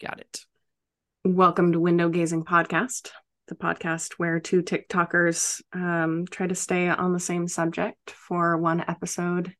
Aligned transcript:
Got 0.00 0.20
it. 0.20 0.46
Welcome 1.26 1.72
to 1.72 1.80
Window 1.80 2.08
Gazing 2.08 2.44
Podcast, 2.44 3.10
the 3.48 3.54
podcast 3.54 4.14
where 4.14 4.40
two 4.40 4.62
TikTokers 4.62 5.60
um, 5.74 6.24
try 6.30 6.46
to 6.46 6.54
stay 6.54 6.88
on 6.88 7.12
the 7.12 7.20
same 7.20 7.46
subject 7.46 8.10
for 8.12 8.56
one 8.56 8.80
episode. 8.80 9.54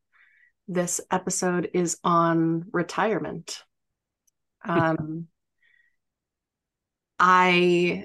This 0.67 0.99
episode 1.11 1.69
is 1.75 1.99
on 2.03 2.65
retirement. 2.73 3.63
Um, 4.63 5.27
I 7.19 8.05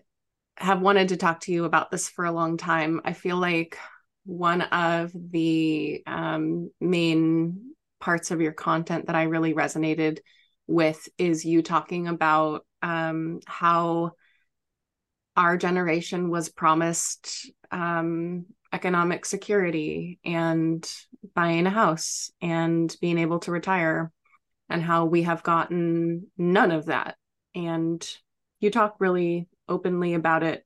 have 0.56 0.80
wanted 0.80 1.10
to 1.10 1.18
talk 1.18 1.42
to 1.42 1.52
you 1.52 1.66
about 1.66 1.92
this 1.92 2.08
for 2.08 2.24
a 2.24 2.32
long 2.32 2.56
time. 2.56 3.02
I 3.04 3.12
feel 3.12 3.36
like 3.36 3.78
one 4.24 4.62
of 4.62 5.12
the 5.14 6.02
um, 6.08 6.72
main 6.80 7.74
parts 8.00 8.32
of 8.32 8.40
your 8.40 8.54
content 8.54 9.08
that 9.08 9.18
I 9.18 9.24
really 9.24 9.54
resonated 9.54 10.20
with 10.68 11.08
is 11.18 11.46
you 11.46 11.62
talking 11.62 12.08
about 12.08 12.66
um, 12.82 13.40
how 13.46 14.12
our 15.36 15.58
generation 15.58 16.30
was 16.30 16.50
promised 16.50 17.52
um, 17.72 18.46
economic 18.72 19.26
security 19.26 20.20
and 20.24 20.90
buying 21.34 21.68
a 21.68 21.72
house 21.72 22.32
and 22.42 22.96
being 23.02 23.18
able 23.18 23.40
to 23.40 23.52
retire, 23.52 24.12
and 24.70 24.82
how 24.82 25.06
we 25.06 25.24
have 25.24 25.44
gotten 25.44 26.28
none 26.38 26.72
of 26.72 26.86
that. 26.86 27.16
And 27.54 28.08
you 28.60 28.72
talk 28.72 28.96
really 29.00 29.48
openly 29.68 30.14
about 30.14 30.44
it. 30.44 30.66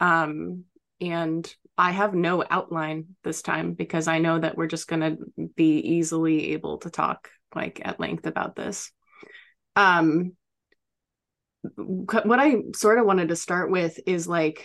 Um, 0.00 0.64
and 1.00 1.54
I 1.76 1.90
have 1.90 2.14
no 2.14 2.42
outline 2.48 3.16
this 3.22 3.42
time 3.42 3.74
because 3.74 4.08
I 4.08 4.18
know 4.18 4.38
that 4.38 4.56
we're 4.56 4.66
just 4.66 4.88
going 4.88 5.00
to 5.00 5.48
be 5.54 5.78
easily 5.78 6.52
able 6.52 6.78
to 6.78 6.90
talk 6.90 7.28
like 7.54 7.80
at 7.84 8.00
length 8.00 8.26
about 8.26 8.56
this. 8.56 8.90
Um, 9.76 10.32
what 11.76 12.40
I 12.40 12.56
sort 12.74 12.98
of 12.98 13.06
wanted 13.06 13.28
to 13.28 13.36
start 13.36 13.70
with 13.70 14.00
is 14.06 14.26
like, 14.26 14.64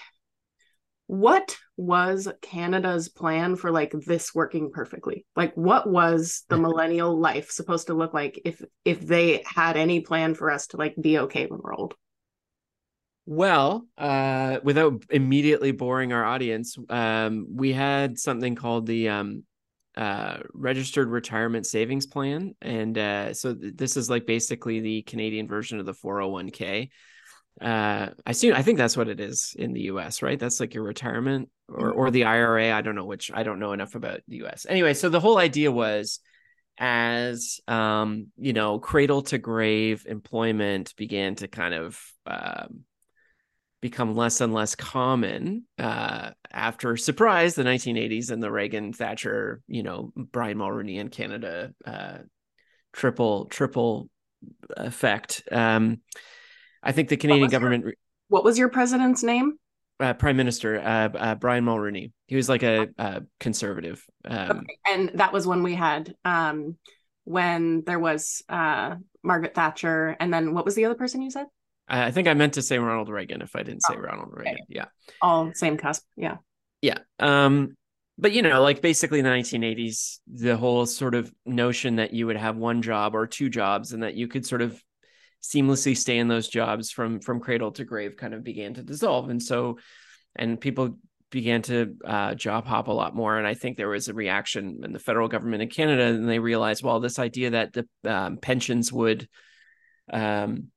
what 1.07 1.57
was 1.75 2.29
Canada's 2.41 3.09
plan 3.09 3.57
for 3.57 3.69
like 3.69 3.91
this 3.91 4.33
working 4.33 4.71
perfectly? 4.71 5.25
Like, 5.35 5.53
what 5.55 5.89
was 5.89 6.45
the 6.47 6.57
millennial 6.57 7.19
life 7.19 7.51
supposed 7.51 7.87
to 7.87 7.93
look 7.93 8.13
like 8.13 8.39
if 8.45 8.61
if 8.85 9.01
they 9.01 9.43
had 9.45 9.77
any 9.77 10.01
plan 10.01 10.35
for 10.35 10.49
us 10.49 10.67
to 10.67 10.77
like 10.77 10.95
be 10.99 11.19
okay 11.19 11.47
when 11.47 11.59
we're 11.61 11.75
old? 11.75 11.95
Well, 13.25 13.87
uh, 13.97 14.59
without 14.63 15.03
immediately 15.09 15.71
boring 15.71 16.11
our 16.11 16.25
audience, 16.25 16.75
um, 16.89 17.47
we 17.53 17.71
had 17.71 18.17
something 18.17 18.55
called 18.55 18.87
the 18.87 19.09
um, 19.09 19.43
uh, 19.97 20.37
registered 20.53 21.09
retirement 21.09 21.65
savings 21.65 22.05
plan, 22.05 22.55
and 22.61 22.97
uh, 22.97 23.33
so 23.33 23.53
th- 23.53 23.75
this 23.75 23.97
is 23.97 24.09
like 24.09 24.25
basically 24.25 24.79
the 24.79 25.01
Canadian 25.03 25.47
version 25.47 25.79
of 25.79 25.85
the 25.85 25.93
401k. 25.93 26.89
Uh, 27.59 28.09
I 28.25 28.31
see. 28.31 28.53
I 28.53 28.61
think 28.61 28.77
that's 28.77 28.95
what 28.95 29.09
it 29.09 29.19
is 29.19 29.53
in 29.57 29.73
the 29.73 29.81
U.S. 29.81 30.21
Right? 30.21 30.39
That's 30.39 30.59
like 30.59 30.73
your 30.73 30.83
retirement 30.83 31.49
or 31.67 31.91
or 31.91 32.11
the 32.11 32.25
IRA. 32.25 32.71
I 32.71 32.81
don't 32.81 32.95
know 32.95 33.05
which. 33.05 33.31
I 33.33 33.43
don't 33.43 33.59
know 33.59 33.73
enough 33.73 33.95
about 33.95 34.21
the 34.27 34.37
U.S. 34.37 34.65
Anyway, 34.67 34.93
so 34.93 35.09
the 35.09 35.19
whole 35.19 35.37
idea 35.37 35.71
was 35.71 36.19
as 36.77 37.59
um, 37.67 38.27
you 38.37 38.53
know, 38.53 38.79
cradle 38.79 39.21
to 39.23 39.37
grave 39.37 40.05
employment 40.07 40.95
began 40.95 41.35
to 41.35 41.47
kind 41.47 41.73
of 41.73 42.01
um, 42.25 42.85
become 43.81 44.15
less 44.15 44.41
and 44.41 44.53
less 44.53 44.75
common 44.75 45.65
uh, 45.79 46.31
after 46.51 46.95
surprise 46.95 47.55
the 47.55 47.63
1980s 47.63 48.29
and 48.31 48.41
the 48.41 48.51
Reagan 48.51 48.93
Thatcher, 48.93 49.61
you 49.67 49.83
know, 49.83 50.13
Brian 50.15 50.57
Mulroney 50.57 50.97
in 50.97 51.09
Canada 51.09 51.73
uh, 51.85 52.19
triple 52.93 53.45
triple 53.45 54.09
effect. 54.77 55.43
Um, 55.51 56.01
I 56.83 56.91
think 56.91 57.09
the 57.09 57.17
Canadian 57.17 57.49
government. 57.49 57.85
Your, 57.85 57.93
what 58.27 58.43
was 58.43 58.57
your 58.57 58.69
president's 58.69 59.23
name? 59.23 59.57
Uh, 59.99 60.13
Prime 60.13 60.37
Minister 60.37 60.79
uh, 60.79 61.09
uh, 61.15 61.35
Brian 61.35 61.65
Mulroney. 61.65 62.11
He 62.27 62.35
was 62.35 62.49
like 62.49 62.63
a, 62.63 62.87
a 62.97 63.21
conservative. 63.39 64.03
Um, 64.25 64.51
okay. 64.51 64.77
And 64.91 65.11
that 65.15 65.33
was 65.33 65.45
when 65.45 65.63
we 65.63 65.75
had 65.75 66.15
um, 66.23 66.77
when 67.23 67.83
there 67.85 67.99
was 67.99 68.43
uh, 68.49 68.95
Margaret 69.23 69.55
Thatcher, 69.55 70.15
and 70.19 70.33
then 70.33 70.53
what 70.53 70.65
was 70.65 70.75
the 70.75 70.85
other 70.85 70.95
person 70.95 71.21
you 71.21 71.31
said? 71.31 71.47
I 71.91 72.11
think 72.11 72.27
I 72.27 72.33
meant 72.33 72.53
to 72.53 72.61
say 72.61 72.79
Ronald 72.79 73.09
Reagan 73.09 73.41
if 73.41 73.55
I 73.55 73.63
didn't 73.63 73.83
say 73.83 73.95
oh, 73.97 73.99
Ronald 73.99 74.29
Reagan. 74.31 74.53
Okay. 74.53 74.63
Yeah. 74.69 74.85
All 75.21 75.51
same 75.53 75.77
cusp. 75.77 76.03
Yeah. 76.15 76.37
Yeah. 76.81 76.99
Um, 77.19 77.75
but 78.17 78.31
you 78.31 78.41
know, 78.41 78.61
like 78.61 78.81
basically 78.81 79.19
in 79.19 79.25
the 79.25 79.31
1980s, 79.31 80.19
the 80.27 80.55
whole 80.55 80.85
sort 80.85 81.15
of 81.15 81.31
notion 81.45 81.97
that 81.97 82.13
you 82.13 82.27
would 82.27 82.37
have 82.37 82.55
one 82.55 82.81
job 82.81 83.13
or 83.13 83.27
two 83.27 83.49
jobs 83.49 83.91
and 83.91 84.03
that 84.03 84.15
you 84.15 84.27
could 84.27 84.45
sort 84.45 84.61
of 84.61 84.81
seamlessly 85.43 85.97
stay 85.97 86.17
in 86.17 86.27
those 86.27 86.47
jobs 86.47 86.91
from 86.91 87.19
from 87.19 87.39
cradle 87.39 87.71
to 87.71 87.83
grave 87.83 88.15
kind 88.15 88.33
of 88.33 88.43
began 88.43 88.73
to 88.75 88.83
dissolve. 88.83 89.29
And 89.29 89.41
so 89.41 89.77
and 90.35 90.61
people 90.61 90.97
began 91.29 91.61
to 91.63 91.95
uh, 92.05 92.35
job 92.35 92.65
hop 92.65 92.87
a 92.87 92.91
lot 92.91 93.15
more. 93.15 93.37
And 93.37 93.47
I 93.47 93.53
think 93.53 93.75
there 93.75 93.89
was 93.89 94.07
a 94.07 94.13
reaction 94.13 94.81
in 94.83 94.93
the 94.93 94.99
federal 94.99 95.29
government 95.29 95.63
in 95.63 95.69
Canada, 95.69 96.03
and 96.03 96.29
they 96.29 96.39
realized, 96.39 96.83
well, 96.83 96.99
this 96.99 97.19
idea 97.19 97.51
that 97.51 97.73
the 97.73 97.87
um, 98.05 98.37
pensions 98.37 98.91
would 98.91 99.27
um, 100.11 100.67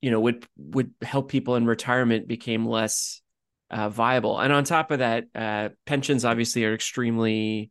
you 0.00 0.10
know 0.10 0.20
would 0.20 0.46
would 0.56 0.92
help 1.02 1.30
people 1.30 1.56
in 1.56 1.66
retirement 1.66 2.28
became 2.28 2.66
less 2.66 3.20
uh, 3.70 3.88
viable. 3.88 4.38
And 4.38 4.52
on 4.52 4.64
top 4.64 4.90
of 4.90 5.00
that 5.00 5.24
uh, 5.34 5.70
pensions 5.84 6.24
obviously 6.24 6.64
are 6.64 6.74
extremely 6.74 7.70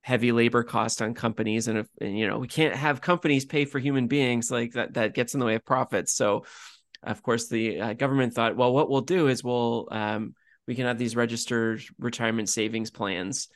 heavy 0.00 0.32
labor 0.32 0.62
cost 0.62 1.02
on 1.02 1.14
companies. 1.14 1.68
And 1.68 1.78
if 1.78 1.86
and, 2.00 2.18
you 2.18 2.26
know 2.26 2.38
we 2.38 2.48
can't 2.48 2.74
have 2.74 3.00
companies 3.00 3.44
pay 3.44 3.64
for 3.64 3.78
human 3.78 4.06
beings 4.06 4.50
like 4.50 4.72
that 4.72 4.94
that 4.94 5.14
gets 5.14 5.34
in 5.34 5.40
the 5.40 5.46
way 5.46 5.56
of 5.56 5.64
profits. 5.64 6.14
So 6.14 6.44
of 7.02 7.22
course 7.22 7.48
the 7.48 7.80
uh, 7.80 7.92
government 7.92 8.34
thought 8.34 8.56
well 8.56 8.72
what 8.72 8.88
we'll 8.88 9.02
do 9.02 9.28
is 9.28 9.44
we'll 9.44 9.88
um, 9.90 10.34
we 10.66 10.74
can 10.74 10.86
have 10.86 10.98
these 10.98 11.16
registered 11.16 11.82
retirement 11.98 12.48
savings 12.48 12.90
plans 12.90 13.48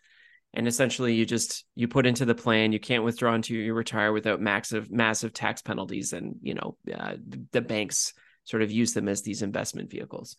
and 0.54 0.66
essentially 0.66 1.14
you 1.14 1.24
just 1.24 1.64
you 1.74 1.86
put 1.86 2.06
into 2.06 2.24
the 2.24 2.34
plan 2.34 2.72
you 2.72 2.80
can't 2.80 3.04
withdraw 3.04 3.34
until 3.34 3.56
you 3.56 3.72
retire 3.72 4.12
without 4.12 4.40
massive 4.40 4.90
massive 4.90 5.32
tax 5.32 5.62
penalties 5.62 6.12
and 6.12 6.36
you 6.42 6.54
know 6.54 6.76
uh, 6.94 7.14
the 7.52 7.60
banks 7.60 8.12
sort 8.44 8.62
of 8.62 8.70
use 8.70 8.94
them 8.94 9.08
as 9.08 9.22
these 9.22 9.42
investment 9.42 9.90
vehicles. 9.90 10.36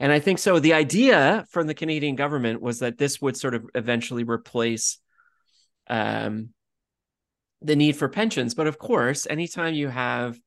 And 0.00 0.10
i 0.10 0.18
think 0.18 0.38
so 0.38 0.58
the 0.58 0.72
idea 0.72 1.44
from 1.50 1.66
the 1.66 1.74
canadian 1.74 2.16
government 2.16 2.60
was 2.60 2.80
that 2.80 2.98
this 2.98 3.20
would 3.20 3.36
sort 3.36 3.54
of 3.54 3.66
eventually 3.74 4.24
replace 4.24 4.98
um, 5.88 6.50
the 7.60 7.76
need 7.76 7.96
for 7.96 8.08
pensions. 8.08 8.54
But 8.54 8.66
of 8.66 8.78
course 8.78 9.26
anytime 9.28 9.74
you 9.74 9.88
have 9.88 10.38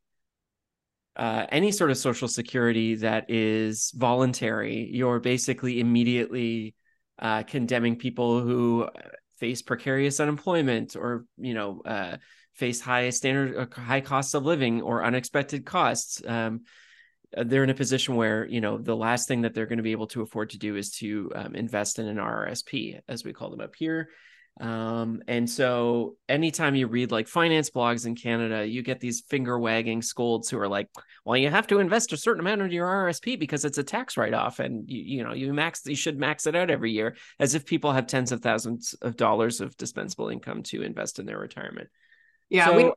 uh, 1.16 1.46
any 1.50 1.72
sort 1.72 1.92
of 1.92 1.98
social 1.98 2.28
security 2.28 2.96
that 2.96 3.30
is 3.30 3.94
voluntary 3.96 4.90
you're 4.92 5.22
basically 5.22 5.80
immediately 5.80 6.76
uh, 7.20 7.44
condemning 7.44 7.96
people 7.96 8.42
who 8.42 8.88
face 9.38 9.62
precarious 9.62 10.20
unemployment 10.20 10.96
or 10.96 11.26
you 11.38 11.54
know 11.54 11.82
uh, 11.86 12.18
face 12.54 12.80
high 12.82 13.10
standard 13.10 13.58
uh, 13.58 13.82
high 13.82 14.02
costs 14.02 14.34
of 14.34 14.46
living 14.46 14.82
or 14.82 15.04
unexpected 15.04 15.66
costs 15.66 16.22
um, 16.26 16.62
uh, 17.36 17.44
they're 17.46 17.64
in 17.64 17.70
a 17.70 17.76
position 17.76 18.16
where 18.16 18.46
you 18.48 18.62
know 18.62 18.78
the 18.78 18.96
last 18.96 19.28
thing 19.28 19.42
that 19.42 19.54
they're 19.54 19.66
going 19.66 19.78
to 19.78 19.84
be 19.84 19.92
able 19.92 20.08
to 20.08 20.22
afford 20.22 20.50
to 20.50 20.58
do 20.58 20.76
is 20.76 20.92
to 20.92 21.32
um, 21.36 21.56
invest 21.56 22.00
in 22.00 22.08
an 22.08 22.18
RRSP 22.18 23.00
as 23.08 23.24
we 23.24 23.34
call 23.34 23.50
them 23.50 23.62
up 23.62 23.76
here 23.76 24.10
um, 24.62 25.22
and 25.28 25.50
so 25.50 26.16
anytime 26.30 26.76
you 26.76 26.88
read 26.88 27.12
like 27.12 27.28
finance 27.28 27.70
blogs 27.70 28.06
in 28.06 28.16
Canada, 28.16 28.66
you 28.66 28.84
get 28.84 29.02
these 29.02 29.22
finger 29.28 29.60
wagging 29.60 30.02
scolds 30.02 30.50
who 30.50 30.58
are 30.58 30.68
like, 30.68 30.88
well, 31.26 31.36
you 31.36 31.50
have 31.50 31.68
to 31.68 31.80
invest 31.80 32.14
a 32.14 32.18
certain 32.18 32.40
amount 32.40 32.62
of 32.62 32.72
your 32.72 32.88
RSP 32.88 33.38
because 33.38 33.66
it's 33.66 33.78
a 33.78 33.84
tax 33.84 34.16
write 34.16 34.34
off. 34.34 34.60
And 34.60 34.90
you, 34.90 35.18
you 35.18 35.24
know, 35.24 35.34
you 35.34 35.52
max, 35.54 35.86
you 35.86 35.96
should 35.96 36.18
max 36.18 36.48
it 36.48 36.56
out 36.56 36.70
every 36.70 36.92
year 36.92 37.18
as 37.38 37.54
if 37.54 37.66
people 37.66 37.92
have 37.92 38.08
tens 38.08 38.32
of 38.32 38.42
thousands 38.42 38.94
of 39.02 39.18
dollars 39.18 39.60
of 39.60 39.76
dispensable 39.76 40.30
income 40.30 40.64
to 40.64 40.84
invest 40.84 41.20
in 41.20 41.26
their 41.26 41.40
retirement. 41.40 41.90
Yeah. 42.48 42.68
So, 42.68 42.78
we, 42.78 42.92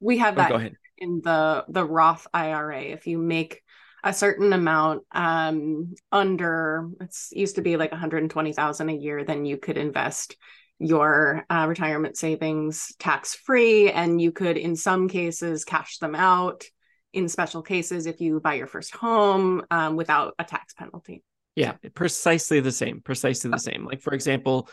we 0.00 0.18
have 0.18 0.34
oh, 0.34 0.42
that 0.42 0.52
oh, 0.52 0.68
in 0.98 1.22
the, 1.24 1.64
the 1.68 1.86
Roth 1.86 2.26
IRA. 2.34 2.82
If 2.82 3.06
you 3.06 3.16
make 3.16 3.62
a 4.04 4.12
certain 4.12 4.52
amount 4.52 5.04
um 5.12 5.94
under 6.10 6.90
it's 7.00 7.28
used 7.30 7.54
to 7.54 7.62
be 7.62 7.76
like 7.76 7.92
120,000 7.92 8.88
a 8.88 8.92
year 8.92 9.22
then 9.22 9.44
you 9.44 9.56
could 9.56 9.76
invest 9.76 10.36
your 10.82 11.44
uh, 11.48 11.66
retirement 11.68 12.16
savings 12.16 12.92
tax 12.98 13.34
free 13.34 13.90
and 13.90 14.20
you 14.20 14.32
could 14.32 14.56
in 14.56 14.74
some 14.74 15.08
cases 15.08 15.64
cash 15.64 15.98
them 15.98 16.14
out 16.14 16.64
in 17.12 17.28
special 17.28 17.62
cases 17.62 18.06
if 18.06 18.20
you 18.20 18.40
buy 18.40 18.54
your 18.54 18.66
first 18.66 18.94
home 18.94 19.62
um, 19.70 19.96
without 19.96 20.34
a 20.38 20.44
tax 20.44 20.74
penalty. 20.74 21.22
Yeah 21.54 21.74
precisely 21.94 22.60
the 22.60 22.72
same 22.72 23.00
precisely 23.00 23.50
the 23.50 23.58
same. 23.58 23.84
Like 23.84 24.00
for 24.00 24.12
example 24.12 24.68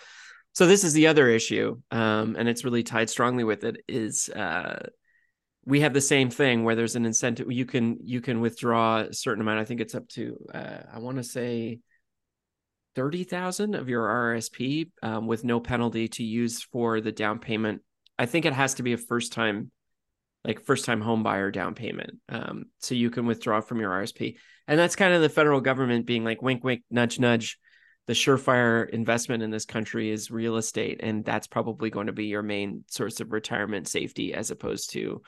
so 0.54 0.66
this 0.66 0.84
is 0.84 0.94
the 0.94 1.08
other 1.08 1.28
issue 1.30 1.80
um, 1.92 2.36
and 2.38 2.50
it's 2.50 2.64
really 2.64 2.84
tied 2.84 3.10
strongly 3.10 3.44
with 3.44 3.64
it 3.64 3.78
is 3.88 4.30
uh, 4.30 4.88
we 5.66 5.82
have 5.82 5.94
the 5.94 6.02
same 6.02 6.32
thing 6.32 6.64
where 6.64 6.76
there's 6.76 6.96
an 6.96 7.06
incentive 7.06 7.52
you 7.52 7.66
can 7.66 7.98
you 8.04 8.20
can 8.22 8.42
withdraw 8.42 9.02
a 9.02 9.14
certain 9.14 9.42
amount. 9.42 9.60
I 9.60 9.66
think 9.66 9.80
it's 9.80 9.94
up 9.94 10.08
to 10.10 10.38
uh, 10.54 10.80
i 10.92 10.98
want 10.98 11.18
to 11.18 11.24
say 11.24 11.80
30,000 13.00 13.76
of 13.76 13.88
your 13.88 14.06
RSP 14.06 14.92
um, 15.02 15.26
with 15.26 15.46
no 15.46 15.62
penalty 15.62 16.10
to 16.10 16.22
use 16.22 16.62
for 16.62 17.00
the 17.00 17.14
down 17.14 17.40
payment. 17.40 17.82
I 18.18 18.26
think 18.26 18.44
it 18.44 18.52
has 18.52 18.74
to 18.74 18.84
be 18.84 18.92
a 18.92 18.98
first 18.98 19.32
time 19.32 19.72
like 20.44 20.66
first 20.66 20.84
time 20.84 21.00
home 21.00 21.24
buyer 21.24 21.50
down 21.50 21.76
payment. 21.76 22.18
Um, 22.28 22.66
so 22.80 22.96
you 22.96 23.10
can 23.10 23.26
withdraw 23.26 23.62
from 23.62 23.80
your 23.80 23.92
RSP. 23.92 24.36
And 24.68 24.78
that's 24.78 24.98
kind 24.98 25.14
of 25.14 25.22
the 25.22 25.30
federal 25.30 25.62
government 25.62 26.08
being 26.08 26.26
like, 26.26 26.42
wink, 26.42 26.62
wink, 26.62 26.84
nudge, 26.92 27.20
nudge. 27.20 27.58
The 28.08 28.14
surefire 28.14 28.90
investment 28.90 29.44
in 29.44 29.50
this 29.50 29.66
country 29.66 30.10
is 30.10 30.30
real 30.30 30.58
estate. 30.58 31.00
And 31.02 31.24
that's 31.24 31.48
probably 31.48 31.90
going 31.90 32.08
to 32.08 32.14
be 32.14 32.26
your 32.26 32.44
main 32.44 32.84
source 32.90 33.22
of 33.22 33.32
retirement 33.32 33.88
safety 33.88 34.34
as 34.34 34.52
opposed 34.52 34.92
to, 34.92 35.22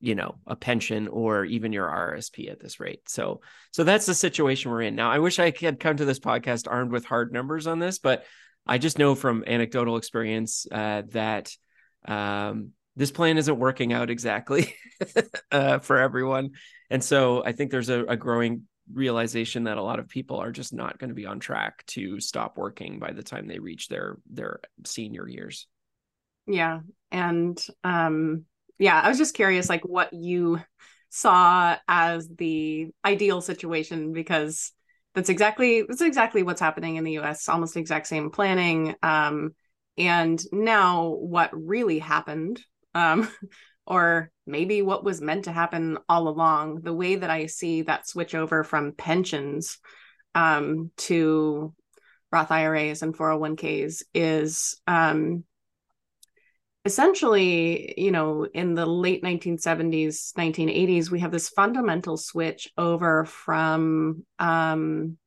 you 0.00 0.14
know, 0.14 0.36
a 0.46 0.56
pension 0.56 1.08
or 1.08 1.44
even 1.44 1.72
your 1.72 1.88
RSP 1.88 2.50
at 2.50 2.60
this 2.60 2.80
rate. 2.80 3.08
So, 3.08 3.40
so 3.72 3.84
that's 3.84 4.06
the 4.06 4.14
situation 4.14 4.70
we're 4.70 4.82
in. 4.82 4.94
Now, 4.94 5.10
I 5.10 5.18
wish 5.18 5.38
I 5.38 5.52
had 5.58 5.80
come 5.80 5.96
to 5.96 6.04
this 6.04 6.18
podcast 6.18 6.66
armed 6.70 6.92
with 6.92 7.04
hard 7.04 7.32
numbers 7.32 7.66
on 7.66 7.78
this, 7.78 7.98
but 7.98 8.24
I 8.66 8.78
just 8.78 8.98
know 8.98 9.14
from 9.14 9.44
anecdotal 9.46 9.96
experience 9.96 10.66
uh, 10.70 11.02
that 11.12 11.50
um, 12.06 12.72
this 12.96 13.10
plan 13.10 13.38
isn't 13.38 13.58
working 13.58 13.92
out 13.92 14.10
exactly 14.10 14.74
uh, 15.50 15.78
for 15.78 15.98
everyone. 15.98 16.52
And 16.90 17.02
so 17.02 17.44
I 17.44 17.52
think 17.52 17.70
there's 17.70 17.88
a, 17.88 18.04
a, 18.04 18.16
growing 18.16 18.62
realization 18.92 19.64
that 19.64 19.76
a 19.76 19.82
lot 19.82 19.98
of 19.98 20.08
people 20.08 20.38
are 20.38 20.52
just 20.52 20.72
not 20.72 20.98
going 20.98 21.08
to 21.08 21.14
be 21.14 21.26
on 21.26 21.40
track 21.40 21.84
to 21.86 22.20
stop 22.20 22.56
working 22.56 22.98
by 22.98 23.12
the 23.12 23.22
time 23.22 23.48
they 23.48 23.58
reach 23.58 23.88
their 23.88 24.18
their 24.30 24.60
senior 24.84 25.28
years. 25.28 25.66
Yeah. 26.46 26.80
And 27.10 27.64
um 27.82 28.44
yeah, 28.78 29.00
I 29.00 29.08
was 29.08 29.18
just 29.18 29.34
curious 29.34 29.68
like 29.68 29.84
what 29.84 30.12
you 30.12 30.60
saw 31.08 31.76
as 31.88 32.28
the 32.28 32.88
ideal 33.04 33.40
situation 33.40 34.12
because 34.12 34.72
that's 35.14 35.30
exactly 35.30 35.82
that's 35.82 36.02
exactly 36.02 36.42
what's 36.42 36.60
happening 36.60 36.96
in 36.96 37.04
the 37.04 37.18
US, 37.18 37.48
almost 37.48 37.74
the 37.74 37.80
exact 37.80 38.06
same 38.06 38.30
planning. 38.30 38.94
Um 39.02 39.54
and 39.98 40.42
now 40.52 41.08
what 41.08 41.50
really 41.52 41.98
happened 41.98 42.60
um, 42.96 43.28
or 43.86 44.30
maybe 44.46 44.82
what 44.82 45.04
was 45.04 45.20
meant 45.20 45.44
to 45.44 45.52
happen 45.52 45.98
all 46.08 46.26
along. 46.26 46.80
The 46.80 46.94
way 46.94 47.16
that 47.16 47.30
I 47.30 47.46
see 47.46 47.82
that 47.82 48.08
switch 48.08 48.34
over 48.34 48.64
from 48.64 48.92
pensions 48.92 49.78
um, 50.34 50.90
to 50.98 51.72
Roth 52.32 52.50
IRAs 52.50 53.02
and 53.02 53.16
401ks 53.16 54.02
is 54.12 54.80
um, 54.88 55.44
essentially, 56.86 57.94
you 57.96 58.12
know, 58.12 58.46
in 58.54 58.74
the 58.74 58.86
late 58.86 59.22
1970s, 59.22 60.32
1980s, 60.34 61.10
we 61.10 61.18
have 61.20 61.32
this 61.32 61.48
fundamental 61.48 62.16
switch 62.16 62.70
over 62.78 63.24
from 63.24 64.24
um, 64.38 65.18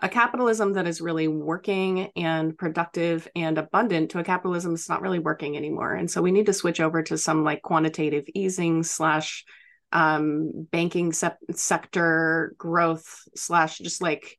a 0.00 0.08
capitalism 0.08 0.74
that 0.74 0.86
is 0.86 1.00
really 1.00 1.28
working 1.28 2.10
and 2.14 2.56
productive 2.58 3.26
and 3.34 3.56
abundant 3.56 4.10
to 4.10 4.18
a 4.18 4.24
capitalism 4.24 4.72
that's 4.72 4.88
not 4.88 5.00
really 5.00 5.18
working 5.18 5.56
anymore. 5.56 5.94
And 5.94 6.10
so 6.10 6.20
we 6.20 6.30
need 6.30 6.46
to 6.46 6.52
switch 6.52 6.80
over 6.80 7.02
to 7.04 7.16
some 7.16 7.42
like 7.42 7.62
quantitative 7.62 8.24
easing 8.34 8.82
slash 8.82 9.44
um, 9.92 10.68
banking 10.70 11.12
se- 11.14 11.32
sector 11.52 12.54
growth 12.58 13.22
slash 13.34 13.78
just 13.78 14.02
like 14.02 14.38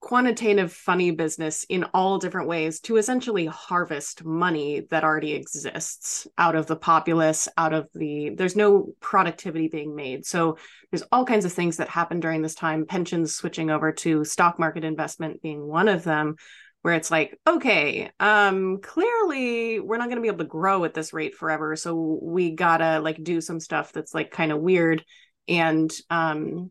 quantitative 0.00 0.72
funny 0.72 1.10
business 1.10 1.64
in 1.68 1.84
all 1.92 2.18
different 2.18 2.48
ways 2.48 2.78
to 2.80 2.96
essentially 2.96 3.46
harvest 3.46 4.24
money 4.24 4.86
that 4.90 5.02
already 5.02 5.32
exists 5.32 6.26
out 6.38 6.54
of 6.54 6.66
the 6.66 6.76
populace 6.76 7.48
out 7.56 7.72
of 7.72 7.88
the 7.94 8.30
there's 8.30 8.54
no 8.54 8.92
productivity 9.00 9.66
being 9.66 9.96
made. 9.96 10.24
So 10.24 10.56
there's 10.90 11.02
all 11.10 11.24
kinds 11.24 11.44
of 11.44 11.52
things 11.52 11.78
that 11.78 11.88
happen 11.88 12.20
during 12.20 12.42
this 12.42 12.54
time 12.54 12.86
pensions 12.86 13.34
switching 13.34 13.70
over 13.70 13.90
to 13.92 14.24
stock 14.24 14.58
market 14.58 14.84
investment 14.84 15.42
being 15.42 15.66
one 15.66 15.88
of 15.88 16.04
them 16.04 16.36
where 16.82 16.94
it's 16.94 17.10
like 17.10 17.36
okay 17.44 18.08
um 18.20 18.78
clearly 18.80 19.80
we're 19.80 19.96
not 19.96 20.06
going 20.06 20.16
to 20.16 20.22
be 20.22 20.28
able 20.28 20.38
to 20.38 20.44
grow 20.44 20.84
at 20.84 20.94
this 20.94 21.12
rate 21.12 21.34
forever. 21.34 21.74
So 21.74 22.20
we 22.22 22.52
gotta 22.52 23.00
like 23.00 23.22
do 23.22 23.40
some 23.40 23.58
stuff 23.58 23.92
that's 23.92 24.14
like 24.14 24.30
kind 24.30 24.52
of 24.52 24.60
weird 24.60 25.04
and 25.48 25.90
um 26.08 26.70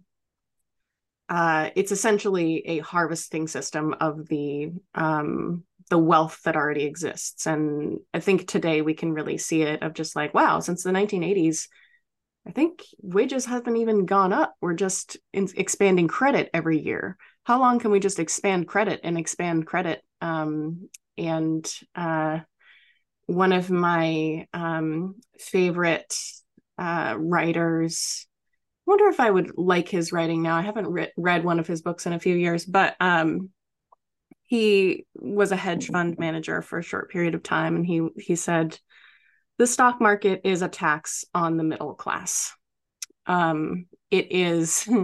uh, 1.30 1.70
it's 1.76 1.92
essentially 1.92 2.66
a 2.68 2.80
harvesting 2.80 3.48
system 3.48 3.96
of 4.00 4.28
the 4.28 4.72
um, 4.96 5.64
the 5.90 5.98
wealth 5.98 6.42
that 6.44 6.56
already 6.56 6.84
exists. 6.84 7.48
And 7.48 8.00
I 8.14 8.20
think 8.20 8.48
today 8.48 8.82
we 8.82 8.94
can 8.94 9.14
really 9.14 9.38
see 9.38 9.62
it 9.62 9.84
of 9.84 9.94
just 9.94 10.16
like, 10.16 10.34
wow, 10.34 10.60
since 10.60 10.84
the 10.84 10.92
1980s, 10.92 11.70
I 12.46 12.52
think 12.52 12.84
wages 13.02 13.46
haven't 13.46 13.78
even 13.78 14.06
gone 14.06 14.34
up. 14.34 14.54
We're 14.60 14.74
just 14.74 15.18
in- 15.34 15.50
expanding 15.56 16.08
credit 16.08 16.50
every 16.54 16.80
year. 16.80 17.18
How 17.44 17.60
long 17.60 17.80
can 17.80 17.92
we 17.92 18.00
just 18.00 18.20
expand 18.20 18.68
credit 18.68 19.02
and 19.04 19.18
expand 19.18 19.66
credit? 19.66 20.02
Um, 20.22 20.90
and 21.18 21.66
uh, 21.96 22.40
one 23.28 23.54
of 23.54 23.70
my 23.70 24.48
um, 24.54 25.16
favorite 25.40 26.14
uh, 26.78 27.16
writers 27.18 28.28
wonder 28.88 29.08
if 29.08 29.20
I 29.20 29.30
would 29.30 29.52
like 29.58 29.90
his 29.90 30.12
writing 30.12 30.42
now. 30.42 30.56
I 30.56 30.62
haven't 30.62 30.88
re- 30.88 31.12
read 31.18 31.44
one 31.44 31.60
of 31.60 31.68
his 31.68 31.82
books 31.82 32.06
in 32.06 32.14
a 32.14 32.20
few 32.20 32.36
years, 32.36 32.66
but 32.66 32.96
um, 33.00 33.50
he 34.46 35.06
was 35.14 35.52
a 35.52 35.58
hedge 35.58 35.88
fund 35.88 36.18
manager 36.18 36.62
for 36.62 36.80
a 36.80 36.84
short 36.84 37.12
period 37.12 37.36
of 37.36 37.44
time, 37.44 37.76
and 37.76 37.86
he 37.86 38.08
he 38.18 38.36
said 38.36 38.80
the 39.58 39.68
stock 39.68 40.00
market 40.00 40.42
is 40.46 40.62
a 40.62 40.70
tax 40.70 41.26
on 41.34 41.58
the 41.58 41.64
middle 41.64 41.94
class. 41.94 42.54
Um, 43.26 43.86
it 44.10 44.32
is. 44.32 44.90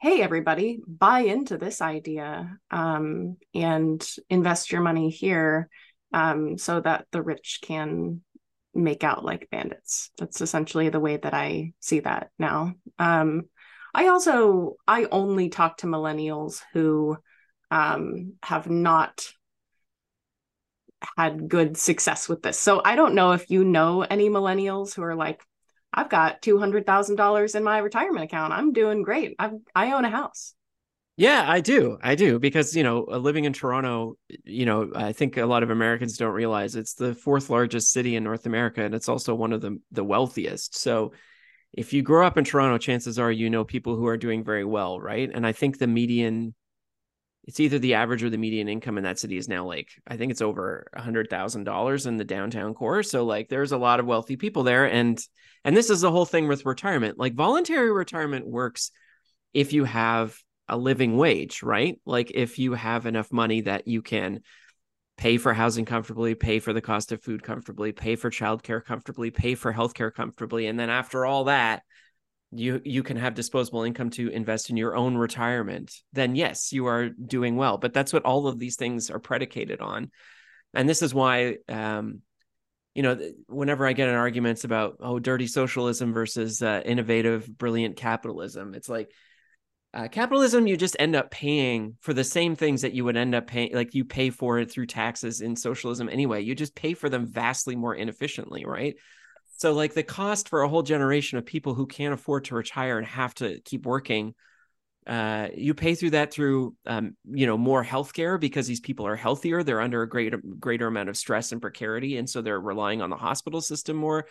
hey 0.00 0.20
everybody 0.20 0.80
buy 0.86 1.20
into 1.20 1.56
this 1.56 1.80
idea 1.80 2.58
um, 2.70 3.38
and 3.54 4.06
invest 4.28 4.70
your 4.70 4.82
money 4.82 5.08
here 5.08 5.70
um, 6.12 6.58
so 6.58 6.78
that 6.78 7.06
the 7.10 7.22
rich 7.22 7.60
can 7.62 8.20
make 8.74 9.04
out 9.04 9.24
like 9.24 9.50
bandits. 9.50 10.10
That's 10.18 10.40
essentially 10.40 10.88
the 10.88 11.00
way 11.00 11.16
that 11.16 11.34
I 11.34 11.72
see 11.80 12.00
that 12.00 12.30
now. 12.38 12.74
Um, 12.98 13.44
I 13.94 14.08
also 14.08 14.76
I 14.86 15.06
only 15.10 15.48
talk 15.48 15.78
to 15.78 15.86
millennials 15.86 16.62
who 16.72 17.16
um, 17.70 18.34
have 18.42 18.68
not 18.68 19.26
had 21.16 21.48
good 21.48 21.76
success 21.76 22.28
with 22.28 22.42
this. 22.42 22.58
So 22.58 22.80
I 22.84 22.96
don't 22.96 23.14
know 23.14 23.32
if 23.32 23.50
you 23.50 23.64
know 23.64 24.02
any 24.02 24.28
millennials 24.28 24.94
who 24.94 25.02
are 25.02 25.14
like, 25.14 25.42
I've 25.92 26.08
got 26.08 26.42
two 26.42 26.58
hundred 26.58 26.86
thousand 26.86 27.16
dollars 27.16 27.54
in 27.54 27.62
my 27.62 27.78
retirement 27.78 28.24
account. 28.24 28.52
I'm 28.52 28.72
doing 28.72 29.02
great. 29.02 29.36
I 29.38 29.52
I 29.74 29.92
own 29.92 30.04
a 30.04 30.10
house. 30.10 30.54
Yeah, 31.16 31.44
I 31.46 31.60
do. 31.60 31.96
I 32.02 32.16
do 32.16 32.40
because 32.40 32.74
you 32.74 32.82
know, 32.82 33.06
uh, 33.06 33.18
living 33.18 33.44
in 33.44 33.52
Toronto, 33.52 34.16
you 34.44 34.66
know, 34.66 34.90
I 34.94 35.12
think 35.12 35.36
a 35.36 35.46
lot 35.46 35.62
of 35.62 35.70
Americans 35.70 36.16
don't 36.16 36.32
realize 36.32 36.74
it's 36.74 36.94
the 36.94 37.14
fourth 37.14 37.50
largest 37.50 37.92
city 37.92 38.16
in 38.16 38.24
North 38.24 38.46
America 38.46 38.82
and 38.82 38.94
it's 38.94 39.08
also 39.08 39.34
one 39.34 39.52
of 39.52 39.60
the 39.60 39.78
the 39.92 40.02
wealthiest. 40.02 40.76
So 40.76 41.12
if 41.72 41.92
you 41.92 42.02
grow 42.02 42.26
up 42.26 42.36
in 42.36 42.44
Toronto, 42.44 42.78
chances 42.78 43.18
are 43.18 43.30
you 43.30 43.48
know 43.48 43.64
people 43.64 43.96
who 43.96 44.06
are 44.06 44.16
doing 44.16 44.42
very 44.42 44.64
well, 44.64 45.00
right? 45.00 45.30
And 45.32 45.46
I 45.46 45.52
think 45.52 45.78
the 45.78 45.86
median 45.86 46.54
it's 47.44 47.60
either 47.60 47.78
the 47.78 47.94
average 47.94 48.22
or 48.24 48.30
the 48.30 48.38
median 48.38 48.68
income 48.68 48.96
in 48.98 49.04
that 49.04 49.18
city 49.18 49.36
is 49.36 49.48
now 49.48 49.66
like 49.66 49.90
I 50.06 50.16
think 50.16 50.32
it's 50.32 50.42
over 50.42 50.88
a 50.94 51.02
hundred 51.02 51.30
thousand 51.30 51.64
dollars 51.64 52.06
in 52.06 52.16
the 52.16 52.24
downtown 52.24 52.74
core. 52.74 53.04
So 53.04 53.24
like 53.24 53.48
there's 53.48 53.72
a 53.72 53.78
lot 53.78 54.00
of 54.00 54.06
wealthy 54.06 54.36
people 54.36 54.64
there, 54.64 54.86
and 54.90 55.20
and 55.64 55.76
this 55.76 55.90
is 55.90 56.00
the 56.00 56.10
whole 56.10 56.24
thing 56.26 56.48
with 56.48 56.66
retirement. 56.66 57.18
Like 57.18 57.34
voluntary 57.34 57.92
retirement 57.92 58.46
works 58.48 58.90
if 59.52 59.72
you 59.72 59.84
have 59.84 60.36
a 60.68 60.76
living 60.76 61.16
wage, 61.16 61.62
right? 61.62 62.00
Like 62.04 62.30
if 62.34 62.58
you 62.58 62.74
have 62.74 63.06
enough 63.06 63.32
money 63.32 63.62
that 63.62 63.86
you 63.86 64.02
can 64.02 64.40
pay 65.16 65.36
for 65.36 65.52
housing 65.52 65.84
comfortably, 65.84 66.34
pay 66.34 66.58
for 66.58 66.72
the 66.72 66.80
cost 66.80 67.12
of 67.12 67.22
food 67.22 67.42
comfortably, 67.42 67.92
pay 67.92 68.16
for 68.16 68.30
childcare 68.30 68.84
comfortably, 68.84 69.30
pay 69.30 69.54
for 69.54 69.72
healthcare 69.72 70.12
comfortably, 70.12 70.66
and 70.66 70.78
then 70.78 70.90
after 70.90 71.24
all 71.24 71.44
that, 71.44 71.82
you 72.50 72.80
you 72.84 73.02
can 73.02 73.16
have 73.16 73.34
disposable 73.34 73.82
income 73.82 74.10
to 74.10 74.28
invest 74.28 74.70
in 74.70 74.76
your 74.76 74.96
own 74.96 75.16
retirement. 75.16 75.92
Then 76.12 76.36
yes, 76.36 76.72
you 76.72 76.86
are 76.86 77.08
doing 77.08 77.56
well. 77.56 77.78
But 77.78 77.92
that's 77.92 78.12
what 78.12 78.24
all 78.24 78.46
of 78.46 78.58
these 78.58 78.76
things 78.76 79.10
are 79.10 79.18
predicated 79.18 79.80
on, 79.80 80.10
and 80.72 80.88
this 80.88 81.02
is 81.02 81.14
why. 81.14 81.56
Um, 81.68 82.22
you 82.94 83.02
know, 83.02 83.18
whenever 83.48 83.88
I 83.88 83.92
get 83.92 84.08
in 84.08 84.14
arguments 84.14 84.62
about 84.62 84.98
oh, 85.00 85.18
dirty 85.18 85.48
socialism 85.48 86.12
versus 86.12 86.62
uh, 86.62 86.80
innovative, 86.84 87.48
brilliant 87.58 87.96
capitalism, 87.96 88.72
it's 88.72 88.88
like 88.88 89.10
uh, 89.94 90.08
capitalism 90.08 90.66
you 90.66 90.76
just 90.76 90.96
end 90.98 91.14
up 91.14 91.30
paying 91.30 91.96
for 92.00 92.12
the 92.12 92.24
same 92.24 92.56
things 92.56 92.82
that 92.82 92.92
you 92.92 93.04
would 93.04 93.16
end 93.16 93.34
up 93.34 93.46
paying 93.46 93.72
like 93.74 93.94
you 93.94 94.04
pay 94.04 94.28
for 94.28 94.58
it 94.58 94.70
through 94.70 94.86
taxes 94.86 95.40
in 95.40 95.54
socialism 95.54 96.08
anyway. 96.08 96.42
You 96.42 96.54
just 96.54 96.74
pay 96.74 96.94
for 96.94 97.08
them 97.08 97.26
vastly 97.26 97.76
more 97.76 97.94
inefficiently 97.94 98.64
right? 98.66 98.96
So 99.56 99.72
like 99.72 99.94
the 99.94 100.02
cost 100.02 100.48
for 100.48 100.62
a 100.62 100.68
whole 100.68 100.82
generation 100.82 101.38
of 101.38 101.46
people 101.46 101.74
who 101.74 101.86
can't 101.86 102.12
afford 102.12 102.46
to 102.46 102.56
retire 102.56 102.98
and 102.98 103.06
have 103.06 103.34
to 103.36 103.60
keep 103.60 103.86
working 103.86 104.34
uh, 105.06 105.48
you 105.54 105.74
pay 105.74 105.94
through 105.94 106.10
that 106.10 106.32
through 106.32 106.74
um, 106.86 107.14
you 107.30 107.46
know 107.46 107.58
more 107.58 107.84
healthcare 107.84 108.40
because 108.40 108.66
these 108.66 108.80
people 108.80 109.06
are 109.06 109.16
healthier 109.16 109.62
they're 109.62 109.80
under 109.80 110.02
a 110.02 110.08
greater 110.08 110.40
greater 110.58 110.86
amount 110.86 111.10
of 111.10 111.16
stress 111.16 111.52
and 111.52 111.60
precarity 111.60 112.16
and 112.16 112.28
so 112.28 112.40
they're 112.40 112.60
relying 112.60 113.02
on 113.02 113.10
the 113.10 113.16
hospital 113.16 113.60
system 113.60 113.96
more 113.96 114.26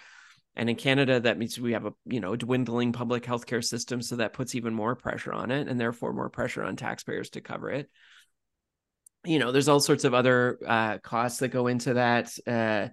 and 0.56 0.70
in 0.70 0.76
Canada, 0.76 1.20
that 1.20 1.38
means 1.38 1.60
we 1.60 1.74
have 1.74 1.86
a 1.86 1.94
you 2.06 2.20
know 2.20 2.36
dwindling 2.36 2.94
public 2.94 3.24
healthcare 3.24 3.64
system, 3.64 4.02
so 4.02 4.18
that 4.18 4.34
puts 4.34 4.56
even 4.56 4.74
more 4.74 4.96
pressure 4.96 5.34
on 5.34 5.52
it, 5.52 5.68
and 5.68 5.80
therefore 5.80 6.14
more 6.14 6.30
pressure 6.30 6.64
on 6.64 6.76
taxpayers 6.76 7.32
to 7.32 7.42
cover 7.42 7.70
it. 7.70 7.90
You 9.26 9.40
know, 9.40 9.52
there's 9.52 9.70
all 9.70 9.80
sorts 9.80 10.04
of 10.04 10.14
other 10.14 10.60
uh, 10.66 10.98
costs 11.00 11.40
that 11.40 11.48
go 11.50 11.68
into 11.68 11.96
that. 11.96 12.38
Uh, 12.46 12.90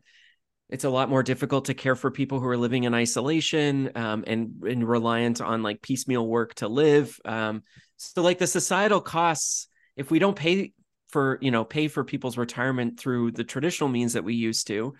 it's 0.70 0.84
a 0.84 0.90
lot 0.90 1.10
more 1.10 1.22
difficult 1.22 1.64
to 1.66 1.74
care 1.74 1.96
for 1.96 2.10
people 2.10 2.38
who 2.38 2.46
are 2.46 2.56
living 2.56 2.84
in 2.84 2.94
isolation 2.94 3.90
um, 3.96 4.22
and, 4.26 4.62
and 4.64 4.88
reliant 4.88 5.40
on 5.40 5.64
like 5.64 5.82
piecemeal 5.82 6.26
work 6.26 6.54
to 6.54 6.68
live. 6.68 7.18
Um, 7.24 7.64
so 7.96 8.22
like 8.22 8.38
the 8.38 8.46
societal 8.46 9.00
costs, 9.00 9.66
if 9.96 10.10
we 10.10 10.20
don't 10.20 10.36
pay 10.36 10.72
for 11.08 11.38
you 11.42 11.50
know 11.50 11.64
pay 11.64 11.88
for 11.88 12.04
people's 12.04 12.38
retirement 12.38 13.00
through 13.00 13.32
the 13.32 13.42
traditional 13.42 13.90
means 13.90 14.12
that 14.12 14.24
we 14.24 14.34
used 14.34 14.68
to, 14.68 14.94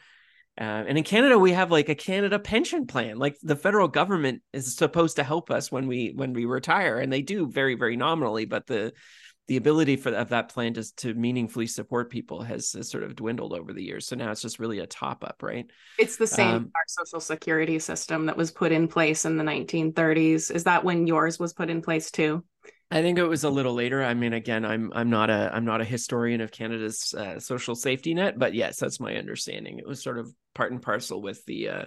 uh, 0.61 0.85
and 0.87 0.99
in 0.99 1.05
Canada 1.05 1.39
we 1.39 1.53
have 1.53 1.71
like 1.71 1.89
a 1.89 1.95
Canada 1.95 2.39
pension 2.39 2.87
plan. 2.87 3.19
Like 3.19 3.39
the 3.43 3.57
federal 3.57 3.89
government 3.89 4.43
is 4.53 4.77
supposed 4.77 5.17
to 5.17 5.25
help 5.25 5.51
us 5.51 5.73
when 5.73 5.87
we 5.87 6.13
when 6.15 6.35
we 6.35 6.45
retire, 6.45 6.99
and 6.99 7.11
they 7.11 7.23
do 7.23 7.49
very 7.49 7.75
very 7.75 7.97
nominally, 7.97 8.45
but 8.45 8.67
the 8.67 8.93
the 9.51 9.57
ability 9.57 9.97
for 9.97 10.15
of 10.15 10.29
that 10.29 10.49
plan 10.49 10.75
to, 10.75 10.95
to 10.95 11.13
meaningfully 11.13 11.67
support 11.67 12.09
people 12.09 12.41
has, 12.41 12.71
has, 12.71 12.89
sort 12.89 13.03
of 13.03 13.17
dwindled 13.17 13.53
over 13.53 13.73
the 13.73 13.83
years. 13.83 14.07
So 14.07 14.15
now 14.15 14.31
it's 14.31 14.43
just 14.43 14.61
really 14.61 14.79
a 14.79 14.87
top 14.87 15.25
up, 15.25 15.43
right? 15.43 15.69
It's 15.99 16.17
the 16.17 16.27
same 16.29 16.55
um, 16.55 16.71
our 16.73 16.85
social 16.87 17.19
security 17.19 17.81
system 17.81 18.27
that 18.27 18.37
was 18.37 18.53
put 18.53 18.71
in 18.71 18.87
place 18.87 19.25
in 19.25 19.37
the 19.37 19.43
1930s. 19.43 20.53
Is 20.53 20.63
that 20.65 20.85
when 20.85 21.09
yours 21.09 21.41
was 21.41 21.53
put 21.53 21.69
in 21.69 21.83
place 21.83 22.13
too? 22.13 22.45
I 22.91 23.03
think 23.03 23.19
it 23.19 23.25
was 23.25 23.45
a 23.45 23.51
little 23.51 23.75
later. 23.75 24.03
I 24.03 24.15
mean, 24.15 24.33
again, 24.33 24.65
I'm 24.65 24.91
I'm 24.95 25.11
not 25.11 25.31
a 25.31 25.51
I'm 25.55 25.65
not 25.65 25.81
a 25.81 25.85
historian 25.85 26.41
of 26.41 26.51
Canada's 26.51 27.15
uh, 27.15 27.39
social 27.39 27.77
safety 27.77 28.15
net, 28.15 28.39
but 28.39 28.53
yes, 28.53 28.79
that's 28.79 28.99
my 28.99 29.15
understanding. 29.15 29.79
It 29.79 29.87
was 29.87 30.03
sort 30.03 30.19
of 30.19 30.33
part 30.55 30.73
and 30.73 30.83
parcel 30.83 31.23
with 31.23 31.45
the, 31.45 31.69
uh, 31.69 31.85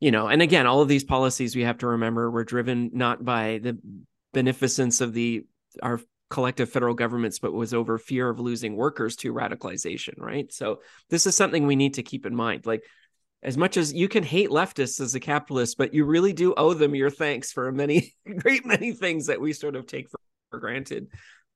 you 0.00 0.10
know, 0.10 0.26
and 0.26 0.42
again, 0.42 0.66
all 0.66 0.80
of 0.80 0.88
these 0.88 1.04
policies 1.04 1.54
we 1.54 1.62
have 1.62 1.78
to 1.78 1.86
remember 1.86 2.28
were 2.30 2.44
driven 2.44 2.90
not 2.92 3.24
by 3.24 3.60
the 3.62 3.78
beneficence 4.32 5.00
of 5.00 5.12
the 5.12 5.46
our 5.80 6.00
collective 6.28 6.70
federal 6.70 6.94
governments, 6.94 7.38
but 7.38 7.52
was 7.52 7.72
over 7.72 7.96
fear 7.96 8.28
of 8.28 8.40
losing 8.40 8.74
workers 8.74 9.14
to 9.16 9.32
radicalization, 9.32 10.14
right? 10.18 10.52
So 10.52 10.80
this 11.08 11.26
is 11.26 11.36
something 11.36 11.66
we 11.66 11.76
need 11.76 11.94
to 11.94 12.02
keep 12.02 12.26
in 12.26 12.34
mind. 12.34 12.66
Like, 12.66 12.82
as 13.42 13.56
much 13.56 13.76
as 13.76 13.92
you 13.92 14.08
can 14.08 14.22
hate 14.22 14.50
leftists 14.50 15.00
as 15.00 15.14
a 15.14 15.20
capitalist, 15.20 15.76
but 15.78 15.94
you 15.94 16.04
really 16.04 16.32
do 16.32 16.54
owe 16.56 16.74
them 16.74 16.94
your 16.94 17.10
thanks 17.10 17.52
for 17.52 17.70
many, 17.72 18.14
great 18.38 18.64
many 18.66 18.92
things 18.92 19.26
that 19.26 19.40
we 19.40 19.52
sort 19.52 19.76
of 19.76 19.86
take 19.86 20.08
for, 20.10 20.20
for 20.50 20.58
granted. 20.58 21.08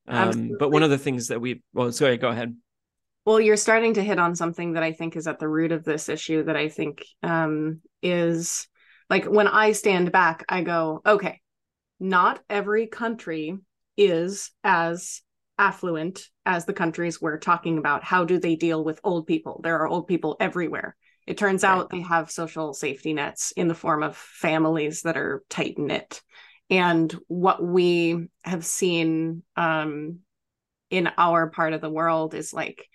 Um, 0.07 0.51
but 0.57 0.71
one 0.71 0.83
of 0.83 0.89
the 0.89 0.97
things 0.97 1.27
that 1.27 1.39
we, 1.39 1.61
well, 1.73 1.91
sorry, 1.91 2.17
go 2.17 2.29
ahead. 2.29 2.55
Well, 3.25 3.39
you're 3.39 3.57
starting 3.57 3.93
to 3.95 4.03
hit 4.03 4.17
on 4.17 4.35
something 4.35 4.73
that 4.73 4.83
I 4.83 4.93
think 4.93 5.15
is 5.15 5.27
at 5.27 5.39
the 5.39 5.47
root 5.47 5.71
of 5.71 5.83
this 5.83 6.09
issue 6.09 6.43
that 6.45 6.57
I 6.57 6.69
think 6.69 7.05
um, 7.21 7.81
is 8.01 8.67
like 9.09 9.25
when 9.25 9.47
I 9.47 9.73
stand 9.73 10.11
back, 10.11 10.43
I 10.49 10.63
go, 10.63 11.01
okay, 11.05 11.39
not 11.99 12.41
every 12.49 12.87
country 12.87 13.57
is 13.95 14.51
as 14.63 15.21
affluent 15.57 16.27
as 16.45 16.65
the 16.65 16.73
countries 16.73 17.21
we're 17.21 17.37
talking 17.37 17.77
about. 17.77 18.03
How 18.03 18.25
do 18.25 18.39
they 18.39 18.55
deal 18.55 18.83
with 18.83 18.99
old 19.03 19.27
people? 19.27 19.61
There 19.63 19.77
are 19.77 19.87
old 19.87 20.07
people 20.07 20.35
everywhere. 20.39 20.95
It 21.27 21.37
turns 21.37 21.63
out 21.63 21.89
they 21.89 22.01
have 22.01 22.31
social 22.31 22.73
safety 22.73 23.13
nets 23.13 23.51
in 23.51 23.67
the 23.67 23.75
form 23.75 24.03
of 24.03 24.17
families 24.17 25.03
that 25.03 25.17
are 25.17 25.43
tight 25.49 25.77
knit. 25.77 26.21
And 26.69 27.13
what 27.27 27.63
we 27.63 28.27
have 28.43 28.65
seen 28.65 29.43
um, 29.55 30.19
in 30.89 31.09
our 31.17 31.49
part 31.49 31.73
of 31.73 31.81
the 31.81 31.89
world 31.89 32.33
is 32.33 32.53
like, 32.53 32.87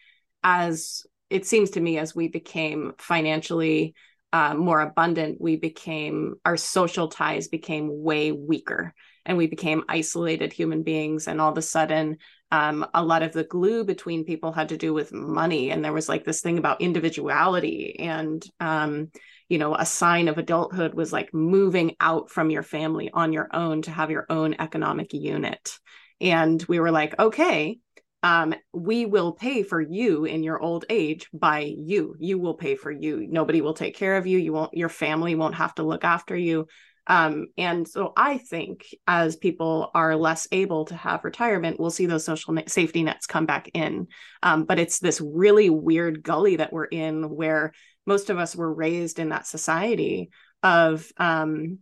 as 0.43 1.07
it 1.31 1.47
seems 1.47 1.71
to 1.71 1.81
me, 1.81 1.99
as 1.99 2.15
we 2.15 2.29
became 2.29 2.93
financially 2.99 3.95
uh, 4.33 4.55
more 4.55 4.81
abundant, 4.81 5.41
we 5.41 5.57
became, 5.57 6.35
our 6.45 6.57
social 6.57 7.09
ties 7.09 7.49
became 7.49 8.03
way 8.03 8.33
weaker 8.33 8.95
and 9.25 9.37
we 9.37 9.47
became 9.47 9.85
isolated 9.89 10.53
human 10.53 10.83
beings 10.83 11.27
and 11.27 11.41
all 11.41 11.51
of 11.51 11.59
a 11.59 11.63
sudden 11.63 12.19
um, 12.51 12.87
a 12.95 13.03
lot 13.03 13.23
of 13.23 13.33
the 13.33 13.45
glue 13.45 13.85
between 13.85 14.25
people 14.25 14.53
had 14.53 14.69
to 14.69 14.77
do 14.77 14.95
with 14.95 15.13
money. 15.13 15.71
And 15.71 15.85
there 15.85 15.93
was 15.93 16.09
like 16.09 16.25
this 16.25 16.41
thing 16.41 16.59
about 16.59 16.81
individuality 16.81 17.97
and 17.99 18.45
um, 18.61 19.11
you 19.49 19.59
know 19.59 19.75
a 19.75 19.87
sign 19.87 20.29
of 20.29 20.39
adulthood 20.39 20.95
was 20.95 21.13
like 21.13 21.33
moving 21.33 21.95
out 22.01 22.31
from 22.31 22.51
your 22.51 22.63
family 22.63 23.11
on 23.13 23.33
your 23.33 23.49
own 23.53 23.83
to 23.83 23.91
have 23.91 24.11
your 24.11 24.27
own 24.29 24.57
economic 24.59 25.13
unit. 25.13 25.79
And 26.21 26.63
we 26.69 26.81
were 26.81 26.91
like 26.91 27.19
okay 27.19 27.79
um, 28.23 28.55
we 28.73 29.07
will 29.07 29.33
pay 29.33 29.63
for 29.63 29.81
you 29.81 30.25
in 30.25 30.43
your 30.43 30.61
old 30.61 30.85
age 30.91 31.29
by 31.33 31.61
you. 31.61 32.17
You 32.19 32.39
will 32.39 32.55
pay 32.55 32.75
for 32.75 32.91
you. 32.91 33.25
Nobody 33.29 33.61
will 33.61 33.75
take 33.75 33.95
care 33.95 34.17
of 34.17 34.27
you. 34.27 34.39
You 34.39 34.53
won't 34.53 34.75
your 34.75 34.89
family 34.89 35.35
won't 35.35 35.55
have 35.55 35.75
to 35.77 35.85
look 35.85 36.03
after 36.03 36.37
you 36.37 36.67
um, 37.07 37.47
and 37.57 37.87
so 37.87 38.13
I 38.17 38.39
think 38.39 38.87
as 39.07 39.37
people 39.37 39.91
are 39.95 40.17
less 40.17 40.49
able 40.51 40.87
to 40.87 40.97
have 40.97 41.25
retirement, 41.25 41.79
we'll 41.79 41.91
see 41.91 42.07
those 42.07 42.25
social 42.25 42.57
safety 42.67 43.03
nets 43.03 43.27
come 43.27 43.47
back 43.47 43.71
in. 43.75 44.09
Um, 44.43 44.65
but 44.65 44.79
it's 44.79 44.99
this 44.99 45.21
really 45.21 45.71
weird 45.71 46.23
gully 46.23 46.57
that 46.57 46.73
we're 46.73 46.85
in 46.85 47.31
where 47.31 47.73
most 48.07 48.31
of 48.31 48.39
us 48.39 48.57
were 48.57 48.73
raised 48.73 49.19
in 49.19 49.29
that 49.29 49.47
society 49.47 50.31
of 50.63 51.07
um, 51.17 51.79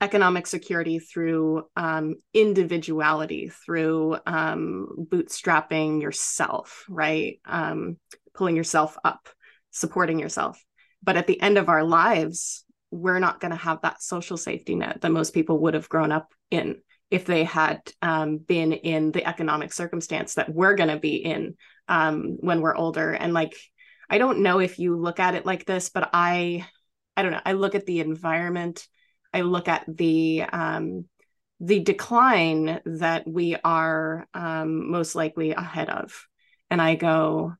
economic 0.00 0.46
security 0.46 0.98
through 0.98 1.64
um, 1.76 2.14
individuality, 2.34 3.48
through 3.48 4.16
um, 4.26 4.88
bootstrapping 5.10 6.02
yourself, 6.02 6.84
right? 6.88 7.40
Um, 7.44 7.96
pulling 8.34 8.56
yourself 8.56 8.96
up, 9.04 9.28
supporting 9.70 10.18
yourself. 10.18 10.62
But 11.02 11.16
at 11.16 11.26
the 11.26 11.40
end 11.40 11.58
of 11.58 11.68
our 11.68 11.84
lives, 11.84 12.64
we're 12.90 13.18
not 13.18 13.40
going 13.40 13.50
to 13.50 13.56
have 13.56 13.82
that 13.82 14.02
social 14.02 14.36
safety 14.36 14.74
net 14.74 15.00
that 15.00 15.12
most 15.12 15.34
people 15.34 15.58
would 15.60 15.74
have 15.74 15.88
grown 15.88 16.12
up 16.12 16.32
in 16.50 16.80
if 17.10 17.24
they 17.24 17.44
had 17.44 17.80
um, 18.02 18.38
been 18.38 18.72
in 18.72 19.12
the 19.12 19.26
economic 19.26 19.72
circumstance 19.72 20.34
that 20.34 20.52
we're 20.52 20.74
going 20.74 20.90
to 20.90 20.98
be 20.98 21.16
in 21.16 21.56
um, 21.88 22.36
when 22.40 22.60
we're 22.60 22.76
older. 22.76 23.12
And 23.12 23.32
like 23.32 23.54
i 24.10 24.16
don't 24.16 24.38
know 24.38 24.58
if 24.58 24.78
you 24.78 24.96
look 24.96 25.20
at 25.20 25.34
it 25.34 25.44
like 25.44 25.66
this 25.66 25.90
but 25.90 26.08
i 26.14 26.66
i 27.18 27.22
don't 27.22 27.32
know. 27.32 27.40
I 27.44 27.52
look 27.52 27.74
at 27.74 27.84
the 27.84 27.98
environment. 28.00 28.86
I 29.34 29.40
look 29.40 29.66
at 29.66 29.84
the 29.88 30.44
um, 30.50 31.06
the 31.60 31.80
decline 31.80 32.80
that 32.84 33.26
we 33.26 33.56
are 33.56 34.28
um, 34.32 34.90
most 34.90 35.16
likely 35.16 35.50
ahead 35.50 35.90
of. 35.90 36.26
And 36.70 36.80
i 36.80 36.94
go 36.94 37.54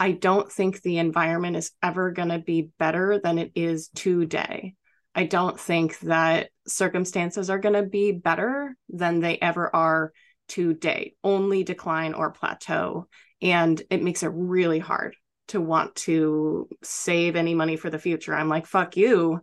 I 0.00 0.12
don't 0.12 0.50
think 0.50 0.80
the 0.80 0.98
environment 0.98 1.56
is 1.56 1.72
ever 1.82 2.12
going 2.12 2.28
to 2.28 2.38
be 2.38 2.70
better 2.78 3.20
than 3.22 3.38
it 3.38 3.52
is 3.54 3.88
today. 3.94 4.74
I 5.14 5.24
don't 5.24 5.58
think 5.58 5.98
that 6.00 6.50
circumstances 6.66 7.50
are 7.50 7.58
going 7.58 7.74
to 7.74 7.82
be 7.82 8.12
better 8.12 8.76
than 8.88 9.20
they 9.20 9.38
ever 9.38 9.74
are 9.74 10.12
today, 10.46 11.14
only 11.24 11.64
decline 11.64 12.14
or 12.14 12.30
plateau. 12.30 13.08
And 13.42 13.80
it 13.90 14.02
makes 14.02 14.22
it 14.22 14.30
really 14.32 14.78
hard 14.78 15.16
to 15.48 15.60
want 15.60 15.96
to 15.96 16.68
save 16.82 17.34
any 17.34 17.54
money 17.54 17.76
for 17.76 17.90
the 17.90 17.98
future. 17.98 18.34
I'm 18.34 18.48
like, 18.48 18.66
fuck 18.66 18.96
you. 18.96 19.40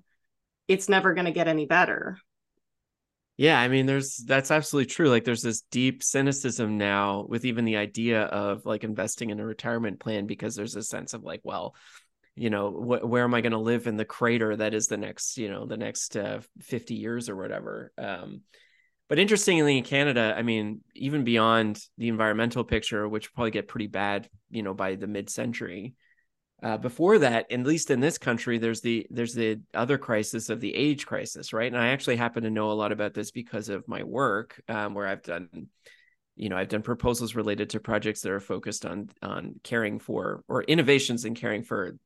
It's 0.67 0.88
never 0.89 1.13
going 1.13 1.25
to 1.25 1.31
get 1.31 1.47
any 1.47 1.65
better. 1.65 2.17
Yeah, 3.38 3.60
I 3.60 3.68
mean, 3.68 3.86
there's 3.86 4.15
that's 4.18 4.50
absolutely 4.50 4.89
true. 4.92 5.10
Like, 5.10 5.25
there's 5.25 5.42
this 5.42 5.62
deep 5.70 6.04
cynicism 6.04 6.77
now 6.77 7.25
with 7.27 7.44
even 7.44 7.65
the 7.65 7.75
idea 7.77 8.24
of 8.24 8.65
like 8.65 8.84
investing 8.86 9.30
in 9.30 9.39
a 9.39 9.46
retirement 9.46 10.00
plan 10.00 10.25
because 10.25 10.56
there's 10.56 10.75
a 10.75 10.84
sense 10.84 11.13
of 11.13 11.24
like, 11.24 11.42
well, 11.44 11.75
you 12.36 12.50
know, 12.50 12.72
wh- 12.72 13.08
where 13.08 13.24
am 13.25 13.34
I 13.34 13.42
going 13.42 13.51
to 13.51 13.58
live 13.58 13.88
in 13.88 13.98
the 13.98 14.06
crater 14.06 14.56
that 14.56 14.74
is 14.74 14.88
the 14.88 14.98
next, 14.98 15.38
you 15.38 15.50
know, 15.50 15.65
the 15.65 15.77
next 15.77 16.15
uh, 16.15 16.39
50 16.62 16.96
years 16.96 17.27
or 17.27 17.36
whatever. 17.36 17.92
Um, 17.98 18.42
but 19.10 19.20
interestingly, 19.20 19.77
in 19.77 19.84
Canada, 19.84 20.34
I 20.36 20.42
mean, 20.42 20.82
even 20.96 21.24
beyond 21.25 21.80
the 21.98 22.08
environmental 22.08 22.63
picture, 22.63 23.08
which 23.08 23.34
probably 23.34 23.51
get 23.51 23.68
pretty 23.68 23.88
bad, 23.88 24.30
you 24.50 24.63
know, 24.63 24.74
by 24.74 24.96
the 24.96 25.08
mid-century, 25.08 25.94
uh, 26.65 26.77
before 26.77 27.19
that, 27.19 27.51
at 27.51 27.63
least 27.63 27.91
in 27.91 28.00
this 28.00 28.17
country, 28.17 28.57
there's 28.57 28.81
the 28.81 29.05
there's 29.12 29.36
the 29.36 29.62
other 29.75 30.00
crisis 30.00 30.50
of 30.50 30.60
the 30.60 30.74
age 30.74 31.05
crisis, 31.05 31.53
right? 31.53 31.72
And 31.72 31.79
I 31.79 31.89
actually 31.89 32.15
happen 32.15 32.41
to 32.41 32.50
know 32.50 32.72
a 32.72 32.74
lot 32.74 32.91
about 32.91 33.13
this 33.13 33.29
because 33.29 33.69
of 33.69 33.88
my 33.88 34.01
work, 34.01 34.60
um, 34.67 34.95
where 34.95 35.05
I've 35.05 35.22
done, 35.22 35.67
you 36.36 36.50
know, 36.50 36.57
I've 36.57 36.69
done 36.69 36.81
proposals 36.81 37.36
related 37.36 37.69
to 37.69 37.79
projects 37.79 38.22
that 38.22 38.31
are 38.31 38.39
focused 38.39 38.84
on 38.84 39.12
on 39.22 39.60
caring 39.63 40.00
for 40.00 40.43
or 40.48 40.63
innovations 40.63 41.24
in 41.24 41.36
caring 41.36 41.62
for 41.62 41.98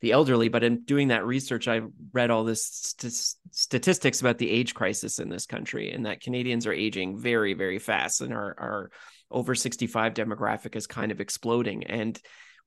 the 0.00 0.12
elderly. 0.12 0.48
But 0.48 0.64
in 0.64 0.82
doing 0.84 1.08
that 1.08 1.26
research, 1.26 1.68
I 1.68 1.82
read 2.14 2.30
all 2.30 2.44
this 2.44 2.94
st- 2.96 3.34
statistics 3.50 4.22
about 4.22 4.38
the 4.38 4.50
age 4.50 4.72
crisis 4.72 5.18
in 5.18 5.28
this 5.28 5.44
country, 5.44 5.92
and 5.92 6.06
that 6.06 6.22
Canadians 6.22 6.66
are 6.66 6.72
aging 6.72 7.18
very, 7.18 7.52
very 7.52 7.78
fast, 7.78 8.22
and 8.22 8.32
our 8.32 8.56
our 8.58 8.90
over 9.30 9.54
65 9.54 10.14
demographic 10.14 10.74
is 10.74 10.86
kind 10.86 11.12
of 11.12 11.20
exploding 11.20 11.84
and 11.84 12.18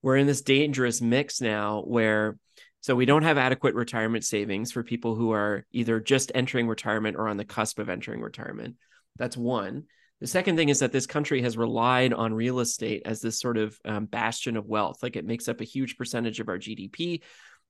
we're 0.04 0.18
in 0.18 0.26
this 0.26 0.42
dangerous 0.42 1.00
mix 1.00 1.40
now 1.40 1.80
where 1.80 2.36
so 2.82 2.94
we 2.94 3.06
don't 3.06 3.22
have 3.22 3.38
adequate 3.38 3.74
retirement 3.74 4.22
savings 4.22 4.70
for 4.70 4.82
people 4.82 5.14
who 5.14 5.32
are 5.32 5.64
either 5.72 5.98
just 5.98 6.30
entering 6.34 6.68
retirement 6.68 7.16
or 7.16 7.28
on 7.28 7.38
the 7.38 7.46
cusp 7.46 7.78
of 7.78 7.88
entering 7.88 8.20
retirement. 8.20 8.76
That's 9.16 9.38
one. 9.38 9.84
The 10.20 10.26
second 10.26 10.56
thing 10.56 10.68
is 10.68 10.80
that 10.80 10.92
this 10.92 11.06
country 11.06 11.40
has 11.40 11.56
relied 11.56 12.12
on 12.12 12.34
real 12.34 12.60
estate 12.60 13.00
as 13.06 13.22
this 13.22 13.40
sort 13.40 13.56
of 13.56 13.78
um, 13.86 14.04
bastion 14.04 14.58
of 14.58 14.66
wealth. 14.66 15.02
Like 15.02 15.16
it 15.16 15.24
makes 15.24 15.48
up 15.48 15.62
a 15.62 15.64
huge 15.64 15.96
percentage 15.96 16.38
of 16.38 16.50
our 16.50 16.58
GDP. 16.58 17.22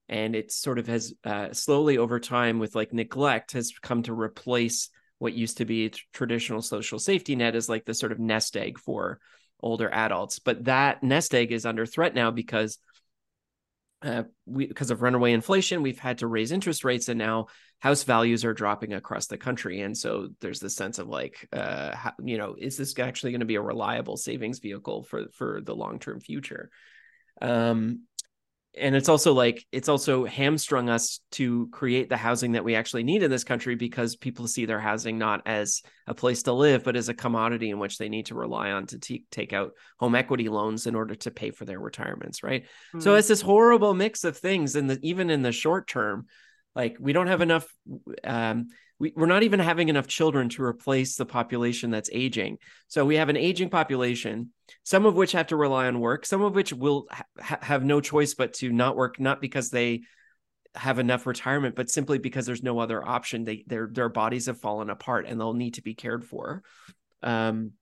And 0.08 0.34
it 0.34 0.50
sort 0.50 0.80
of 0.80 0.88
has 0.88 1.14
uh, 1.22 1.52
slowly 1.52 1.98
over 1.98 2.18
time, 2.18 2.58
with 2.58 2.74
like 2.74 2.92
neglect, 2.92 3.52
has 3.52 3.72
come 3.80 4.02
to 4.02 4.12
replace 4.12 4.90
what 5.18 5.34
used 5.34 5.58
to 5.58 5.64
be 5.64 5.92
traditional 6.12 6.60
social 6.60 6.98
safety 6.98 7.36
net 7.36 7.54
as 7.54 7.68
like 7.68 7.84
the 7.84 7.94
sort 7.94 8.10
of 8.10 8.18
nest 8.18 8.56
egg 8.56 8.80
for 8.80 9.20
older 9.64 9.90
adults. 9.92 10.38
But 10.38 10.64
that 10.66 11.02
nest 11.02 11.34
egg 11.34 11.50
is 11.50 11.66
under 11.66 11.86
threat 11.86 12.14
now 12.14 12.30
because 12.30 12.78
uh, 14.02 14.24
we 14.44 14.66
because 14.66 14.90
of 14.90 15.00
runaway 15.00 15.32
inflation, 15.32 15.82
we've 15.82 15.98
had 15.98 16.18
to 16.18 16.26
raise 16.26 16.52
interest 16.52 16.84
rates, 16.84 17.08
and 17.08 17.18
now 17.18 17.46
house 17.78 18.02
values 18.04 18.44
are 18.44 18.52
dropping 18.52 18.92
across 18.92 19.26
the 19.26 19.38
country. 19.38 19.80
And 19.80 19.96
so 19.96 20.28
there's 20.40 20.60
this 20.60 20.76
sense 20.76 20.98
of 20.98 21.08
like, 21.08 21.48
uh, 21.52 21.96
how, 21.96 22.12
you 22.22 22.36
know, 22.36 22.54
is 22.58 22.76
this 22.76 22.98
actually 22.98 23.32
going 23.32 23.40
to 23.40 23.46
be 23.46 23.54
a 23.54 23.62
reliable 23.62 24.18
savings 24.18 24.58
vehicle 24.58 25.04
for 25.04 25.28
for 25.32 25.62
the 25.62 25.74
long 25.74 25.98
term 25.98 26.20
future? 26.20 26.70
Um, 27.40 28.02
and 28.76 28.96
it's 28.96 29.08
also 29.08 29.32
like 29.32 29.64
it's 29.72 29.88
also 29.88 30.24
hamstrung 30.24 30.88
us 30.88 31.20
to 31.32 31.68
create 31.68 32.08
the 32.08 32.16
housing 32.16 32.52
that 32.52 32.64
we 32.64 32.74
actually 32.74 33.04
need 33.04 33.22
in 33.22 33.30
this 33.30 33.44
country 33.44 33.74
because 33.74 34.16
people 34.16 34.46
see 34.46 34.66
their 34.66 34.80
housing 34.80 35.18
not 35.18 35.42
as 35.46 35.82
a 36.06 36.14
place 36.14 36.42
to 36.42 36.52
live 36.52 36.84
but 36.84 36.96
as 36.96 37.08
a 37.08 37.14
commodity 37.14 37.70
in 37.70 37.78
which 37.78 37.98
they 37.98 38.08
need 38.08 38.26
to 38.26 38.34
rely 38.34 38.70
on 38.70 38.86
to 38.86 38.98
t- 38.98 39.24
take 39.30 39.52
out 39.52 39.72
home 39.98 40.14
equity 40.14 40.48
loans 40.48 40.86
in 40.86 40.94
order 40.94 41.14
to 41.14 41.30
pay 41.30 41.50
for 41.50 41.64
their 41.64 41.80
retirements 41.80 42.42
right 42.42 42.62
mm-hmm. 42.64 43.00
so 43.00 43.14
it's 43.14 43.28
this 43.28 43.40
horrible 43.40 43.94
mix 43.94 44.24
of 44.24 44.36
things 44.36 44.74
and 44.76 44.98
even 45.02 45.30
in 45.30 45.42
the 45.42 45.52
short 45.52 45.86
term 45.86 46.26
like 46.74 46.96
we 46.98 47.12
don't 47.12 47.28
have 47.28 47.40
enough 47.40 47.66
um, 48.24 48.68
we, 48.98 49.12
we're 49.16 49.26
not 49.26 49.42
even 49.42 49.60
having 49.60 49.88
enough 49.88 50.06
children 50.06 50.48
to 50.50 50.62
replace 50.62 51.16
the 51.16 51.26
population 51.26 51.90
that's 51.90 52.10
aging. 52.12 52.58
So 52.88 53.04
we 53.04 53.16
have 53.16 53.28
an 53.28 53.36
aging 53.36 53.70
population, 53.70 54.50
some 54.84 55.04
of 55.06 55.14
which 55.14 55.32
have 55.32 55.48
to 55.48 55.56
rely 55.56 55.86
on 55.86 56.00
work, 56.00 56.26
some 56.26 56.42
of 56.42 56.54
which 56.54 56.72
will 56.72 57.08
ha- 57.10 57.58
have 57.60 57.84
no 57.84 58.00
choice 58.00 58.34
but 58.34 58.54
to 58.54 58.70
not 58.70 58.96
work, 58.96 59.18
not 59.18 59.40
because 59.40 59.70
they 59.70 60.02
have 60.74 60.98
enough 60.98 61.26
retirement, 61.26 61.74
but 61.74 61.90
simply 61.90 62.18
because 62.18 62.46
there's 62.46 62.62
no 62.62 62.78
other 62.78 63.06
option. 63.06 63.44
They 63.44 63.64
their 63.66 63.88
their 63.90 64.08
bodies 64.08 64.46
have 64.46 64.60
fallen 64.60 64.90
apart 64.90 65.26
and 65.26 65.40
they'll 65.40 65.54
need 65.54 65.74
to 65.74 65.82
be 65.82 65.94
cared 65.94 66.24
for. 66.24 66.62
Um, 67.22 67.72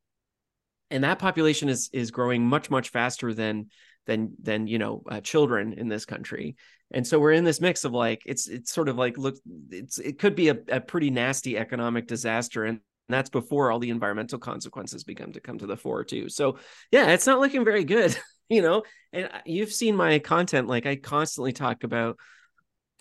and 0.91 1.05
that 1.05 1.19
population 1.19 1.69
is 1.69 1.91
is 1.93 2.11
growing 2.11 2.47
much 2.47 2.71
much 2.71 2.91
faster 2.91 3.33
than 3.33 3.71
than 4.07 4.35
than 4.41 4.67
you 4.67 4.79
know 4.79 5.03
uh, 5.11 5.21
children 5.21 5.73
in 5.73 5.89
this 5.89 6.05
country 6.05 6.57
and 6.93 7.07
so 7.07 7.19
we're 7.19 7.33
in 7.33 7.45
this 7.45 7.61
mix 7.61 7.85
of 7.85 7.93
like 7.93 8.23
it's 8.27 8.49
it's 8.49 8.73
sort 8.73 8.89
of 8.89 8.97
like 8.97 9.19
look 9.19 9.37
it's 9.71 9.99
it 9.99 10.19
could 10.19 10.35
be 10.35 10.49
a, 10.49 10.59
a 10.69 10.81
pretty 10.81 11.11
nasty 11.11 11.57
economic 11.57 12.07
disaster 12.07 12.65
and 12.65 12.81
that's 13.09 13.31
before 13.31 13.71
all 13.71 13.79
the 13.79 13.91
environmental 13.91 14.39
consequences 14.39 15.05
become 15.05 15.33
to 15.33 15.41
come 15.41 15.59
to 15.59 15.67
the 15.67 15.77
fore 15.77 16.05
too. 16.05 16.29
So 16.29 16.59
yeah 16.91 17.09
it's 17.09 17.27
not 17.27 17.41
looking 17.41 17.65
very 17.65 17.85
good 17.85 18.17
you 18.49 18.63
know? 18.63 18.83
And 19.13 19.27
uh, 19.27 19.41
you've 19.47 19.73
seen 19.73 19.97
my 19.97 20.19
content 20.19 20.69
like 20.69 20.87
i 20.87 20.97
constantly 20.97 21.53
talk 21.53 21.85
about 21.85 22.19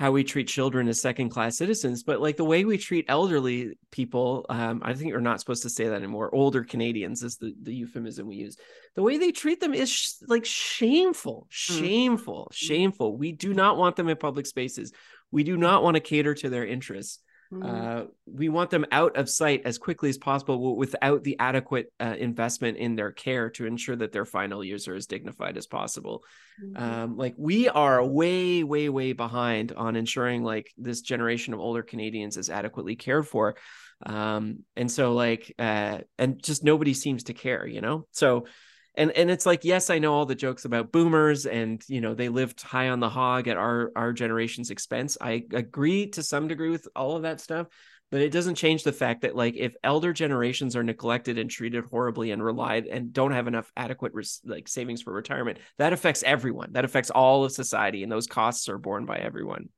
how 0.01 0.12
we 0.12 0.24
treat 0.24 0.48
children 0.48 0.88
as 0.88 1.00
second 1.00 1.29
class 1.29 1.55
citizens 1.55 2.01
but 2.01 2.20
like 2.20 2.36
the 2.36 2.43
way 2.43 2.65
we 2.65 2.75
treat 2.75 3.05
elderly 3.08 3.77
people 3.91 4.43
um, 4.50 4.81
i 4.84 4.96
think 4.96 5.13
we're 5.13 5.20
not 5.20 5.39
supposed 5.39 5.62
to 5.62 5.70
say 5.70 5.88
that 5.88 5.93
anymore 5.93 6.34
older 6.34 6.63
canadians 6.63 7.22
is 7.22 7.38
the, 7.38 7.53
the 7.62 7.72
euphemism 7.72 8.25
we 8.25 8.36
use 8.36 8.58
the 8.96 9.03
way 9.03 9.20
they 9.20 9.31
treat 9.31 9.60
them 9.60 9.75
is 9.75 9.91
sh- 9.91 10.13
like 10.27 10.43
shameful 10.43 11.46
mm. 11.48 11.51
shameful 11.51 12.48
mm. 12.51 12.55
shameful 12.55 13.15
we 13.15 13.31
do 13.31 13.53
not 13.53 13.77
want 13.77 13.96
them 13.96 14.10
in 14.10 14.17
public 14.17 14.48
spaces 14.48 14.91
we 15.29 15.43
do 15.43 15.55
not 15.55 15.84
want 15.84 15.93
to 15.93 16.01
cater 16.01 16.34
to 16.34 16.50
their 16.50 16.65
interests 16.65 17.20
Mm-hmm. 17.51 17.63
Uh, 17.63 18.03
we 18.25 18.50
want 18.50 18.70
them 18.70 18.86
out 18.91 19.17
of 19.17 19.29
sight 19.29 19.63
as 19.65 19.77
quickly 19.77 20.10
as 20.10 20.17
possible 20.17 20.75
without 20.77 21.24
the 21.24 21.38
adequate 21.38 21.91
uh, 22.00 22.15
investment 22.17 22.77
in 22.77 22.96
their 22.96 23.12
care 23.12 23.50
to 23.51 23.65
ensure 23.65 23.96
that 23.96 24.13
their 24.13 24.25
final 24.25 24.63
years 24.63 24.88
are 24.88 24.96
as 24.96 25.08
dignified 25.08 25.58
as 25.58 25.67
possible. 25.67 26.24
Mm-hmm. 26.63 26.81
Um, 26.81 27.17
like 27.17 27.36
we 27.38 27.67
are 27.67 28.05
way, 28.05 28.63
way, 28.63 28.88
way 28.89 29.13
behind 29.13 29.74
on 29.74 29.96
ensuring 29.96 30.43
like 30.43 30.72
this 30.77 31.01
generation 31.01 31.53
of 31.53 31.60
older 31.60 31.84
Canadians 31.84 32.38
is 32.38 32.50
adequately 32.50 32.96
cared 32.96 33.27
for. 33.27 33.55
Um, 34.05 34.60
and 34.75 34.89
so 34.89 35.13
like, 35.13 35.53
uh, 35.60 36.00
and 36.17 36.41
just 36.41 36.63
nobody 36.63 36.93
seems 36.93 37.25
to 37.25 37.34
care, 37.34 37.67
you 37.67 37.81
know? 37.81 38.08
So, 38.12 38.46
and 38.95 39.12
and 39.12 39.31
it's 39.31 39.45
like 39.45 39.63
yes 39.63 39.89
i 39.89 40.00
know 40.00 40.13
all 40.13 40.25
the 40.25 40.36
jokes 40.36 40.65
about 40.65 40.91
boomers 40.91 41.45
and 41.45 41.83
you 41.88 42.01
know 42.01 42.13
they 42.13 42.29
lived 42.29 42.62
high 42.62 42.89
on 42.89 43.00
the 43.00 43.10
hog 43.10 43.48
at 43.48 43.57
our 43.57 43.91
our 43.95 44.13
generation's 44.13 44.69
expense. 44.69 45.17
I 45.19 45.45
agree 45.53 46.07
to 46.07 46.24
some 46.24 46.48
degree 46.48 46.69
with 46.69 46.88
all 46.95 47.15
of 47.15 47.24
that 47.24 47.39
stuff 47.39 47.67
but 48.12 48.21
it 48.21 48.31
doesn't 48.31 48.55
change 48.55 48.83
the 48.83 48.91
fact 48.91 49.21
that 49.21 49.36
like 49.36 49.55
if 49.55 49.74
elder 49.83 50.12
generations 50.12 50.75
are 50.75 50.83
neglected 50.83 51.39
and 51.39 51.50
treated 51.50 51.85
horribly 51.85 52.31
and 52.31 52.44
relied 52.44 52.85
and 52.85 53.13
don't 53.13 53.31
have 53.31 53.48
enough 53.48 53.72
adequate 53.77 54.13
res- 54.13 54.42
like 54.46 54.68
savings 54.68 55.01
for 55.01 55.13
retirement 55.13 55.57
that 55.77 55.94
affects 55.94 56.22
everyone. 56.24 56.74
That 56.74 56.85
affects 56.85 57.09
all 57.09 57.46
of 57.46 57.53
society 57.53 58.03
and 58.03 58.11
those 58.11 58.27
costs 58.27 58.68
are 58.68 58.77
borne 58.77 59.05
by 59.05 59.18
everyone. 59.18 59.70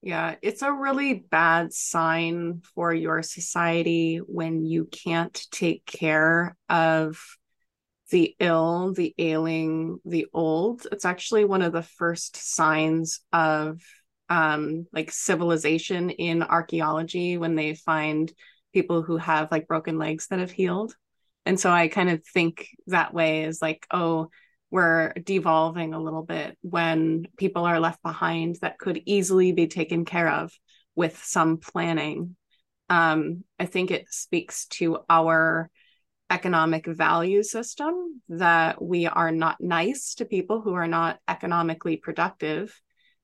Yeah, 0.00 0.34
it's 0.42 0.62
a 0.62 0.72
really 0.72 1.14
bad 1.14 1.72
sign 1.72 2.62
for 2.74 2.92
your 2.92 3.22
society 3.22 4.18
when 4.18 4.64
you 4.64 4.86
can't 4.86 5.46
take 5.50 5.86
care 5.86 6.56
of 6.68 7.18
the 8.14 8.36
ill, 8.38 8.92
the 8.92 9.12
ailing, 9.18 9.98
the 10.04 10.28
old. 10.32 10.86
It's 10.92 11.04
actually 11.04 11.44
one 11.44 11.62
of 11.62 11.72
the 11.72 11.82
first 11.82 12.36
signs 12.36 13.18
of 13.32 13.80
um, 14.28 14.86
like 14.92 15.10
civilization 15.10 16.10
in 16.10 16.44
archaeology 16.44 17.38
when 17.38 17.56
they 17.56 17.74
find 17.74 18.32
people 18.72 19.02
who 19.02 19.16
have 19.16 19.50
like 19.50 19.66
broken 19.66 19.98
legs 19.98 20.28
that 20.28 20.38
have 20.38 20.52
healed. 20.52 20.94
And 21.44 21.58
so 21.58 21.72
I 21.72 21.88
kind 21.88 22.08
of 22.08 22.24
think 22.24 22.68
that 22.86 23.12
way 23.12 23.46
is 23.46 23.60
like, 23.60 23.84
oh, 23.90 24.28
we're 24.70 25.12
devolving 25.14 25.92
a 25.92 26.00
little 26.00 26.22
bit 26.22 26.56
when 26.60 27.26
people 27.36 27.64
are 27.64 27.80
left 27.80 28.00
behind 28.00 28.58
that 28.60 28.78
could 28.78 29.02
easily 29.06 29.50
be 29.50 29.66
taken 29.66 30.04
care 30.04 30.30
of 30.30 30.52
with 30.94 31.20
some 31.24 31.56
planning. 31.56 32.36
Um, 32.88 33.42
I 33.58 33.66
think 33.66 33.90
it 33.90 34.06
speaks 34.08 34.66
to 34.66 34.98
our 35.10 35.68
economic 36.34 36.84
value 36.86 37.44
system 37.44 38.20
that 38.28 38.82
we 38.82 39.06
are 39.06 39.30
not 39.30 39.60
nice 39.60 40.16
to 40.16 40.24
people 40.24 40.60
who 40.60 40.74
are 40.74 40.88
not 40.88 41.20
economically 41.28 41.96
productive. 41.96 42.74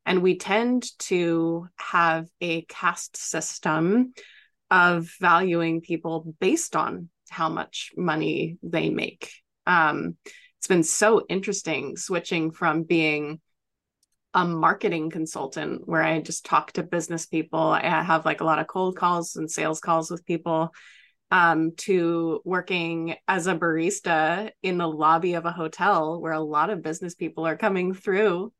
And 0.07 0.23
we 0.23 0.39
tend 0.39 0.87
to 1.11 1.67
have 1.75 2.29
a 2.41 2.63
caste 2.63 3.17
system 3.17 4.15
of 4.71 5.11
valuing 5.21 5.81
people 5.81 6.37
based 6.39 6.77
on 6.77 7.09
how 7.29 7.49
much 7.49 7.91
money 7.97 8.59
they 8.63 8.91
make. 8.91 9.33
Um, 9.67 10.17
it's 10.59 10.69
been 10.69 10.85
so 10.85 11.25
interesting 11.29 11.97
switching 11.97 12.53
from 12.53 12.85
being 12.85 13.41
a 14.35 14.45
marketing 14.45 15.11
consultant 15.11 15.83
where 15.85 16.03
I 16.03 16.21
just 16.21 16.45
talk 16.45 16.71
to 16.73 16.85
business 16.85 17.27
people. 17.27 17.59
I 17.59 17.83
have 17.83 18.25
like 18.25 18.41
a 18.41 18.45
lot 18.45 18.61
of 18.61 18.69
cold 18.69 18.97
calls 18.97 19.35
and 19.35 19.51
sales 19.51 19.81
calls 19.81 20.13
with 20.13 20.25
people 20.25 20.71
um, 21.31 21.73
to 21.77 22.41
working 22.45 23.15
as 23.29 23.47
a 23.47 23.55
barista 23.55 24.51
in 24.63 24.79
the 24.79 24.89
lobby 24.89 25.35
of 25.35 25.45
a 25.45 25.53
hotel 25.53 26.21
where 26.21 26.33
a 26.33 26.41
lot 26.41 26.71
of 26.71 26.83
business 26.83 27.15
people 27.15 27.47
are 27.47 27.57
coming 27.57 27.95
through 27.95 28.53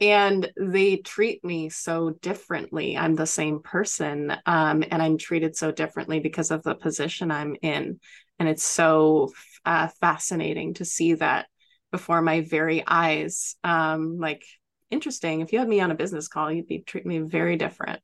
and 0.00 0.50
they 0.56 0.96
treat 0.96 1.44
me 1.44 1.68
so 1.70 2.10
differently. 2.22 2.96
I'm 2.96 3.16
the 3.16 3.26
same 3.26 3.60
person, 3.60 4.30
um, 4.46 4.84
and 4.88 5.02
I'm 5.02 5.18
treated 5.18 5.56
so 5.56 5.72
differently 5.72 6.20
because 6.20 6.50
of 6.50 6.62
the 6.62 6.74
position 6.74 7.30
I'm 7.30 7.56
in. 7.62 7.98
And 8.38 8.48
it's 8.48 8.64
so 8.64 9.32
uh, 9.64 9.88
fascinating 10.00 10.74
to 10.74 10.84
see 10.84 11.14
that 11.14 11.46
before 11.90 12.22
my 12.22 12.42
very 12.42 12.84
eyes. 12.86 13.56
Um, 13.64 14.18
like, 14.18 14.44
interesting. 14.90 15.40
If 15.40 15.52
you 15.52 15.58
had 15.58 15.68
me 15.68 15.80
on 15.80 15.90
a 15.90 15.96
business 15.96 16.28
call, 16.28 16.52
you'd 16.52 16.68
be 16.68 16.80
treating 16.80 17.08
me 17.08 17.18
very 17.18 17.56
different. 17.56 18.00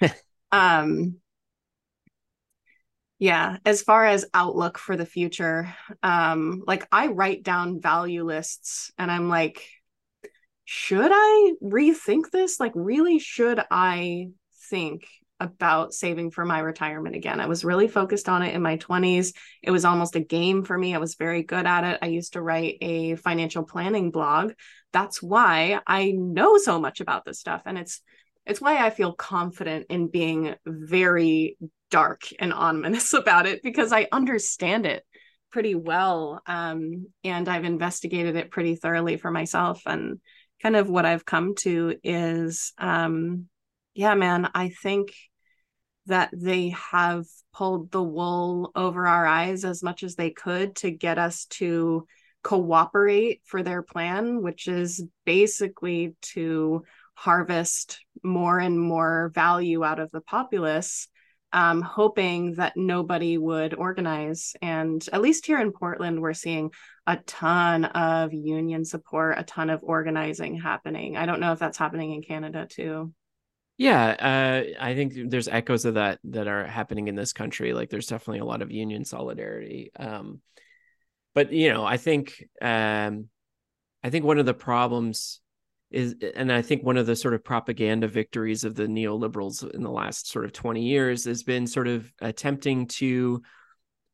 um, 0.52 1.16
yeah 3.18 3.56
as 3.64 3.82
far 3.82 4.04
as 4.04 4.26
outlook 4.34 4.78
for 4.78 4.96
the 4.96 5.06
future 5.06 5.74
um 6.02 6.62
like 6.66 6.86
i 6.92 7.06
write 7.06 7.42
down 7.42 7.80
value 7.80 8.24
lists 8.24 8.90
and 8.98 9.10
i'm 9.10 9.28
like 9.28 9.66
should 10.66 11.10
i 11.12 11.52
rethink 11.62 12.30
this? 12.30 12.60
Like 12.60 12.72
really 12.74 13.18
should 13.18 13.64
i 13.70 14.28
think 14.68 15.06
about 15.38 15.94
saving 15.94 16.30
for 16.30 16.44
my 16.44 16.58
retirement 16.58 17.14
again? 17.14 17.40
I 17.40 17.46
was 17.46 17.64
really 17.64 17.88
focused 17.88 18.28
on 18.28 18.42
it 18.42 18.54
in 18.54 18.62
my 18.62 18.76
20s 18.76 19.32
it 19.62 19.70
was 19.70 19.84
almost 19.84 20.16
a 20.16 20.20
game 20.20 20.64
for 20.64 20.76
me. 20.76 20.94
I 20.94 20.98
was 20.98 21.14
very 21.14 21.42
good 21.42 21.66
at 21.66 21.84
it. 21.84 21.98
I 22.02 22.06
used 22.06 22.34
to 22.34 22.42
write 22.42 22.78
a 22.80 23.14
financial 23.16 23.62
planning 23.62 24.10
blog. 24.10 24.52
That's 24.92 25.22
why 25.22 25.80
i 25.86 26.10
know 26.10 26.58
so 26.58 26.80
much 26.80 27.00
about 27.00 27.24
this 27.24 27.38
stuff 27.38 27.62
and 27.64 27.78
it's 27.78 28.00
it's 28.46 28.60
why 28.60 28.84
I 28.84 28.90
feel 28.90 29.12
confident 29.12 29.86
in 29.90 30.08
being 30.08 30.54
very 30.64 31.58
dark 31.90 32.22
and 32.38 32.52
ominous 32.52 33.12
about 33.14 33.46
it 33.46 33.62
because 33.62 33.92
I 33.92 34.08
understand 34.12 34.86
it 34.86 35.04
pretty 35.50 35.74
well. 35.74 36.40
Um, 36.46 37.06
and 37.24 37.48
I've 37.48 37.64
investigated 37.64 38.36
it 38.36 38.50
pretty 38.50 38.76
thoroughly 38.76 39.16
for 39.16 39.30
myself. 39.30 39.82
And 39.86 40.20
kind 40.62 40.76
of 40.76 40.88
what 40.88 41.06
I've 41.06 41.24
come 41.24 41.54
to 41.56 41.96
is, 42.02 42.72
um, 42.78 43.46
yeah, 43.94 44.14
man, 44.14 44.50
I 44.54 44.68
think 44.68 45.12
that 46.06 46.30
they 46.32 46.68
have 46.92 47.24
pulled 47.52 47.90
the 47.90 48.02
wool 48.02 48.70
over 48.76 49.06
our 49.06 49.26
eyes 49.26 49.64
as 49.64 49.82
much 49.82 50.02
as 50.02 50.14
they 50.14 50.30
could 50.30 50.76
to 50.76 50.90
get 50.90 51.18
us 51.18 51.46
to 51.46 52.06
cooperate 52.42 53.40
for 53.44 53.62
their 53.62 53.82
plan, 53.82 54.40
which 54.40 54.68
is 54.68 55.02
basically 55.24 56.14
to 56.20 56.84
harvest 57.16 57.98
more 58.22 58.58
and 58.58 58.78
more 58.78 59.32
value 59.34 59.84
out 59.84 59.98
of 59.98 60.10
the 60.12 60.20
populace 60.20 61.08
um, 61.52 61.80
hoping 61.80 62.54
that 62.56 62.76
nobody 62.76 63.38
would 63.38 63.72
organize. 63.72 64.54
And 64.60 65.04
at 65.10 65.22
least 65.22 65.46
here 65.46 65.58
in 65.58 65.72
Portland, 65.72 66.20
we're 66.20 66.34
seeing 66.34 66.70
a 67.06 67.16
ton 67.16 67.86
of 67.86 68.34
union 68.34 68.84
support, 68.84 69.38
a 69.38 69.42
ton 69.42 69.70
of 69.70 69.80
organizing 69.82 70.60
happening. 70.60 71.16
I 71.16 71.24
don't 71.24 71.40
know 71.40 71.52
if 71.52 71.58
that's 71.58 71.78
happening 71.78 72.12
in 72.12 72.22
Canada 72.22 72.66
too. 72.68 73.14
Yeah, 73.78 74.06
uh, 74.06 74.82
I 74.82 74.94
think 74.94 75.30
there's 75.30 75.48
echoes 75.48 75.84
of 75.84 75.94
that 75.94 76.18
that 76.24 76.46
are 76.46 76.66
happening 76.66 77.08
in 77.08 77.14
this 77.14 77.32
country. 77.32 77.72
Like, 77.72 77.90
there's 77.90 78.06
definitely 78.06 78.40
a 78.40 78.46
lot 78.46 78.62
of 78.62 78.70
union 78.70 79.04
solidarity. 79.04 79.90
Um, 79.98 80.40
but 81.34 81.52
you 81.52 81.72
know, 81.72 81.84
I 81.84 81.98
think 81.98 82.42
um, 82.60 83.28
I 84.02 84.10
think 84.10 84.24
one 84.24 84.38
of 84.38 84.46
the 84.46 84.54
problems 84.54 85.40
is 85.90 86.14
and 86.34 86.52
i 86.52 86.62
think 86.62 86.82
one 86.82 86.96
of 86.96 87.06
the 87.06 87.16
sort 87.16 87.34
of 87.34 87.44
propaganda 87.44 88.08
victories 88.08 88.64
of 88.64 88.74
the 88.74 88.86
neoliberals 88.86 89.68
in 89.72 89.82
the 89.82 89.90
last 89.90 90.28
sort 90.28 90.44
of 90.44 90.52
20 90.52 90.82
years 90.82 91.24
has 91.24 91.42
been 91.42 91.66
sort 91.66 91.88
of 91.88 92.12
attempting 92.20 92.86
to 92.86 93.42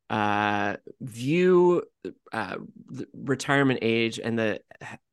uh, 0.09 0.75
view 1.01 1.81
uh, 2.31 2.57
retirement 3.15 3.79
age 3.81 4.19
and 4.19 4.37
the 4.37 4.59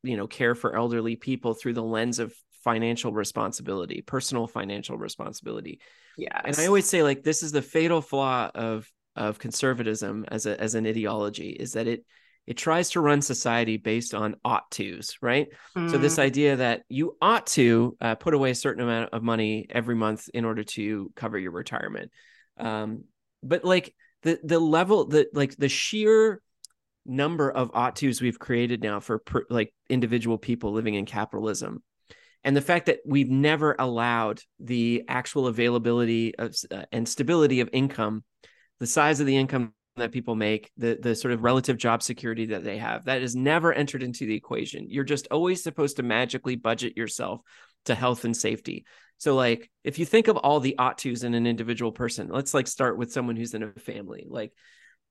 you 0.03 0.16
know 0.16 0.27
care 0.27 0.55
for 0.55 0.77
elderly 0.77 1.16
people 1.16 1.55
through 1.55 1.73
the 1.73 1.83
lens 1.83 2.18
of 2.18 2.35
financial 2.64 3.11
responsibility 3.12 4.03
personal 4.03 4.46
financial 4.46 4.99
responsibility. 4.99 5.81
Yeah 6.18 6.38
and 6.44 6.55
i 6.59 6.66
always 6.66 6.87
say 6.87 7.03
like 7.03 7.23
this 7.23 7.42
is 7.42 7.53
the 7.53 7.62
fatal 7.62 8.03
flaw 8.03 8.51
of 8.55 8.90
of 9.16 9.38
conservatism 9.38 10.27
as 10.29 10.44
a 10.44 10.61
as 10.61 10.75
an 10.75 10.87
ideology 10.87 11.51
is 11.51 11.73
that 11.73 11.87
it 11.87 12.05
it 12.50 12.56
tries 12.56 12.90
to 12.90 13.00
run 13.00 13.22
society 13.22 13.76
based 13.76 14.12
on 14.12 14.34
ought 14.44 14.68
tos, 14.72 15.16
right? 15.22 15.46
Mm. 15.76 15.88
So 15.88 15.98
this 15.98 16.16
mm. 16.16 16.22
idea 16.22 16.56
that 16.56 16.82
you 16.88 17.16
ought 17.22 17.46
to 17.48 17.96
uh, 18.00 18.16
put 18.16 18.34
away 18.34 18.50
a 18.50 18.56
certain 18.56 18.82
amount 18.82 19.10
of 19.12 19.22
money 19.22 19.68
every 19.70 19.94
month 19.94 20.28
in 20.34 20.44
order 20.44 20.64
to 20.64 21.12
cover 21.14 21.38
your 21.38 21.52
retirement. 21.52 22.10
Um, 22.58 23.04
but 23.40 23.64
like 23.64 23.94
the 24.22 24.40
the 24.42 24.58
level 24.58 25.06
the 25.06 25.28
like 25.32 25.54
the 25.58 25.68
sheer 25.68 26.42
number 27.06 27.48
of 27.52 27.70
ought 27.72 27.94
tos 27.94 28.20
we've 28.20 28.40
created 28.40 28.82
now 28.82 28.98
for 28.98 29.20
per, 29.20 29.44
like 29.48 29.72
individual 29.88 30.36
people 30.36 30.72
living 30.72 30.94
in 30.94 31.06
capitalism 31.06 31.84
and 32.42 32.56
the 32.56 32.60
fact 32.60 32.86
that 32.86 32.98
we've 33.06 33.30
never 33.30 33.76
allowed 33.78 34.42
the 34.58 35.04
actual 35.06 35.46
availability 35.46 36.34
of 36.34 36.54
uh, 36.72 36.82
and 36.90 37.08
stability 37.08 37.60
of 37.60 37.70
income 37.72 38.24
the 38.80 38.88
size 38.88 39.20
of 39.20 39.26
the 39.26 39.36
income 39.36 39.72
that 39.96 40.12
people 40.12 40.35
make, 40.35 40.70
the 40.76 40.98
the 41.00 41.14
sort 41.14 41.33
of 41.33 41.42
relative 41.42 41.76
job 41.76 42.03
security 42.03 42.46
that 42.46 42.64
they 42.64 42.79
have, 42.79 43.05
that 43.05 43.22
is 43.22 43.37
never 43.37 43.72
entered 43.72 44.03
into 44.03 44.26
the 44.26 44.35
equation. 44.35 44.88
You're 44.88 45.05
just 45.05 45.29
always 45.31 45.62
supposed 45.62 45.96
to 45.96 46.03
magically 46.03 46.57
budget 46.57 46.96
yourself 46.96 47.40
to 47.87 47.94
health 47.94 48.24
and 48.24 48.37
safety. 48.37 48.85
So 49.18 49.35
like 49.35 49.70
if 49.85 49.98
you 49.98 50.07
think 50.07 50.29
of 50.29 50.37
all 50.37 50.61
the 50.61 50.79
ought 50.79 50.98
tos 50.98 51.24
in 51.24 51.35
an 51.35 51.46
individual 51.46 51.92
person, 51.92 52.29
let's 52.29 52.55
like 52.55 52.66
start 52.66 52.96
with 52.96 53.12
someone 53.12 53.37
who's 53.37 53.55
in 53.55 53.62
a 53.62 53.72
family. 53.72 54.26
Like 54.29 54.53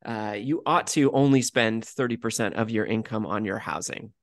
uh, 0.03 0.35
you 0.37 0.61
ought 0.65 0.87
to 0.87 1.11
only 1.11 1.41
spend 1.41 1.83
30% 1.83 2.53
of 2.53 2.69
your 2.69 2.85
income 2.85 3.25
on 3.25 3.45
your 3.45 3.59
housing. 3.59 4.13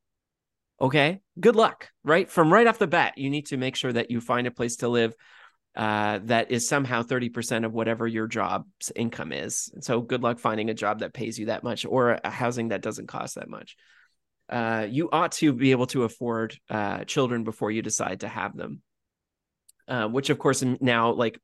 Okay, 0.81 1.21
good 1.38 1.57
luck, 1.57 1.88
right? 2.05 2.29
From 2.31 2.53
right 2.53 2.66
off 2.66 2.79
the 2.79 2.87
bat, 2.87 3.16
you 3.16 3.31
need 3.31 3.47
to 3.47 3.57
make 3.57 3.77
sure 3.77 3.92
that 3.92 4.11
you 4.11 4.21
find 4.21 4.47
a 4.47 4.51
place 4.51 4.77
to 4.77 4.88
live 4.88 5.14
uh, 5.77 6.21
that 6.25 6.51
is 6.51 6.67
somehow 6.67 7.03
30% 7.03 7.67
of 7.67 7.73
whatever 7.75 8.07
your 8.07 8.27
job's 8.27 8.91
income 8.97 9.31
is. 9.31 9.71
So 9.81 10.01
good 10.01 10.23
luck 10.23 10.39
finding 10.39 10.71
a 10.71 10.75
job 10.75 11.01
that 11.01 11.12
pays 11.12 11.39
you 11.39 11.47
that 11.47 11.62
much 11.62 11.85
or 11.85 12.19
a 12.25 12.31
housing 12.31 12.69
that 12.69 12.81
doesn't 12.81 13.09
cost 13.09 13.35
that 13.35 13.51
much. 13.51 13.77
Uh, 14.49 14.87
you 14.89 15.11
ought 15.12 15.33
to 15.33 15.53
be 15.53 15.73
able 15.73 15.87
to 15.89 16.05
afford 16.05 16.57
uh, 16.71 17.05
children 17.05 17.45
before 17.45 17.71
you 17.71 17.83
decide 17.83 18.21
to 18.21 18.29
have 18.29 18.57
them. 18.57 18.81
Uh, 19.87 20.09
which 20.09 20.31
of 20.31 20.39
course 20.39 20.65
now 20.81 21.12
like 21.12 21.39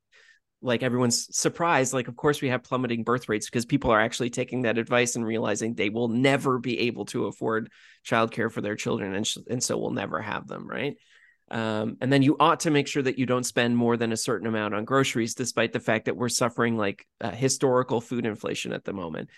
like 0.61 0.83
everyone's 0.83 1.33
surprised 1.33 1.93
like 1.93 2.09
of 2.09 2.17
course 2.17 2.41
we 2.41 2.49
have 2.49 2.61
plummeting 2.61 3.03
birth 3.03 3.29
rates 3.29 3.49
because 3.49 3.65
people 3.65 3.89
are 3.89 4.01
actually 4.01 4.29
taking 4.29 4.63
that 4.63 4.77
advice 4.77 5.15
and 5.15 5.25
realizing 5.25 5.75
they 5.75 5.89
will 5.89 6.09
never 6.09 6.59
be 6.59 6.79
able 6.79 7.05
to 7.05 7.27
afford 7.27 7.69
childcare 8.05 8.51
for 8.51 8.59
their 8.59 8.75
children 8.75 9.15
and, 9.15 9.25
sh- 9.25 9.37
and 9.49 9.63
so 9.63 9.77
will 9.77 9.91
never 9.91 10.21
have 10.21 10.45
them 10.45 10.67
right 10.67 10.97
um, 11.53 11.97
and 12.01 12.11
then 12.11 12.23
you 12.23 12.35
ought 12.39 12.61
to 12.61 12.71
make 12.71 12.87
sure 12.87 13.03
that 13.03 13.19
you 13.19 13.27
don't 13.27 13.45
spend 13.45 13.77
more 13.77 13.95
than 13.95 14.11
a 14.11 14.17
certain 14.17 14.47
amount 14.47 14.73
on 14.73 14.85
groceries, 14.85 15.35
despite 15.35 15.71
the 15.71 15.79
fact 15.79 16.05
that 16.05 16.17
we're 16.17 16.27
suffering 16.27 16.75
like 16.77 17.05
uh, 17.21 17.29
historical 17.29 18.01
food 18.01 18.25
inflation 18.25 18.73
at 18.73 18.83
the 18.83 18.91
moment. 18.91 19.29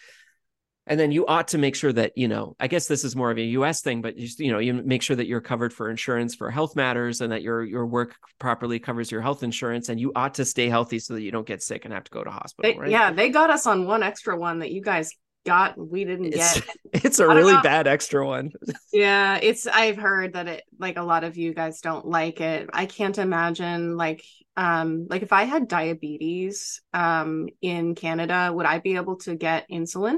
And 0.87 0.97
then 0.97 1.11
you 1.11 1.25
ought 1.25 1.49
to 1.49 1.57
make 1.57 1.75
sure 1.75 1.91
that, 1.91 2.13
you 2.15 2.29
know, 2.29 2.55
I 2.57 2.67
guess 2.67 2.87
this 2.87 3.03
is 3.03 3.17
more 3.17 3.31
of 3.31 3.37
a 3.37 3.43
US 3.43 3.81
thing, 3.81 4.01
but 4.01 4.15
you, 4.15 4.29
you 4.37 4.51
know, 4.53 4.59
you 4.59 4.73
make 4.73 5.01
sure 5.01 5.17
that 5.17 5.27
you're 5.27 5.41
covered 5.41 5.73
for 5.73 5.89
insurance 5.89 6.35
for 6.35 6.49
health 6.49 6.77
matters 6.77 7.19
and 7.19 7.33
that 7.33 7.41
your 7.41 7.63
your 7.63 7.85
work 7.85 8.15
properly 8.39 8.79
covers 8.79 9.11
your 9.11 9.21
health 9.21 9.43
insurance 9.43 9.89
and 9.89 9.99
you 9.99 10.13
ought 10.15 10.35
to 10.35 10.45
stay 10.45 10.69
healthy 10.69 10.99
so 10.99 11.15
that 11.15 11.21
you 11.21 11.31
don't 11.31 11.47
get 11.47 11.61
sick 11.61 11.83
and 11.83 11.93
have 11.93 12.05
to 12.05 12.11
go 12.11 12.23
to 12.23 12.29
hospital. 12.29 12.71
They, 12.71 12.79
right? 12.79 12.91
Yeah, 12.91 13.11
they 13.11 13.29
got 13.29 13.49
us 13.49 13.67
on 13.67 13.87
one 13.87 14.03
extra 14.03 14.37
one 14.37 14.59
that 14.59 14.71
you 14.71 14.81
guys 14.81 15.11
got 15.45 15.77
we 15.77 16.03
didn't 16.03 16.33
it's, 16.33 16.59
get. 16.59 16.77
it's 17.05 17.19
a 17.19 17.27
really 17.27 17.53
know. 17.53 17.61
bad 17.61 17.87
extra 17.87 18.25
one. 18.25 18.51
Yeah 18.93 19.37
it's 19.41 19.67
i've 19.67 19.97
heard 19.97 20.33
that 20.33 20.47
it 20.47 20.63
like 20.79 20.97
a 20.97 21.03
lot 21.03 21.23
of 21.23 21.37
you 21.37 21.53
guys 21.53 21.81
don't 21.81 22.05
like 22.05 22.41
it. 22.41 22.69
I 22.73 22.85
can't 22.85 23.17
imagine 23.17 23.95
like 23.95 24.23
um 24.57 25.07
like 25.09 25.21
if 25.21 25.33
i 25.33 25.43
had 25.43 25.67
diabetes 25.67 26.81
um 26.93 27.49
in 27.61 27.93
canada 27.93 28.51
would 28.53 28.65
i 28.65 28.79
be 28.79 28.95
able 28.95 29.17
to 29.17 29.35
get 29.35 29.69
insulin? 29.69 30.17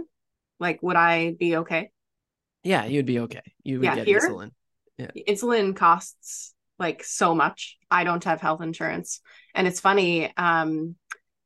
Like 0.60 0.82
would 0.82 0.96
i 0.96 1.34
be 1.38 1.58
okay? 1.58 1.92
Yeah 2.64 2.86
you'd 2.86 3.06
be 3.06 3.20
okay. 3.20 3.42
You 3.64 3.80
would 3.80 3.86
yeah, 3.86 3.96
get 3.96 4.08
here, 4.08 4.20
insulin. 4.22 4.52
Yeah. 4.98 5.12
Insulin 5.28 5.76
costs 5.76 6.54
like 6.80 7.04
so 7.04 7.34
much. 7.36 7.78
I 7.90 8.04
don't 8.04 8.24
have 8.24 8.42
health 8.42 8.62
insurance. 8.62 9.22
And 9.54 9.68
it's 9.68 9.80
funny 9.80 10.32
um 10.38 10.96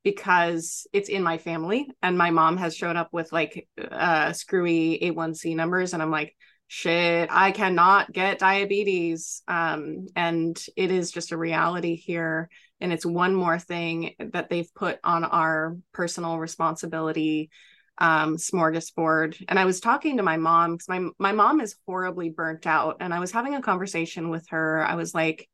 because 0.03 0.87
it's 0.93 1.09
in 1.09 1.23
my 1.23 1.37
family 1.37 1.89
and 2.01 2.17
my 2.17 2.31
mom 2.31 2.57
has 2.57 2.75
shown 2.75 2.97
up 2.97 3.09
with 3.11 3.31
like 3.31 3.67
uh 3.91 4.33
screwy 4.33 4.99
A1C 5.01 5.55
numbers 5.55 5.93
and 5.93 6.01
I'm 6.01 6.11
like 6.11 6.35
shit 6.67 7.29
I 7.31 7.51
cannot 7.51 8.11
get 8.11 8.39
diabetes. 8.39 9.43
Um 9.47 10.07
and 10.15 10.59
it 10.75 10.91
is 10.91 11.11
just 11.11 11.31
a 11.31 11.37
reality 11.37 11.95
here. 11.95 12.49
And 12.79 12.91
it's 12.91 13.05
one 13.05 13.35
more 13.35 13.59
thing 13.59 14.15
that 14.33 14.49
they've 14.49 14.73
put 14.73 14.99
on 15.03 15.23
our 15.23 15.77
personal 15.93 16.39
responsibility 16.39 17.51
um 17.99 18.37
smorgasbord. 18.37 19.43
And 19.47 19.59
I 19.59 19.65
was 19.65 19.81
talking 19.81 20.17
to 20.17 20.23
my 20.23 20.37
mom 20.37 20.79
cuz 20.79 20.89
my 20.89 21.09
my 21.19 21.31
mom 21.31 21.61
is 21.61 21.75
horribly 21.85 22.29
burnt 22.29 22.65
out 22.65 22.97
and 23.01 23.13
I 23.13 23.19
was 23.19 23.31
having 23.31 23.53
a 23.53 23.61
conversation 23.61 24.29
with 24.29 24.47
her. 24.49 24.83
I 24.83 24.95
was 24.95 25.13
like 25.13 25.47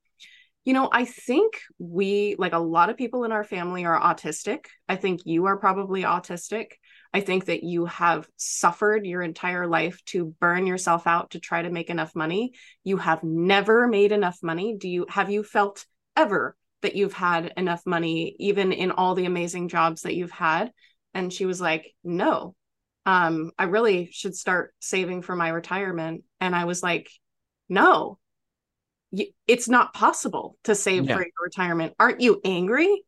you 0.68 0.74
know, 0.74 0.90
I 0.92 1.06
think 1.06 1.62
we, 1.80 2.36
like 2.38 2.52
a 2.52 2.60
lot 2.60 2.90
of 2.90 2.98
people 2.98 3.24
in 3.24 3.32
our 3.32 3.46
family, 3.46 3.86
are 3.86 3.98
autistic. 3.98 4.66
I 4.90 4.98
think 4.98 5.22
you 5.24 5.46
are 5.46 5.56
probably 5.56 6.04
autistic. 6.04 6.72
I 7.14 7.22
think 7.22 7.46
that 7.46 7.64
you 7.64 7.86
have 7.86 8.28
suffered 8.36 9.06
your 9.06 9.22
entire 9.22 9.66
life 9.66 10.04
to 10.08 10.36
burn 10.42 10.68
yourself 10.68 11.08
out 11.08 11.30
to 11.32 11.40
try 11.40 11.62
to 11.62 11.70
make 11.70 11.90
enough 11.90 12.14
money. 12.18 12.52
You 12.84 12.98
have 12.98 13.24
never 13.24 13.88
made 13.88 14.12
enough 14.12 14.40
money. 14.44 14.76
Do 14.78 14.90
you 14.90 15.06
have 15.08 15.30
you 15.30 15.42
felt 15.42 15.86
ever 16.18 16.58
that 16.82 16.98
you've 16.98 17.14
had 17.14 17.54
enough 17.56 17.84
money, 17.86 18.36
even 18.38 18.74
in 18.74 18.92
all 18.92 19.16
the 19.16 19.26
amazing 19.26 19.70
jobs 19.70 20.02
that 20.02 20.16
you've 20.16 20.32
had? 20.32 20.74
And 21.14 21.32
she 21.32 21.46
was 21.46 21.62
like, 21.62 21.94
No, 22.04 22.56
um, 23.06 23.52
I 23.58 23.64
really 23.64 24.10
should 24.12 24.36
start 24.36 24.74
saving 24.82 25.22
for 25.22 25.34
my 25.34 25.48
retirement. 25.48 26.26
And 26.42 26.54
I 26.54 26.66
was 26.66 26.84
like, 26.84 27.10
No, 27.70 28.20
it's 29.48 29.70
not 29.70 29.94
possible 29.94 30.58
to 30.64 30.76
save 30.76 31.06
yeah. 31.06 31.16
for 31.16 31.22
your 31.22 31.32
retirement. 31.44 31.94
Aren't 32.00 32.22
you 32.22 32.42
angry? 32.44 33.04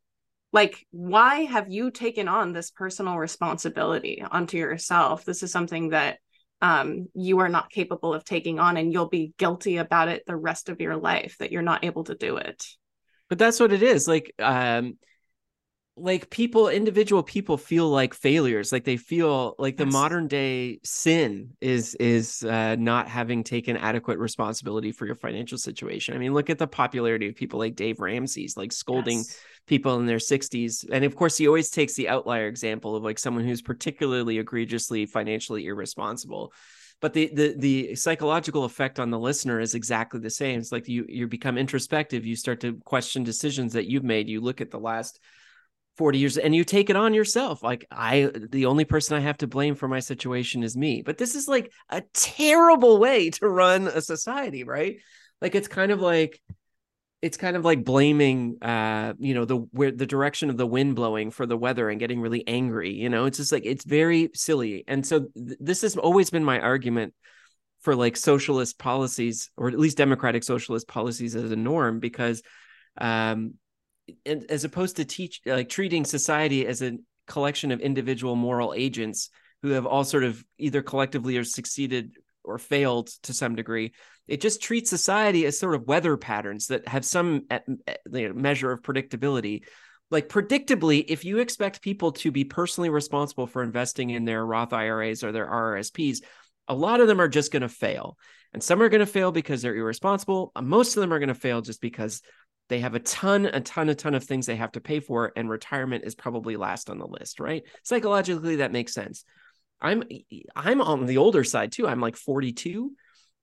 Like, 0.51 0.87
why 0.91 1.43
have 1.43 1.69
you 1.69 1.91
taken 1.91 2.27
on 2.27 2.53
this 2.53 2.71
personal 2.71 3.17
responsibility 3.17 4.23
onto 4.29 4.57
yourself? 4.57 5.25
This 5.25 5.43
is 5.43 5.51
something 5.51 5.89
that 5.89 6.17
um, 6.61 7.07
you 7.13 7.39
are 7.39 7.49
not 7.49 7.69
capable 7.69 8.13
of 8.13 8.25
taking 8.25 8.59
on, 8.59 8.77
and 8.77 8.91
you'll 8.91 9.09
be 9.09 9.33
guilty 9.37 9.77
about 9.77 10.07
it 10.07 10.23
the 10.25 10.35
rest 10.35 10.69
of 10.69 10.81
your 10.81 10.97
life 10.97 11.35
that 11.39 11.51
you're 11.51 11.61
not 11.61 11.83
able 11.83 12.03
to 12.05 12.15
do 12.15 12.37
it. 12.37 12.65
But 13.29 13.37
that's 13.37 13.59
what 13.59 13.71
it 13.71 13.83
is. 13.83 14.07
Like, 14.07 14.33
um, 14.39 14.97
like 16.01 16.29
people 16.29 16.69
individual 16.69 17.23
people 17.23 17.57
feel 17.57 17.89
like 17.89 18.13
failures 18.13 18.71
like 18.71 18.83
they 18.83 18.97
feel 18.97 19.55
like 19.57 19.77
the 19.77 19.85
modern 19.85 20.27
day 20.27 20.79
sin 20.83 21.51
is 21.61 21.95
is 21.95 22.43
uh, 22.43 22.75
not 22.77 23.07
having 23.07 23.43
taken 23.43 23.77
adequate 23.77 24.17
responsibility 24.17 24.91
for 24.91 25.05
your 25.05 25.15
financial 25.15 25.57
situation. 25.57 26.15
I 26.15 26.17
mean 26.17 26.33
look 26.33 26.49
at 26.49 26.57
the 26.57 26.67
popularity 26.67 27.27
of 27.27 27.35
people 27.35 27.59
like 27.59 27.75
dave 27.75 27.99
ramsey's 27.99 28.57
like 28.57 28.71
scolding 28.71 29.17
yes. 29.19 29.39
people 29.67 29.99
in 29.99 30.05
their 30.05 30.17
60s 30.17 30.85
and 30.91 31.03
of 31.03 31.15
course 31.15 31.37
he 31.37 31.47
always 31.47 31.69
takes 31.69 31.93
the 31.93 32.09
outlier 32.09 32.47
example 32.47 32.95
of 32.95 33.03
like 33.03 33.19
someone 33.19 33.43
who's 33.43 33.61
particularly 33.61 34.39
egregiously 34.39 35.05
financially 35.05 35.65
irresponsible. 35.65 36.53
But 37.01 37.13
the 37.13 37.31
the 37.33 37.55
the 37.57 37.95
psychological 37.95 38.65
effect 38.65 38.99
on 38.99 39.09
the 39.09 39.19
listener 39.19 39.59
is 39.59 39.73
exactly 39.73 40.19
the 40.19 40.29
same. 40.29 40.59
It's 40.59 40.71
like 40.71 40.87
you 40.87 41.05
you 41.07 41.27
become 41.27 41.57
introspective 41.57 42.25
you 42.25 42.35
start 42.35 42.59
to 42.61 42.75
question 42.83 43.23
decisions 43.23 43.73
that 43.73 43.87
you've 43.87 44.03
made. 44.03 44.27
You 44.27 44.41
look 44.41 44.59
at 44.59 44.71
the 44.71 44.79
last 44.79 45.19
40 45.99 46.17
years 46.17 46.37
and 46.37 46.55
you 46.55 46.63
take 46.63 46.89
it 46.89 46.95
on 46.95 47.13
yourself 47.13 47.61
like 47.61 47.85
i 47.91 48.31
the 48.51 48.65
only 48.65 48.85
person 48.85 49.17
i 49.17 49.19
have 49.19 49.37
to 49.37 49.47
blame 49.47 49.75
for 49.75 49.89
my 49.89 49.99
situation 49.99 50.63
is 50.63 50.77
me 50.77 51.01
but 51.01 51.17
this 51.17 51.35
is 51.35 51.47
like 51.47 51.71
a 51.89 52.01
terrible 52.13 52.97
way 52.99 53.29
to 53.29 53.47
run 53.47 53.87
a 53.87 54.01
society 54.01 54.63
right? 54.63 54.97
Like 55.41 55.55
it's 55.55 55.67
kind 55.67 55.91
of 55.91 56.01
like 56.01 56.41
it's 57.21 57.35
kind 57.35 57.57
of 57.57 57.65
like 57.65 57.83
blaming 57.83 58.57
uh 58.61 59.13
you 59.19 59.33
know 59.33 59.43
the 59.43 59.57
where 59.71 59.91
the 59.91 60.05
direction 60.05 60.49
of 60.49 60.55
the 60.55 60.67
wind 60.67 60.95
blowing 60.95 61.31
for 61.31 61.45
the 61.45 61.57
weather 61.57 61.89
and 61.89 61.99
getting 61.99 62.21
really 62.21 62.47
angry 62.47 62.93
you 62.93 63.09
know? 63.09 63.25
It's 63.25 63.37
just 63.37 63.51
like 63.51 63.65
it's 63.65 63.83
very 63.83 64.29
silly 64.33 64.83
and 64.87 65.05
so 65.05 65.27
th- 65.35 65.57
this 65.59 65.81
has 65.81 65.97
always 65.97 66.29
been 66.29 66.45
my 66.45 66.59
argument 66.59 67.13
for 67.81 67.95
like 67.95 68.17
socialist 68.17 68.77
policies 68.77 69.49
or 69.57 69.67
at 69.67 69.79
least 69.79 69.97
democratic 69.97 70.43
socialist 70.43 70.87
policies 70.87 71.35
as 71.35 71.51
a 71.51 71.55
norm 71.55 71.99
because 71.99 72.41
um 72.99 73.55
as 74.25 74.63
opposed 74.63 74.97
to 74.97 75.05
teach 75.05 75.41
like 75.45 75.69
treating 75.69 76.05
society 76.05 76.65
as 76.65 76.81
a 76.81 76.97
collection 77.27 77.71
of 77.71 77.79
individual 77.79 78.35
moral 78.35 78.73
agents 78.75 79.29
who 79.61 79.69
have 79.71 79.85
all 79.85 80.03
sort 80.03 80.23
of 80.23 80.43
either 80.57 80.81
collectively 80.81 81.37
or 81.37 81.43
succeeded 81.43 82.15
or 82.43 82.57
failed 82.57 83.07
to 83.23 83.33
some 83.33 83.55
degree 83.55 83.91
it 84.29 84.41
just 84.41 84.61
treats 84.61 84.89
society 84.89 85.45
as 85.45 85.57
sort 85.57 85.73
of 85.73 85.87
weather 85.87 86.15
patterns 86.15 86.67
that 86.67 86.87
have 86.87 87.03
some 87.03 87.45
eh, 87.49 87.59
eh, 87.87 88.29
measure 88.33 88.71
of 88.71 88.83
predictability. 88.83 89.63
Like 90.11 90.29
predictably 90.29 91.03
if 91.07 91.25
you 91.25 91.39
expect 91.39 91.81
people 91.81 92.11
to 92.13 92.31
be 92.31 92.43
personally 92.43 92.89
responsible 92.89 93.47
for 93.47 93.63
investing 93.63 94.11
in 94.11 94.25
their 94.25 94.45
roth 94.45 94.71
iras 94.71 95.23
or 95.23 95.31
their 95.31 95.47
rrsps 95.47 96.19
a 96.67 96.75
lot 96.75 97.01
of 97.01 97.07
them 97.07 97.19
are 97.19 97.27
just 97.27 97.51
going 97.51 97.63
to 97.63 97.69
fail. 97.69 98.15
And 98.53 98.61
some 98.61 98.81
are 98.83 98.89
going 98.89 98.99
to 98.99 99.07
fail 99.07 99.31
because 99.31 99.63
they're 99.63 99.75
irresponsible 99.75 100.51
most 100.61 100.95
of 100.95 101.01
them 101.01 101.11
are 101.11 101.19
going 101.19 101.29
to 101.29 101.35
fail 101.35 101.61
just 101.61 101.81
because 101.81 102.21
they 102.69 102.79
have 102.79 102.95
a 102.95 102.99
ton 102.99 103.45
a 103.45 103.59
ton 103.59 103.89
a 103.89 103.95
ton 103.95 104.15
of 104.15 104.23
things 104.23 104.45
they 104.45 104.55
have 104.55 104.71
to 104.71 104.81
pay 104.81 104.99
for 104.99 105.31
and 105.35 105.49
retirement 105.49 106.05
is 106.05 106.15
probably 106.15 106.55
last 106.55 106.89
on 106.89 106.97
the 106.99 107.07
list 107.07 107.39
right 107.39 107.63
psychologically 107.83 108.57
that 108.57 108.71
makes 108.71 108.93
sense 108.93 109.25
i'm 109.81 110.03
i'm 110.55 110.81
on 110.81 111.05
the 111.05 111.17
older 111.17 111.43
side 111.43 111.71
too 111.71 111.87
i'm 111.87 112.01
like 112.01 112.15
42 112.15 112.91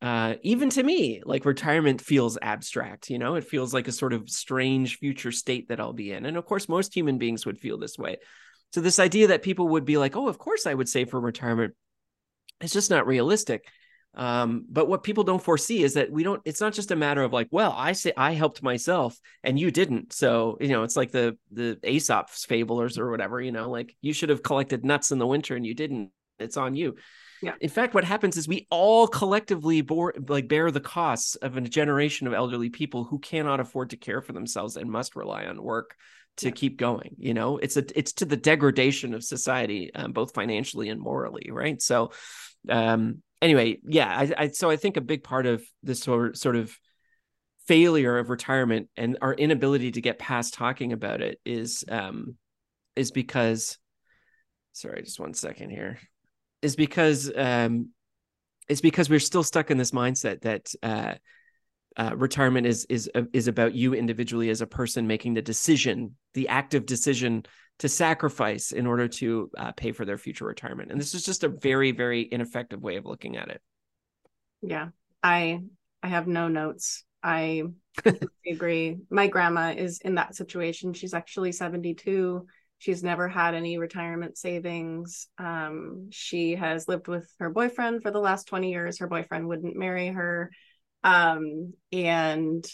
uh, 0.03 0.35
even 0.43 0.69
to 0.71 0.83
me, 0.83 1.23
like 1.25 1.47
retirement 1.47 2.03
feels 2.03 2.37
abstract, 2.43 3.09
you 3.09 3.19
know, 3.19 3.35
it 3.37 3.45
feels 3.45 3.73
like 3.73 3.89
a 3.89 3.93
sort 3.93 4.13
of 4.13 4.29
strange 4.29 4.99
future 4.99 5.33
state 5.33 5.69
that 5.69 5.81
I'll 5.81 5.95
be 5.95 6.13
in. 6.13 6.27
And 6.27 6.37
of 6.37 6.45
course, 6.45 6.69
most 6.69 6.95
human 6.95 7.17
beings 7.17 7.47
would 7.47 7.59
feel 7.59 7.79
this 7.79 7.97
way. 7.97 8.19
So, 8.75 8.83
this 8.83 8.99
idea 8.99 9.29
that 9.29 9.43
people 9.43 9.69
would 9.69 9.87
be 9.87 9.97
like, 9.97 10.15
oh, 10.15 10.29
of 10.29 10.39
course 10.39 10.67
I 10.67 10.75
would 10.75 10.89
save 10.89 11.09
for 11.11 11.21
retirement, 11.21 11.75
it's 12.61 12.75
just 12.75 12.91
not 12.91 13.07
realistic. 13.07 13.65
Um, 14.17 14.65
but 14.69 14.89
what 14.89 15.03
people 15.03 15.25
don't 15.25 15.43
foresee 15.43 15.83
is 15.83 15.95
that 15.95 16.11
we 16.11 16.23
don't, 16.23 16.41
it's 16.45 16.61
not 16.61 16.73
just 16.73 16.91
a 16.91 16.97
matter 16.97 17.23
of 17.23 17.33
like, 17.33 17.49
well, 17.51 17.75
I 17.77 17.93
say 17.93 18.13
I 18.17 18.33
helped 18.33 18.63
myself 18.63 19.19
and 19.45 19.59
you 19.59 19.71
didn't. 19.71 20.15
So, 20.15 20.57
you 20.59 20.69
know, 20.69 20.85
it's 20.85 20.97
like 20.97 21.13
the, 21.13 21.37
the 21.53 21.79
Aesop's 21.85 22.47
fablers 22.47 22.99
or 22.99 23.11
whatever, 23.11 23.41
you 23.41 23.53
know, 23.53 23.71
like 23.71 23.95
you 24.01 24.15
should 24.15 24.31
have 24.31 24.43
collected 24.43 24.85
nuts 24.85 25.13
in 25.13 25.19
the 25.19 25.27
winter 25.27 25.55
and 25.55 25.67
you 25.67 25.75
didn't. 25.75 26.11
It's 26.39 26.57
on 26.57 26.75
you. 26.75 26.97
Yeah. 27.43 27.55
In 27.61 27.69
fact, 27.69 27.95
what 27.95 28.05
happens 28.05 28.37
is 28.39 28.49
we 28.49 28.67
all 28.71 29.07
collectively 29.07 29.83
bore, 29.83 30.15
like 30.29 30.49
bear 30.49 30.71
the 30.71 30.81
costs 30.81 31.37
of 31.37 31.57
a 31.57 31.61
generation 31.61 32.27
of 32.27 32.33
elderly 32.33 32.71
people 32.71 33.05
who 33.05 33.19
cannot 33.19 33.61
afford 33.61 33.91
to 33.91 33.97
care 33.97 34.23
for 34.23 34.33
themselves 34.33 34.77
and 34.77 34.91
must 34.91 35.17
rely 35.17 35.45
on 35.45 35.63
work 35.63 35.95
to 36.39 36.47
yeah. 36.47 36.53
keep 36.53 36.79
going. 36.79 37.17
You 37.19 37.35
know, 37.35 37.59
it's 37.59 37.77
a 37.77 37.85
it's 37.99 38.13
to 38.15 38.25
the 38.25 38.37
degradation 38.37 39.15
of 39.15 39.25
society, 39.25 39.93
um, 39.95 40.13
both 40.13 40.35
financially 40.35 40.89
and 40.89 41.01
morally, 41.01 41.51
right? 41.51 41.81
So, 41.81 42.13
um, 42.69 43.23
anyway, 43.43 43.79
yeah, 43.87 44.09
I, 44.09 44.45
I 44.45 44.49
so 44.49 44.71
I 44.71 44.77
think 44.77 44.97
a 44.97 45.03
big 45.03 45.25
part 45.25 45.47
of 45.47 45.65
this 45.83 46.01
sort 46.01 46.37
sort 46.37 46.57
of 46.57 46.77
failure 47.67 48.19
of 48.19 48.31
retirement 48.31 48.89
and 48.97 49.19
our 49.21 49.35
inability 49.35 49.91
to 49.93 50.01
get 50.01 50.19
past 50.19 50.55
talking 50.55 50.93
about 50.93 51.21
it 51.21 51.41
is 51.45 51.85
um 51.89 52.37
is 52.95 53.11
because 53.11 53.77
sorry 54.73 55.03
just 55.03 55.19
one 55.19 55.35
second 55.35 55.71
here 55.71 55.99
is 56.63 56.77
because 56.77 57.31
um, 57.37 57.91
it's 58.69 58.81
because 58.81 59.09
we're 59.09 59.21
still 59.21 59.43
stuck 59.43 59.71
in 59.71 59.79
this 59.79 59.93
mindset 59.93 60.43
that 60.43 60.73
uh, 60.83 61.15
uh, 61.97 62.15
retirement 62.17 62.67
is 62.67 62.85
is 62.87 63.11
uh, 63.15 63.23
is 63.33 63.49
about 63.49 63.75
you 63.75 63.95
individually 63.95 64.51
as 64.51 64.61
a 64.61 64.67
person 64.67 65.07
making 65.07 65.35
the 65.35 65.43
decision, 65.43 66.17
the 66.35 66.49
active 66.49 66.85
decision 66.85 67.45
to 67.79 67.89
sacrifice 67.89 68.73
in 68.73 68.87
order 68.87 69.07
to 69.07 69.51
uh, 69.59 69.73
pay 69.73 69.93
for 69.93 70.05
their 70.05 70.19
future 70.19 70.47
retirement. 70.47 70.91
And 70.91 71.01
this 71.01 71.15
is 71.15 71.25
just 71.25 71.45
a 71.45 71.49
very 71.49 71.93
very 71.93 72.29
ineffective 72.31 72.83
way 72.83 72.97
of 72.97 73.05
looking 73.05 73.37
at 73.37 73.49
it. 73.49 73.61
Yeah, 74.63 74.89
I 75.23 75.61
I 76.03 76.09
have 76.09 76.27
no 76.27 76.49
notes. 76.49 77.05
I 77.23 77.65
agree. 78.47 78.99
My 79.11 79.27
grandma 79.27 79.75
is 79.77 79.99
in 79.99 80.15
that 80.15 80.37
situation. 80.37 80.93
She's 80.93 81.15
actually 81.15 81.53
72. 81.53 82.47
She's 82.79 83.03
never 83.03 83.27
had 83.27 83.55
any 83.55 83.79
retirement 83.79 84.37
savings. 84.37 85.29
Um, 85.39 86.09
she 86.11 86.57
has 86.57 86.89
lived 86.89 87.09
with 87.09 87.29
her 87.41 87.51
boyfriend 87.51 88.03
for 88.03 88.11
the 88.11 88.21
last 88.21 88.47
20 88.49 88.71
years. 88.71 88.99
Her 88.99 89.07
boyfriend 89.07 89.49
wouldn't 89.49 89.77
marry 89.77 90.09
her. 90.09 90.51
Um, 91.03 91.73
and 91.91 92.65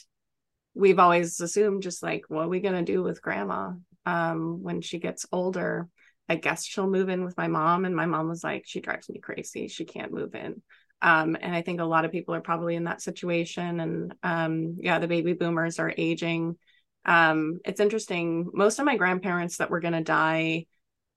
we've 0.75 0.99
always 0.99 1.41
assumed 1.41 1.83
just 1.83 2.03
like, 2.03 2.25
what 2.29 2.47
are 2.47 2.49
we 2.49 2.61
going 2.61 2.85
to 2.85 2.93
do 2.93 3.03
with 3.03 3.23
grandma 3.23 3.73
um, 4.07 4.63
when 4.63 4.81
she 4.81 4.99
gets 4.99 5.27
older? 5.33 5.89
I 6.29 6.37
guess 6.37 6.65
she'll 6.65 6.89
move 6.89 7.09
in 7.09 7.25
with 7.25 7.37
my 7.37 7.49
mom. 7.49 7.85
And 7.85 7.95
my 7.95 8.07
mom 8.07 8.29
was 8.29 8.45
like, 8.45 8.65
she 8.67 8.81
drives 8.81 9.09
me 9.09 9.21
crazy. 9.21 9.69
She 9.69 9.85
can't 9.85 10.13
move 10.13 10.35
in. 10.35 10.63
Um, 11.03 11.37
and 11.41 11.55
I 11.55 11.63
think 11.63 11.81
a 11.81 11.85
lot 11.85 12.05
of 12.05 12.13
people 12.13 12.35
are 12.35 12.41
probably 12.41 12.77
in 12.77 12.85
that 12.85 13.03
situation. 13.03 13.81
And 13.81 14.15
um, 14.23 14.77
yeah, 14.81 14.99
the 14.99 15.09
baby 15.09 15.33
boomers 15.33 15.79
are 15.79 15.93
aging 15.97 16.57
um 17.05 17.59
it's 17.65 17.81
interesting 17.81 18.49
most 18.53 18.79
of 18.79 18.85
my 18.85 18.97
grandparents 18.97 19.57
that 19.57 19.71
were 19.71 19.81
going 19.81 19.93
to 19.93 20.03
die 20.03 20.67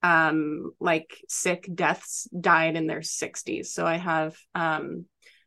um 0.01 0.71
like 0.79 1.17
sick 1.29 1.69
deaths 1.73 2.27
died 2.39 2.75
in 2.75 2.87
their 2.87 3.01
60s 3.01 3.73
so 3.73 3.85
i 3.85 3.97
have 3.97 4.35
um 4.55 5.05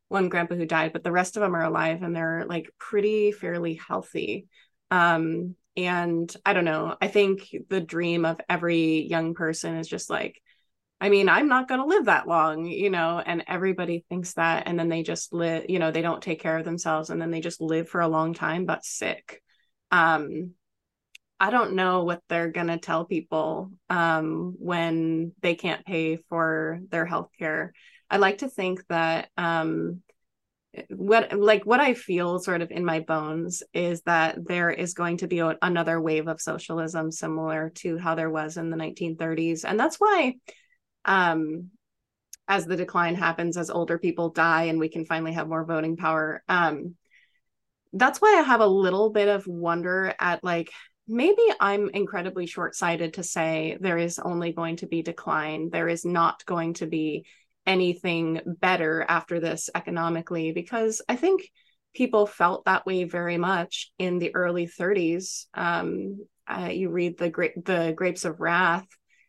one 0.08 0.28
grandpa 0.28 0.54
who 0.54 0.64
died 0.64 0.92
but 0.92 1.02
the 1.02 1.12
rest 1.12 1.36
of 1.36 1.42
them 1.42 1.54
are 1.54 1.64
alive 1.64 2.02
and 2.02 2.14
they're 2.14 2.44
like 2.48 2.70
pretty 2.78 3.32
fairly 3.32 3.74
healthy 3.74 4.46
um 4.90 5.54
and 5.78 6.36
i 6.44 6.52
don't 6.52 6.64
know 6.64 6.96
i 7.00 7.08
think 7.08 7.48
the 7.68 7.80
dream 7.80 8.24
of 8.24 8.40
every 8.48 9.06
young 9.06 9.34
person 9.34 9.76
is 9.76 9.88
just 9.88 10.10
like 10.10 10.40
I 11.00 11.10
mean, 11.10 11.28
I'm 11.28 11.46
not 11.46 11.68
going 11.68 11.78
to 11.78 11.86
live 11.86 12.06
that 12.06 12.26
long, 12.26 12.66
you 12.66 12.90
know, 12.90 13.22
and 13.24 13.44
everybody 13.46 14.04
thinks 14.08 14.34
that. 14.34 14.64
And 14.66 14.76
then 14.76 14.88
they 14.88 15.04
just 15.04 15.32
live, 15.32 15.66
you 15.68 15.78
know, 15.78 15.92
they 15.92 16.02
don't 16.02 16.20
take 16.20 16.40
care 16.40 16.58
of 16.58 16.64
themselves 16.64 17.10
and 17.10 17.22
then 17.22 17.30
they 17.30 17.40
just 17.40 17.60
live 17.60 17.88
for 17.88 18.00
a 18.00 18.08
long 18.08 18.34
time, 18.34 18.66
but 18.66 18.84
sick 18.84 19.40
um 19.92 20.54
I 21.40 21.50
don't 21.50 21.74
know 21.74 22.02
what 22.02 22.22
they're 22.28 22.50
going 22.50 22.66
to 22.66 22.78
tell 22.78 23.04
people 23.04 23.70
um, 23.88 24.56
when 24.58 25.32
they 25.40 25.54
can't 25.54 25.86
pay 25.86 26.16
for 26.28 26.80
their 26.90 27.06
health 27.06 27.30
care. 27.38 27.72
I 28.10 28.16
like 28.16 28.38
to 28.38 28.48
think 28.48 28.84
that 28.88 29.28
um, 29.36 30.02
what 30.90 31.32
like 31.38 31.64
what 31.64 31.80
I 31.80 31.94
feel 31.94 32.38
sort 32.38 32.60
of 32.60 32.70
in 32.70 32.84
my 32.84 33.00
bones 33.00 33.62
is 33.72 34.02
that 34.02 34.36
there 34.46 34.70
is 34.70 34.94
going 34.94 35.18
to 35.18 35.26
be 35.26 35.40
another 35.62 36.00
wave 36.00 36.28
of 36.28 36.40
socialism 36.40 37.10
similar 37.10 37.70
to 37.76 37.96
how 37.96 38.14
there 38.14 38.30
was 38.30 38.56
in 38.56 38.70
the 38.70 38.76
1930s 38.76 39.64
and 39.64 39.80
that's 39.80 39.96
why 39.96 40.34
um, 41.04 41.70
as 42.46 42.66
the 42.66 42.76
decline 42.76 43.14
happens 43.14 43.56
as 43.56 43.70
older 43.70 43.98
people 43.98 44.28
die 44.28 44.64
and 44.64 44.78
we 44.78 44.88
can 44.88 45.06
finally 45.06 45.32
have 45.32 45.48
more 45.48 45.64
voting 45.64 45.96
power 45.96 46.42
um, 46.48 46.94
that's 47.92 48.20
why 48.20 48.36
I 48.38 48.42
have 48.42 48.60
a 48.60 48.66
little 48.66 49.10
bit 49.10 49.28
of 49.28 49.46
wonder 49.46 50.14
at 50.20 50.44
like 50.44 50.70
maybe 51.06 51.42
I'm 51.58 51.88
incredibly 51.88 52.46
short 52.46 52.74
sighted 52.74 53.14
to 53.14 53.22
say 53.22 53.78
there 53.80 53.98
is 53.98 54.18
only 54.18 54.52
going 54.52 54.76
to 54.76 54.86
be 54.86 55.02
decline. 55.02 55.70
There 55.70 55.88
is 55.88 56.04
not 56.04 56.44
going 56.44 56.74
to 56.74 56.86
be 56.86 57.24
anything 57.68 58.40
better 58.46 59.04
after 59.08 59.38
this 59.38 59.70
economically, 59.74 60.52
because 60.52 61.02
I 61.08 61.16
think 61.16 61.48
people 61.94 62.26
felt 62.26 62.64
that 62.64 62.86
way 62.86 63.04
very 63.04 63.36
much 63.36 63.92
in 63.98 64.18
the 64.18 64.34
early 64.34 64.66
30s. 64.66 65.46
Um, 65.54 66.26
uh, 66.48 66.70
you 66.72 66.88
read 66.88 67.18
the 67.18 67.28
gra- 67.28 67.60
the 67.62 67.92
Grapes 67.94 68.24
of 68.24 68.40
Wrath, 68.40 68.86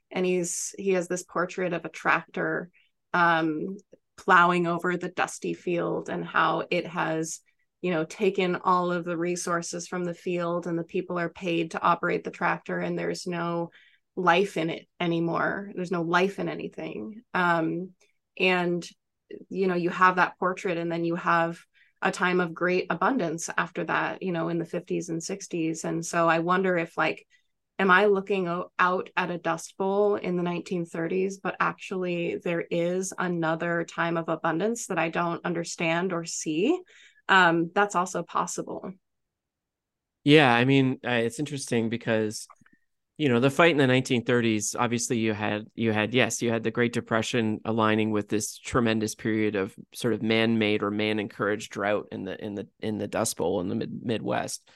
and 0.10 0.26
he's 0.26 0.74
he 0.78 0.92
has 0.92 1.08
this 1.08 1.24
portrait 1.24 1.74
of 1.74 1.84
a 1.84 1.90
tractor 1.90 2.70
um, 3.14 3.78
plowing 4.18 4.68
over 4.68 4.96
the 4.96 5.10
dusty 5.10 5.54
field 5.54 6.10
and 6.10 6.24
how 6.26 6.66
it 6.72 6.88
has 6.88 7.42
you 7.82 7.92
know 7.92 8.06
taken 8.06 8.56
all 8.56 8.92
of 8.92 9.06
the 9.06 9.18
resources 9.18 9.88
from 9.88 10.04
the 10.04 10.14
field 10.14 10.68
and 10.68 10.78
the 10.78 10.84
people 10.84 11.18
are 11.20 11.30
paid 11.30 11.72
to 11.72 11.82
operate 11.82 12.24
the 12.24 12.32
tractor 12.32 12.80
and 12.80 12.98
there's 12.98 13.26
no 13.26 13.70
life 14.16 14.58
in 14.58 14.70
it 14.70 14.88
anymore 15.00 15.72
there's 15.76 15.92
no 15.92 16.02
life 16.02 16.40
in 16.40 16.50
anything 16.50 17.22
um, 17.34 17.90
and 18.40 18.88
you 19.50 19.68
know 19.68 19.76
you 19.76 19.90
have 19.90 20.16
that 20.16 20.38
portrait 20.40 20.78
and 20.78 20.92
then 20.92 21.04
you 21.04 21.16
have 21.16 21.60
a 22.02 22.12
time 22.12 22.40
of 22.40 22.54
great 22.54 22.88
abundance 22.90 23.50
after 23.58 23.84
that 23.84 24.24
you 24.24 24.32
know 24.32 24.50
in 24.50 24.58
the 24.58 24.66
50s 24.66 25.10
and 25.10 25.22
60s 25.22 25.84
and 25.84 26.06
so 26.06 26.28
i 26.28 26.40
wonder 26.40 26.78
if 26.78 26.98
like 26.98 27.26
am 27.78 27.92
i 27.92 28.06
looking 28.06 28.48
out 28.80 29.10
at 29.16 29.32
a 29.32 29.38
dust 29.38 29.76
bowl 29.78 30.16
in 30.16 30.36
the 30.38 30.44
1930s 30.44 31.38
but 31.38 31.56
actually 31.60 32.38
there 32.44 32.66
is 32.72 33.14
another 33.18 33.84
time 33.84 34.18
of 34.18 34.30
abundance 34.30 34.88
that 34.88 35.00
i 35.00 35.10
don't 35.10 35.46
understand 35.46 36.14
or 36.14 36.26
see 36.26 36.80
um, 37.30 37.70
that's 37.74 37.96
also 37.96 38.24
possible. 38.24 38.92
Yeah, 40.24 40.54
I 40.54 40.66
mean, 40.66 41.00
uh, 41.06 41.12
it's 41.12 41.40
interesting 41.40 41.90
because 41.90 42.48
you 43.20 43.30
know 43.30 43.40
the 43.40 43.52
fight 43.52 43.72
in 43.72 43.78
the 43.78 43.84
1930s 43.84 44.76
obviously 44.80 45.20
you 45.20 45.34
had 45.34 45.66
you 45.76 45.92
had 45.92 46.14
yes 46.14 46.42
you 46.42 46.50
had 46.50 46.64
the 46.64 46.72
great 46.72 46.94
depression 46.94 47.60
aligning 47.66 48.12
with 48.12 48.30
this 48.30 48.58
tremendous 48.58 49.14
period 49.14 49.56
of 49.56 49.76
sort 49.94 50.14
of 50.14 50.24
man-made 50.24 50.82
or 50.82 50.90
man-encouraged 50.90 51.72
drought 51.72 52.08
in 52.12 52.24
the 52.24 52.44
in 52.44 52.56
the 52.56 52.68
in 52.80 52.98
the 52.98 53.08
dust 53.08 53.38
bowl 53.38 53.62
in 53.62 53.68
the 53.68 53.76
mid- 53.76 54.04
midwest 54.04 54.68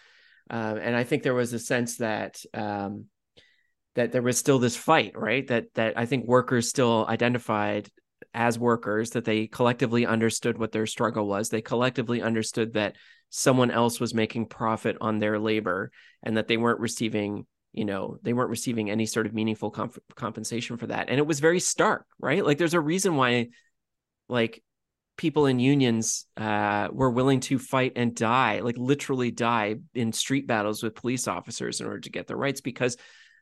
uh, 0.50 0.76
and 0.82 0.96
I 0.96 1.04
think 1.04 1.24
there 1.24 1.34
was 1.34 1.54
a 1.54 1.60
sense 1.60 1.98
that 1.98 2.44
um, 2.54 3.06
that 3.96 4.12
there 4.12 4.22
was 4.22 4.38
still 4.38 4.60
this 4.60 4.76
fight, 4.76 5.18
right? 5.18 5.46
That 5.48 5.74
that 5.76 5.98
I 5.98 6.06
think 6.06 6.28
workers 6.28 6.70
still 6.70 7.06
identified 7.08 7.90
as 8.34 8.58
workers 8.58 9.12
that 9.12 9.26
they 9.26 9.48
collectively 9.48 10.06
understood 10.06 10.58
what 10.58 10.72
their 10.72 10.86
struggle 10.86 11.28
was. 11.28 11.50
They 11.50 11.62
collectively 11.62 12.22
understood 12.22 12.74
that 12.74 12.96
someone 13.30 13.72
else 13.72 14.00
was 14.00 14.14
making 14.14 14.48
profit 14.48 14.98
on 15.02 15.20
their 15.20 15.40
labor 15.40 15.92
and 16.24 16.38
that 16.38 16.48
they 16.48 16.58
weren't 16.58 16.80
receiving 16.80 17.46
you 17.74 17.86
know 17.86 18.18
they 18.22 18.34
weren't 18.34 18.50
receiving 18.50 18.90
any 18.90 19.06
sort 19.06 19.26
of 19.26 19.34
meaningful 19.34 19.72
comp- 19.72 20.00
compensation 20.16 20.78
for 20.78 20.88
that. 20.88 21.10
And 21.10 21.18
it 21.18 21.28
was 21.28 21.40
very 21.40 21.60
stark 21.60 22.06
right? 22.20 22.46
Like 22.46 22.58
there's 22.58 22.74
a 22.74 22.80
reason 22.80 23.16
why 23.16 23.50
like 24.30 24.64
people 25.18 25.46
in 25.46 25.60
unions 25.60 26.26
uh, 26.38 26.88
were 26.92 27.12
willing 27.12 27.40
to 27.40 27.60
fight 27.60 27.94
and 27.96 28.16
die 28.16 28.62
like 28.62 28.78
literally 28.78 29.32
die 29.32 29.76
in 29.94 30.12
street 30.12 30.48
battles 30.48 30.82
with 30.82 30.96
police 30.96 31.28
officers 31.28 31.82
in 31.82 31.88
order 31.88 32.00
to 32.00 32.10
get 32.10 32.28
their 32.28 32.38
rights 32.38 32.62
because 32.62 32.98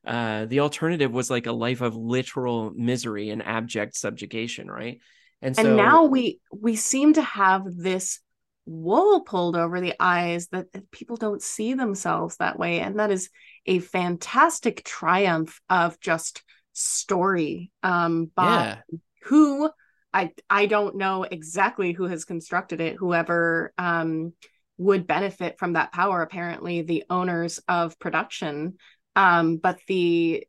uh, 0.05 0.45
the 0.45 0.59
alternative 0.59 1.11
was 1.11 1.29
like 1.29 1.45
a 1.45 1.51
life 1.51 1.81
of 1.81 1.95
literal 1.95 2.71
misery 2.75 3.29
and 3.29 3.45
abject 3.45 3.95
subjugation 3.95 4.69
right? 4.69 4.99
And, 5.41 5.57
and 5.57 5.67
so 5.67 5.75
now 5.75 6.05
we 6.05 6.39
we 6.51 6.75
seem 6.75 7.13
to 7.13 7.21
have 7.21 7.63
this 7.65 8.19
wool 8.65 9.21
pulled 9.21 9.56
over 9.56 9.82
the 9.82 9.95
eyes 10.00 10.47
that 10.50 10.67
people 10.91 11.17
don't 11.17 11.41
see 11.41 11.74
themselves 11.74 12.38
that 12.38 12.60
way 12.60 12.80
and 12.80 13.00
that 13.00 13.12
is 13.12 13.30
a 13.65 13.80
fantastic 13.80 14.84
triumph 14.84 15.60
of 15.69 16.00
just 16.00 16.43
story 16.74 17.71
um 17.84 18.32
by 18.36 18.43
yeah. 18.43 18.97
who 19.24 19.69
i 20.13 20.32
i 20.50 20.67
don't 20.67 20.95
know 20.95 21.24
exactly 21.24 21.91
who 21.91 22.06
has 22.06 22.24
constructed 22.24 22.80
it 22.80 22.95
whoever 22.95 23.74
um 23.78 24.32
would 24.78 25.06
benefit 25.06 25.58
from 25.60 25.74
that 25.74 25.91
power 25.91 26.21
apparently 26.21 26.82
the 26.82 27.04
owners 27.10 27.60
of 27.67 28.00
production 28.00 28.76
um 29.15 29.58
but 29.58 29.80
the 29.88 30.45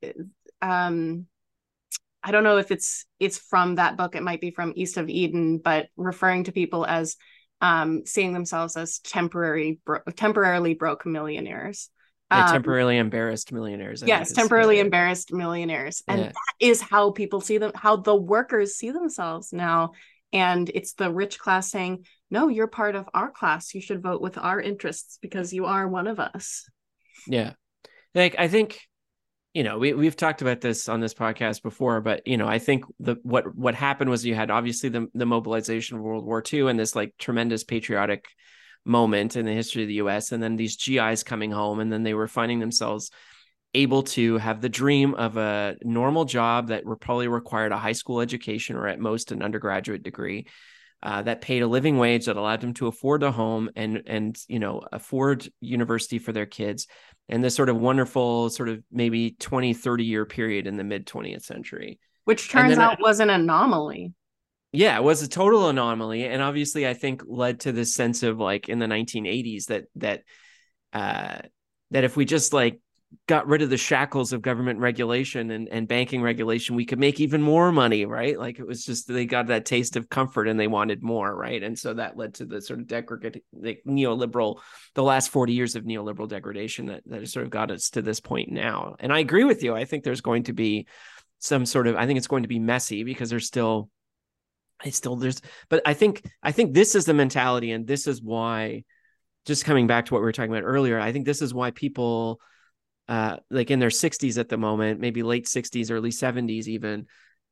um 0.61 1.27
I 2.25 2.31
don't 2.31 2.45
know 2.45 2.59
if 2.59 2.71
it's 2.71 3.05
it's 3.19 3.37
from 3.37 3.77
that 3.77 3.97
book. 3.97 4.15
It 4.15 4.23
might 4.23 4.41
be 4.41 4.53
from 4.53 4.73
East 4.77 4.97
of 4.97 5.09
Eden, 5.09 5.59
but 5.59 5.89
referring 5.97 6.45
to 6.45 6.53
people 6.53 6.87
as 6.87 7.17
um, 7.63 8.05
seeing 8.05 8.33
themselves 8.33 8.77
as 8.77 8.99
temporary, 8.99 9.79
bro- 9.87 10.01
temporarily 10.17 10.75
broke 10.75 11.07
millionaires. 11.07 11.89
Um, 12.31 12.49
temporarily 12.51 12.99
embarrassed 12.99 13.53
millionaires. 13.53 14.03
I 14.03 14.07
yes, 14.07 14.33
temporarily 14.33 14.77
yeah. 14.77 14.83
embarrassed 14.83 15.33
millionaires, 15.33 16.03
and 16.09 16.21
yeah. 16.21 16.29
that 16.29 16.55
is 16.67 16.81
how 16.81 17.13
people 17.13 17.41
see 17.41 17.59
them. 17.59 17.73
How 17.75 17.97
the 17.97 18.17
workers 18.17 18.75
see 18.75 18.91
themselves 18.91 19.53
now, 19.53 19.93
and 20.33 20.69
it's 20.75 20.95
the 20.95 21.13
rich 21.13 21.39
class 21.39 21.71
saying, 21.71 22.07
"No, 22.31 22.49
you're 22.49 22.69
part 22.69 22.97
of 22.97 23.09
our 23.13 23.31
class. 23.31 23.75
You 23.75 23.83
should 23.83 24.03
vote 24.03 24.23
with 24.23 24.39
our 24.39 24.61
interests 24.61 25.19
because 25.21 25.53
you 25.53 25.67
are 25.67 25.87
one 25.87 26.07
of 26.07 26.19
us." 26.19 26.67
Yeah, 27.29 27.53
like 28.15 28.35
I 28.39 28.49
think 28.49 28.81
you 29.55 29.63
know, 29.65 29.79
we 29.79 29.93
we've 29.93 30.17
talked 30.17 30.41
about 30.41 30.61
this 30.61 30.89
on 30.89 31.01
this 31.01 31.13
podcast 31.15 31.63
before, 31.63 32.01
but 32.01 32.27
you 32.27 32.37
know, 32.37 32.49
I 32.49 32.59
think 32.59 32.85
the 32.99 33.17
what 33.23 33.55
what 33.55 33.75
happened 33.75 34.09
was 34.09 34.25
you 34.25 34.35
had 34.35 34.51
obviously 34.51 34.89
the 34.89 35.09
the 35.15 35.27
mobilization 35.27 35.97
of 35.97 36.03
World 36.03 36.25
War 36.25 36.43
II 36.51 36.69
and 36.69 36.79
this 36.79 36.97
like 36.97 37.15
tremendous 37.19 37.63
patriotic 37.63 38.25
moment 38.85 39.37
in 39.37 39.45
the 39.45 39.53
history 39.53 39.83
of 39.83 39.89
the 39.89 39.95
US 39.95 40.33
and 40.33 40.43
then 40.43 40.57
these 40.57 40.77
GIs 40.77 41.23
coming 41.23 41.51
home 41.51 41.81
and 41.81 41.93
then 41.93 42.03
they 42.03 42.15
were 42.15 42.27
finding 42.27 42.59
themselves 42.59 43.11
able 43.75 44.03
to 44.03 44.39
have 44.39 44.61
the 44.61 44.69
dream 44.69 45.15
of 45.15 45.37
a 45.37 45.77
normal 45.83 46.25
job 46.25 46.69
that 46.69 46.85
probably 47.01 47.29
required 47.29 47.73
a 47.73 47.79
high 47.79 47.93
school 47.93 48.21
education 48.21 48.77
or 48.77 48.87
at 48.87 48.99
most 48.99 49.33
an 49.33 49.43
undergraduate 49.43 50.03
degree 50.03 50.47
uh, 51.03 51.23
that 51.23 51.41
paid 51.41 51.63
a 51.63 51.67
living 51.67 51.99
wage 51.99 52.27
that 52.27 52.37
allowed 52.37 52.61
them 52.61 52.75
to 52.75 52.87
afford 52.87 53.23
a 53.23 53.33
home 53.33 53.71
and 53.75 54.03
and 54.07 54.39
you 54.49 54.59
know 54.59 54.83
afford 54.93 55.49
university 55.61 56.19
for 56.19 56.33
their 56.33 56.47
kids 56.47 56.87
and 57.29 57.43
this 57.43 57.55
sort 57.55 57.69
of 57.69 57.77
wonderful 57.77 58.51
sort 58.51 58.69
of 58.69 58.83
maybe 58.91 59.33
20 59.33 59.75
30 59.75 60.05
year 60.05 60.25
period 60.25 60.67
in 60.67 60.77
the 60.77 60.85
mid 60.85 61.07
20th 61.07 61.43
century. 61.43 61.99
Which 62.25 62.51
turns 62.51 62.79
out 62.79 62.99
I, 62.99 63.03
was 63.03 63.21
an 63.21 63.31
anomaly. 63.31 64.13
Yeah 64.71 64.97
it 64.97 65.03
was 65.03 65.23
a 65.23 65.29
total 65.29 65.69
anomaly. 65.69 66.25
And 66.27 66.41
obviously 66.41 66.87
i 66.87 66.95
think 66.95 67.23
led 67.27 67.61
to 67.61 67.73
this 67.73 67.95
sense 67.95 68.23
of 68.23 68.39
like 68.39 68.69
in 68.69 68.79
the 68.79 68.87
1980s 68.87 69.67
that 69.67 69.85
that 69.97 70.23
uh 70.93 71.39
that 71.91 72.05
if 72.05 72.17
we 72.17 72.25
just 72.25 72.53
like 72.53 72.81
got 73.27 73.47
rid 73.47 73.63
of 73.63 73.71
the 73.71 73.77
shackles 73.77 74.33
of 74.33 74.43
government 74.43 74.79
regulation 74.79 75.51
and, 75.51 75.69
and 75.69 75.89
banking 75.89 76.23
regulation, 76.23 76.77
we 76.77 76.85
could 76.85 76.99
make 76.99 77.21
even 77.21 77.43
more 77.43 77.73
money, 77.73 78.05
right? 78.05 78.39
Like 78.39 78.59
it 78.59 78.67
was 78.67 78.85
just 78.85 79.09
they 79.09 79.27
got 79.27 79.47
that 79.49 79.65
taste 79.65 79.97
of 79.97 80.09
comfort 80.09 80.49
and 80.49 80.59
they 80.59 80.67
wanted 80.67 81.03
more, 81.03 81.35
right? 81.35 81.63
And 81.63 81.79
so 81.79 81.95
that 81.95 82.17
led 82.17 82.35
to 82.35 82.45
the 82.45 82.61
sort 82.61 82.81
of 82.81 82.87
degradation, 82.87 83.43
like 83.53 83.83
neoliberal, 83.87 84.61
the 84.95 85.03
last 85.03 85.31
40 85.31 85.53
years 85.53 85.77
of 85.77 85.85
neoliberal 85.85 86.29
degradation 86.29 86.87
that, 86.87 87.03
that 87.07 87.21
has 87.21 87.33
sort 87.33 87.45
of 87.45 87.51
got 87.51 87.71
us 87.71 87.91
to 87.91 88.03
this 88.03 88.21
point 88.21 88.51
now. 88.51 88.97
And 88.99 89.13
I 89.13 89.21
agree 89.21 89.45
with 89.45 89.63
you. 89.63 89.75
I 89.75 89.85
think 89.85 90.05
there's 90.05 90.21
going 90.21 90.45
to 90.45 90.53
be 90.53 90.87
some 91.39 91.67
sort 91.67 91.87
of, 91.87 91.97
I 91.97 92.07
think 92.07 92.19
it's 92.19 92.29
going 92.29 92.43
to 92.43 92.49
be 92.49 92.59
messy 92.59 93.05
because 93.05 93.31
there's 93.31 93.47
still, 93.47 93.89
it's 94.85 94.97
still 94.97 95.17
there's, 95.17 95.41
but 95.69 95.83
I 95.87 95.95
think, 95.95 96.25
I 96.43 96.53
think 96.53 96.75
this 96.75 96.95
is 96.95 97.05
the 97.05 97.15
mentality 97.15 97.73
and 97.73 97.87
this 97.87 98.07
is 98.07 98.23
why, 98.23 98.85
just 99.45 99.65
coming 99.65 99.89
back 99.89 100.07
to 100.07 100.15
what 100.15 100.21
we 100.21 100.25
were 100.25 100.33
talking 100.33 100.53
about 100.53 100.63
earlier, 100.63 101.01
I 101.01 101.13
think 101.13 101.27
this 101.27 101.43
is 101.43 101.53
why 101.53 101.73
people, 101.73 102.41
uh, 103.09 103.37
like 103.51 103.71
in 103.71 103.79
their 103.79 103.91
60s 103.91 104.39
at 104.39 104.49
the 104.49 104.57
moment, 104.57 105.01
maybe 105.01 105.23
late 105.23 105.47
60s, 105.47 105.91
early 105.91 106.11
70s, 106.11 106.69
even, 106.69 107.07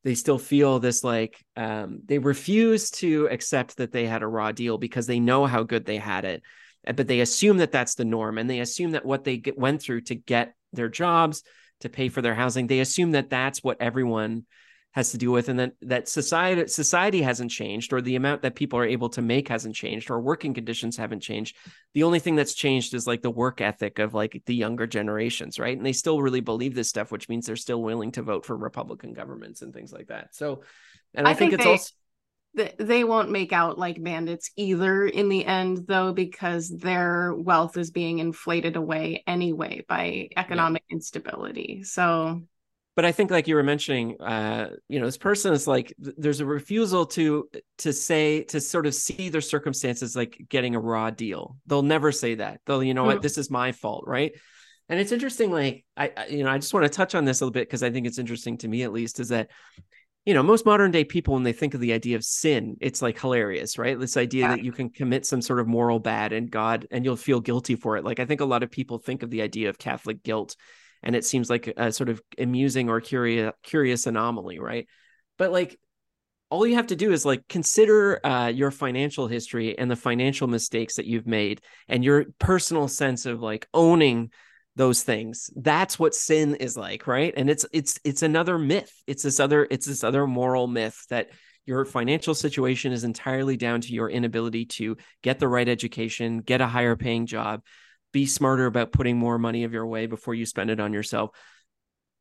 they 0.05 0.15
still 0.15 0.39
feel 0.39 0.79
this 0.79 1.05
like 1.05 1.37
um, 1.57 2.01
they 2.05 2.19
refuse 2.19 2.91
to 2.91 3.29
accept 3.31 3.77
that 3.77 3.93
they 3.93 4.07
had 4.07 4.23
a 4.23 4.27
raw 4.27 4.53
deal 4.53 4.79
because 4.79 5.07
they 5.07 5.21
know 5.21 5.47
how 5.47 5.63
good 5.63 5.85
they 5.85 5.99
had 5.99 6.25
it. 6.25 6.43
But 6.85 7.09
they 7.09 7.21
assume 7.21 7.59
that 7.59 7.73
that's 7.73 7.95
the 7.95 8.07
norm 8.07 8.39
and 8.39 8.49
they 8.49 8.61
assume 8.61 8.93
that 8.93 9.05
what 9.05 9.25
they 9.25 9.37
get, 9.37 9.59
went 9.59 9.83
through 9.83 10.03
to 10.03 10.15
get 10.15 10.55
their 10.73 10.89
jobs, 10.89 11.43
to 11.81 11.89
pay 11.89 12.09
for 12.09 12.23
their 12.23 12.35
housing, 12.35 12.67
they 12.67 12.81
assume 12.81 13.13
that 13.13 13.31
that's 13.31 13.63
what 13.63 13.81
everyone 13.81 14.45
has 14.93 15.13
to 15.13 15.19
do 15.19 15.31
with 15.31 15.49
and 15.49 15.61
that 15.61 15.73
that 15.83 16.09
society 16.09 16.67
society 16.67 17.23
hasn't 17.23 17.51
changed 17.51 17.93
or 17.93 18.01
the 18.01 18.17
amount 18.17 18.43
that 18.43 18.57
people 18.57 18.79
are 18.79 18.85
able 18.85 19.09
to 19.09 19.23
make 19.23 19.49
hasn't 19.49 19.75
changed 19.75 20.11
or 20.11 20.21
working 20.21 20.53
conditions 20.53 20.97
haven't 20.97 21.21
changed. 21.21 21.57
The 21.95 22.03
only 22.03 22.19
thing 22.19 22.35
that's 22.35 22.55
changed 22.55 22.95
is 22.95 23.07
like 23.07 23.23
the 23.23 23.31
work 23.31 23.61
ethic 23.61 24.01
of 24.01 24.15
like 24.15 24.43
the 24.47 24.55
younger 24.55 24.87
generations 24.87 25.59
right? 25.59 25.77
And 25.77 25.87
they 25.87 25.93
still 25.93 26.21
really 26.21 26.41
believe 26.41 26.75
this 26.75 26.89
stuff 26.89 27.13
which 27.13 27.29
means 27.29 27.47
they're 27.47 27.57
still 27.57 27.83
willing 27.83 28.13
to 28.13 28.23
vote 28.23 28.45
for 28.45 28.57
republican 28.57 29.13
governments 29.13 29.63
and 29.63 29.73
things 29.73 29.93
like 29.93 30.09
that. 30.09 30.35
So 30.35 30.63
and 31.15 31.27
i, 31.27 31.33
I 31.33 31.35
think, 31.35 31.53
think, 31.53 31.61
it's 31.61 31.65
they, 31.65 31.73
also 31.73 31.93
they 32.79 33.05
won't 33.05 33.31
make 33.31 33.53
out 33.53 33.79
like 33.79 34.03
bandits 34.03 34.51
either 34.57 35.07
in 35.07 35.29
the 35.29 35.45
end 35.45 35.87
though 35.87 36.13
because 36.13 36.69
their 36.69 37.33
wealth 37.33 37.77
is 37.77 37.93
being 37.93 38.19
inflated 38.19 38.75
away 38.75 39.23
anyway 39.27 39.85
by 39.89 40.29
economic 40.37 40.83
yeah. 40.89 40.97
instability. 40.97 41.85
So 41.85 42.43
but 43.01 43.07
I 43.07 43.13
think 43.13 43.31
like 43.31 43.49
you 43.49 43.55
were 43.55 43.63
mentioning, 43.63 44.21
uh, 44.21 44.69
you 44.87 45.01
know, 45.01 45.07
this 45.07 45.17
person 45.17 45.55
is 45.55 45.67
like 45.67 45.95
there's 45.99 46.41
a 46.41 46.45
refusal 46.45 47.07
to 47.07 47.49
to 47.79 47.95
say 47.95 48.43
to 48.43 48.61
sort 48.61 48.85
of 48.85 48.95
see 48.95 49.31
their 49.31 49.41
circumstances 49.41 50.15
like 50.15 50.37
getting 50.51 50.75
a 50.75 50.79
raw 50.79 51.09
deal. 51.09 51.57
They'll 51.67 51.81
never 51.81 52.13
say 52.13 52.35
that. 52.35 52.61
They'll, 52.67 52.85
you 52.85 52.93
know 52.93 53.05
what, 53.05 53.21
mm. 53.21 53.23
this 53.23 53.39
is 53.39 53.51
my 53.51 53.73
fault, 53.73 54.05
right? 54.07 54.33
And 54.91 55.01
it's 55.01 55.13
interesting, 55.13 55.51
like 55.51 55.87
I, 55.97 56.27
you 56.29 56.45
know, 56.45 56.51
I 56.51 56.59
just 56.59 56.75
want 56.75 56.85
to 56.85 56.91
touch 56.91 57.15
on 57.15 57.25
this 57.25 57.41
a 57.41 57.45
little 57.45 57.53
bit 57.53 57.69
because 57.69 57.83
I 57.83 57.91
think 57.91 58.07
it's 58.07 58.19
interesting 58.19 58.59
to 58.59 58.69
me 58.69 58.83
at 58.83 58.93
least, 58.93 59.19
is 59.19 59.31
that 59.31 59.49
you 60.27 60.35
know, 60.35 60.43
most 60.43 60.67
modern 60.67 60.91
day 60.91 61.05
people, 61.05 61.33
when 61.33 61.43
they 61.43 61.55
think 61.55 61.73
of 61.73 61.81
the 61.81 61.95
idea 61.95 62.17
of 62.17 62.23
sin, 62.23 62.77
it's 62.83 63.01
like 63.01 63.19
hilarious, 63.19 63.79
right? 63.79 63.99
This 63.99 64.19
idea 64.19 64.43
yeah. 64.43 64.57
that 64.57 64.63
you 64.63 64.73
can 64.73 64.91
commit 64.91 65.25
some 65.25 65.41
sort 65.41 65.61
of 65.61 65.67
moral 65.67 66.01
bad 66.01 66.35
and 66.35 66.51
God 66.51 66.87
and 66.91 67.03
you'll 67.03 67.17
feel 67.17 67.41
guilty 67.41 67.77
for 67.77 67.97
it. 67.97 68.05
Like 68.05 68.21
I 68.21 68.27
think 68.27 68.43
a 68.43 68.45
lot 68.45 68.63
of 68.63 68.71
people 68.71 68.99
think 68.99 69.23
of 69.23 69.31
the 69.31 69.41
idea 69.41 69.71
of 69.71 69.79
Catholic 69.79 70.23
guilt 70.23 70.55
and 71.03 71.17
it 71.17 71.25
seems 71.25 71.51
like 71.51 71.73
a 71.77 71.93
sort 71.93 72.09
of 72.09 72.21
amusing 72.39 72.89
or 72.89 73.01
curious 73.01 73.53
curious 73.63 74.07
anomaly 74.07 74.59
right? 74.59 74.87
But 75.39 75.53
like 75.53 75.79
all 76.51 76.67
you 76.67 76.75
have 76.75 76.89
to 76.89 76.97
do 76.97 77.13
is 77.13 77.25
like 77.25 77.47
consider 77.49 78.25
uh, 78.27 78.49
your 78.49 78.71
financial 78.71 79.29
history 79.29 79.79
and 79.79 79.91
the 79.91 79.97
financial 79.97 80.49
mistakes 80.49 80.97
that 80.97 81.07
you've 81.07 81.27
made 81.27 81.61
and 81.89 82.05
your 82.05 82.27
personal 82.39 82.89
sense 82.89 83.25
of 83.25 83.41
like 83.41 83.69
owning 83.73 84.31
those 84.77 85.03
things. 85.03 85.51
That's 85.55 85.99
what 85.99 86.15
sin 86.15 86.57
is 86.57 86.77
like 86.77 87.07
right? 87.07 87.33
And 87.37 87.49
it's 87.49 87.65
it's 87.73 88.01
it's 88.05 88.23
another 88.23 88.59
myth. 88.59 88.93
It's 89.07 89.23
this 89.23 89.41
other 89.41 89.67
it's 89.71 89.87
this 89.87 90.05
other 90.05 90.27
moral 90.27 90.67
myth 90.67 91.07
that 91.11 91.31
your 91.67 91.85
financial 91.85 92.35
situation 92.35 92.91
is 92.91 93.05
entirely 93.05 93.57
down 93.57 93.81
to 93.83 93.93
your 93.93 94.11
inability 94.11 94.65
to 94.65 94.97
get 95.23 95.39
the 95.39 95.49
right 95.49 95.69
education 95.69 96.39
get 96.39 96.61
a 96.61 96.67
higher 96.67 96.97
paying 96.97 97.27
job 97.27 97.63
be 98.13 98.27
smarter 98.27 98.67
about 98.67 98.93
putting 98.93 99.17
more 99.17 99.39
money 99.39 99.65
of 99.65 99.73
your 99.73 99.87
way 99.87 100.07
before 100.07 100.35
you 100.35 100.47
spend 100.47 100.71
it 100.71 100.81
on 100.81 100.93
yourself. 100.93 101.31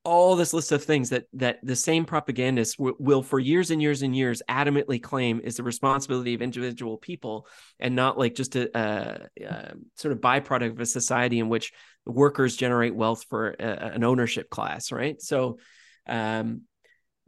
All 0.05 0.35
this 0.35 0.53
list 0.53 0.71
of 0.71 0.83
things 0.83 1.09
that 1.09 1.25
that 1.33 1.59
the 1.61 1.75
same 1.75 2.05
propagandists 2.05 2.77
w- 2.77 2.95
will 2.99 3.21
for 3.21 3.37
years 3.37 3.69
and 3.69 3.81
years 3.81 4.01
and 4.01 4.15
years 4.15 4.41
adamantly 4.49 5.01
claim 5.01 5.41
is 5.43 5.57
the 5.57 5.63
responsibility 5.63 6.33
of 6.33 6.41
individual 6.41 6.97
people 6.97 7.47
and 7.79 7.95
not 7.95 8.17
like 8.17 8.33
just 8.33 8.55
a, 8.55 8.69
a, 8.77 9.27
a 9.43 9.73
sort 9.95 10.13
of 10.13 10.21
byproduct 10.21 10.71
of 10.71 10.79
a 10.79 10.85
society 10.85 11.39
in 11.39 11.49
which 11.49 11.73
workers 12.05 12.55
generate 12.55 12.95
wealth 12.95 13.25
for 13.29 13.49
a, 13.59 13.93
an 13.93 14.03
ownership 14.03 14.49
class 14.49 14.91
right? 14.91 15.21
So 15.21 15.59
um 16.07 16.61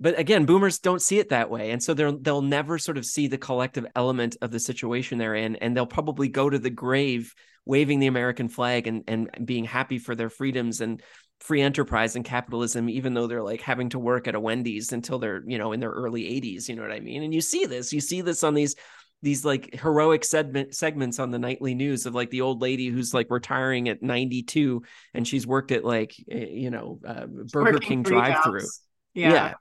but 0.02 0.18
again, 0.18 0.46
boomers 0.46 0.80
don't 0.80 1.02
see 1.02 1.20
it 1.20 1.30
that 1.30 1.52
way, 1.52 1.70
and 1.70 1.82
so 1.82 1.94
they'll 1.94 2.18
they'll 2.18 2.42
never 2.42 2.80
sort 2.80 2.98
of 2.98 3.06
see 3.06 3.28
the 3.28 3.38
collective 3.38 3.86
element 3.96 4.36
of 4.42 4.50
the 4.50 4.60
situation 4.60 5.20
they're 5.20 5.36
in, 5.36 5.56
and 5.58 5.78
they'll 5.78 5.86
probably 5.86 6.28
go 6.28 6.50
to 6.50 6.58
the 6.58 6.72
grave 6.72 7.34
waving 7.66 8.00
the 8.00 8.08
American 8.08 8.50
flag 8.50 8.88
and 8.88 9.04
and 9.08 9.30
being 9.46 9.64
happy 9.64 10.00
for 10.00 10.16
their 10.16 10.30
freedoms 10.30 10.82
and 10.82 11.04
free 11.40 11.62
enterprise 11.62 12.16
and 12.16 12.26
capitalism, 12.26 12.90
even 12.90 13.14
though 13.14 13.28
they're 13.28 13.44
like 13.44 13.62
having 13.62 13.90
to 13.90 14.00
work 14.00 14.28
at 14.28 14.34
a 14.34 14.40
Wendy's 14.40 14.92
until 14.92 15.20
they're 15.20 15.44
you 15.46 15.60
know 15.60 15.72
in 15.72 15.80
their 15.80 15.92
early 15.92 16.24
80s. 16.24 16.68
You 16.68 16.78
know 16.78 16.82
what 16.82 16.92
I 16.92 17.00
mean? 17.00 17.22
And 17.22 17.32
you 17.34 17.42
see 17.42 17.66
this, 17.66 17.94
you 17.94 18.02
see 18.02 18.22
this 18.22 18.44
on 18.44 18.56
these 18.56 18.76
these 19.22 19.46
like 19.46 19.76
heroic 19.76 20.26
segment 20.26 20.74
segments 20.74 21.20
on 21.20 21.30
the 21.30 21.38
nightly 21.38 21.76
news 21.76 22.08
of 22.08 22.16
like 22.16 22.32
the 22.32 22.42
old 22.42 22.60
lady 22.60 22.88
who's 22.88 23.14
like 23.14 23.28
retiring 23.30 23.88
at 23.88 24.02
92 24.02 24.82
and 25.14 25.28
she's 25.28 25.46
worked 25.46 25.72
at 25.72 25.86
like 25.86 26.16
eh, 26.32 26.48
you 26.50 26.72
know 26.72 27.00
uh, 27.06 27.28
Burger 27.52 27.78
King 27.78 28.02
drive 28.02 28.44
through. 28.44 28.66
Yeah. 29.14 29.34
yeah. 29.34 29.54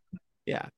Yeah. 0.47 0.69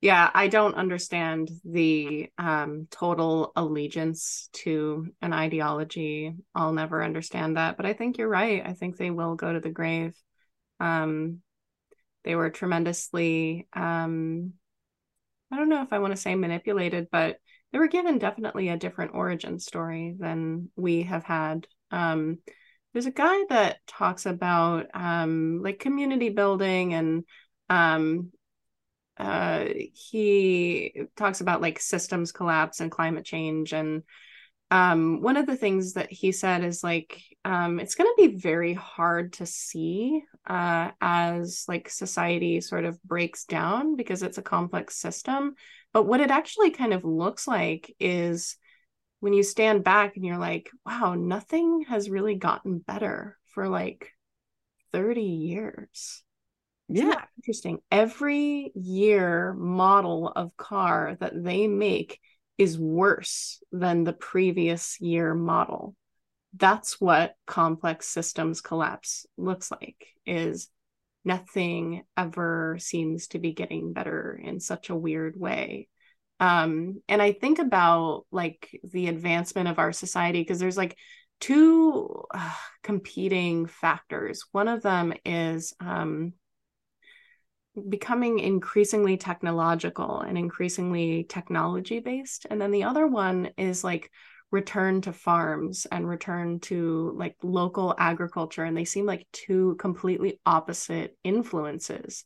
Yeah, 0.00 0.30
I 0.34 0.48
don't 0.48 0.74
understand 0.74 1.50
the 1.64 2.28
um, 2.36 2.88
total 2.90 3.52
allegiance 3.56 4.50
to 4.52 5.08
an 5.22 5.32
ideology. 5.32 6.34
I'll 6.54 6.74
never 6.74 7.02
understand 7.02 7.56
that, 7.56 7.78
but 7.78 7.86
I 7.86 7.94
think 7.94 8.18
you're 8.18 8.28
right. 8.28 8.62
I 8.66 8.74
think 8.74 8.96
they 8.98 9.10
will 9.10 9.34
go 9.34 9.50
to 9.50 9.60
the 9.60 9.70
grave. 9.70 10.14
Um, 10.78 11.40
they 12.24 12.34
were 12.34 12.50
tremendously, 12.50 13.66
um, 13.72 14.52
I 15.50 15.56
don't 15.56 15.68
know 15.68 15.82
if 15.82 15.92
I 15.92 16.00
want 16.00 16.12
to 16.14 16.20
say 16.20 16.34
manipulated, 16.34 17.08
but 17.10 17.38
they 17.72 17.78
were 17.78 17.88
given 17.88 18.18
definitely 18.18 18.68
a 18.68 18.76
different 18.76 19.14
origin 19.14 19.58
story 19.58 20.14
than 20.18 20.70
we 20.76 21.04
have 21.04 21.24
had. 21.24 21.66
Um, 21.90 22.38
there's 22.92 23.06
a 23.06 23.10
guy 23.10 23.44
that 23.48 23.78
talks 23.86 24.26
about 24.26 24.86
um, 24.94 25.60
like 25.62 25.78
community 25.78 26.28
building 26.28 26.94
and 26.94 27.24
um, 27.70 28.32
uh, 29.16 29.66
he 29.92 31.02
talks 31.16 31.40
about 31.40 31.60
like 31.60 31.78
systems 31.78 32.32
collapse 32.32 32.80
and 32.80 32.90
climate 32.90 33.24
change 33.24 33.72
and 33.72 34.02
um, 34.70 35.20
one 35.20 35.36
of 35.36 35.46
the 35.46 35.56
things 35.56 35.92
that 35.92 36.10
he 36.10 36.32
said 36.32 36.64
is 36.64 36.82
like 36.82 37.22
um, 37.44 37.78
it's 37.78 37.94
going 37.94 38.10
to 38.10 38.28
be 38.28 38.36
very 38.36 38.74
hard 38.74 39.34
to 39.34 39.46
see 39.46 40.22
uh, 40.46 40.90
as 41.00 41.64
like 41.68 41.88
society 41.88 42.60
sort 42.60 42.84
of 42.84 43.00
breaks 43.02 43.44
down 43.44 43.94
because 43.94 44.22
it's 44.22 44.38
a 44.38 44.42
complex 44.42 44.96
system 44.96 45.54
but 45.92 46.04
what 46.04 46.20
it 46.20 46.30
actually 46.30 46.72
kind 46.72 46.92
of 46.92 47.04
looks 47.04 47.46
like 47.46 47.94
is 48.00 48.56
when 49.24 49.32
you 49.32 49.42
stand 49.42 49.84
back 49.84 50.16
and 50.16 50.24
you're 50.26 50.36
like, 50.36 50.68
wow, 50.84 51.14
nothing 51.14 51.86
has 51.88 52.10
really 52.10 52.34
gotten 52.34 52.78
better 52.78 53.38
for 53.54 53.68
like 53.68 54.10
30 54.92 55.22
years. 55.22 56.22
Yeah. 56.88 57.22
Interesting. 57.36 57.78
Every 57.90 58.72
year 58.74 59.54
model 59.54 60.28
of 60.28 60.56
car 60.56 61.16
that 61.20 61.32
they 61.42 61.66
make 61.66 62.20
is 62.58 62.78
worse 62.78 63.62
than 63.72 64.04
the 64.04 64.12
previous 64.12 65.00
year 65.00 65.34
model. 65.34 65.94
That's 66.56 67.00
what 67.00 67.34
complex 67.46 68.06
systems 68.06 68.60
collapse 68.60 69.26
looks 69.36 69.70
like 69.70 70.06
is 70.24 70.68
nothing 71.24 72.04
ever 72.16 72.76
seems 72.78 73.28
to 73.28 73.38
be 73.38 73.52
getting 73.52 73.92
better 73.92 74.38
in 74.42 74.60
such 74.60 74.90
a 74.90 74.94
weird 74.96 75.38
way 75.38 75.88
um 76.40 77.00
and 77.08 77.22
i 77.22 77.32
think 77.32 77.58
about 77.58 78.24
like 78.30 78.78
the 78.92 79.06
advancement 79.06 79.68
of 79.68 79.78
our 79.78 79.92
society 79.92 80.40
because 80.40 80.58
there's 80.58 80.76
like 80.76 80.96
two 81.40 82.24
uh, 82.34 82.52
competing 82.82 83.66
factors 83.66 84.44
one 84.52 84.68
of 84.68 84.82
them 84.82 85.12
is 85.24 85.72
um 85.80 86.32
becoming 87.88 88.38
increasingly 88.38 89.16
technological 89.16 90.20
and 90.20 90.38
increasingly 90.38 91.24
technology 91.28 91.98
based 91.98 92.46
and 92.50 92.60
then 92.60 92.70
the 92.70 92.84
other 92.84 93.06
one 93.06 93.50
is 93.56 93.82
like 93.82 94.10
return 94.54 95.00
to 95.00 95.12
farms 95.12 95.84
and 95.90 96.08
return 96.08 96.60
to 96.60 97.12
like 97.16 97.34
local 97.42 97.92
agriculture 97.98 98.62
and 98.62 98.76
they 98.76 98.84
seem 98.84 99.04
like 99.04 99.26
two 99.32 99.74
completely 99.80 100.40
opposite 100.46 101.16
influences. 101.24 102.24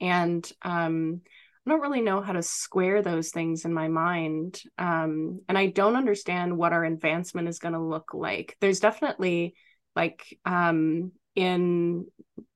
And 0.00 0.50
um, 0.62 1.20
i 1.24 1.70
don't 1.70 1.80
really 1.80 2.00
know 2.00 2.20
how 2.22 2.32
to 2.32 2.42
square 2.42 3.02
those 3.02 3.28
things 3.28 3.66
in 3.66 3.74
my 3.74 3.88
mind 3.88 4.62
um, 4.78 5.40
and 5.48 5.58
i 5.58 5.66
don't 5.66 5.96
understand 5.96 6.56
what 6.56 6.72
our 6.72 6.84
advancement 6.84 7.46
is 7.46 7.58
going 7.58 7.74
to 7.74 7.80
look 7.80 8.14
like. 8.14 8.56
There's 8.60 8.80
definitely 8.80 9.54
like 9.94 10.36
um, 10.44 11.12
in 11.38 12.06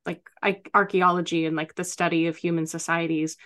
like 0.04 0.68
archaeology 0.74 1.46
and 1.46 1.56
like 1.56 1.74
the 1.76 1.84
study 1.84 2.26
of 2.26 2.36
human 2.36 2.66
societies 2.66 3.36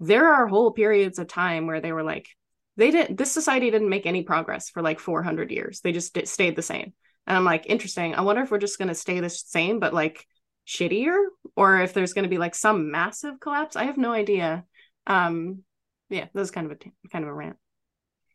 there 0.00 0.32
are 0.32 0.46
whole 0.46 0.72
periods 0.72 1.18
of 1.18 1.26
time 1.26 1.66
where 1.66 1.80
they 1.80 1.92
were 1.92 2.02
like 2.02 2.28
they 2.76 2.90
didn't 2.90 3.16
this 3.16 3.32
society 3.32 3.70
didn't 3.70 3.88
make 3.88 4.06
any 4.06 4.22
progress 4.22 4.68
for 4.68 4.82
like 4.82 5.00
400 5.00 5.50
years. 5.50 5.80
They 5.80 5.92
just 5.92 6.14
did, 6.14 6.28
stayed 6.28 6.56
the 6.56 6.62
same. 6.62 6.92
And 7.26 7.36
i'm 7.36 7.44
like 7.44 7.66
interesting. 7.66 8.14
I 8.14 8.20
wonder 8.20 8.42
if 8.42 8.50
we're 8.50 8.58
just 8.58 8.78
going 8.78 8.88
to 8.88 8.94
stay 8.94 9.20
the 9.20 9.30
same 9.30 9.80
but 9.80 9.94
like 9.94 10.26
shittier? 10.66 11.16
Or 11.54 11.80
if 11.80 11.94
there's 11.94 12.12
going 12.12 12.24
to 12.24 12.28
be 12.28 12.38
like 12.38 12.54
some 12.54 12.90
massive 12.90 13.40
collapse? 13.40 13.76
I 13.76 13.84
have 13.84 13.96
no 13.96 14.12
idea. 14.12 14.64
Um 15.06 15.62
yeah 16.10 16.26
that 16.32 16.40
was 16.40 16.50
kind 16.50 16.70
of 16.70 16.78
a 16.78 17.08
kind 17.08 17.24
of 17.24 17.30
a 17.30 17.34
rant. 17.34 17.56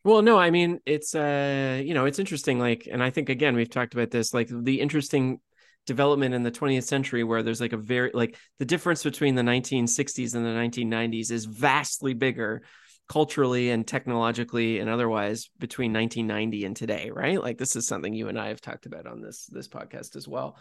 Well 0.04 0.24
no 0.24 0.40
i 0.40 0.50
mean 0.50 0.80
it's 0.88 1.14
uh 1.14 1.80
you 1.84 1.94
know 1.94 2.06
it's 2.06 2.18
interesting 2.18 2.58
like 2.58 2.88
and 2.92 3.04
i 3.04 3.12
think 3.12 3.30
again 3.30 3.56
we've 3.56 3.70
talked 3.70 3.94
about 3.94 4.10
this 4.10 4.34
like 4.34 4.50
the 4.52 4.82
interesting 4.82 5.40
development 5.88 6.34
in 6.34 6.44
the 6.44 6.52
20th 6.52 6.84
century 6.84 7.24
where 7.24 7.44
there's 7.44 7.62
like 7.62 7.74
a 7.74 7.78
very 7.78 8.12
like 8.14 8.38
the 8.60 8.66
difference 8.66 9.04
between 9.04 9.36
the 9.36 9.42
1960s 9.42 10.36
and 10.36 10.46
the 10.46 10.50
1990s 10.50 11.32
is 11.32 11.46
vastly 11.46 12.14
bigger 12.14 12.64
culturally 13.10 13.72
and 13.72 13.88
technologically 13.88 14.80
and 14.80 14.90
otherwise 14.90 15.50
between 15.60 15.92
1990 15.92 16.66
and 16.66 16.76
today 16.76 17.10
right? 17.14 17.42
Like 17.42 17.58
this 17.58 17.76
is 17.76 17.88
something 17.88 18.14
you 18.14 18.28
and 18.30 18.40
i 18.40 18.50
have 18.50 18.62
talked 18.62 18.86
about 18.86 19.08
on 19.08 19.22
this 19.22 19.48
this 19.48 19.68
podcast 19.68 20.16
as 20.16 20.28
well. 20.28 20.58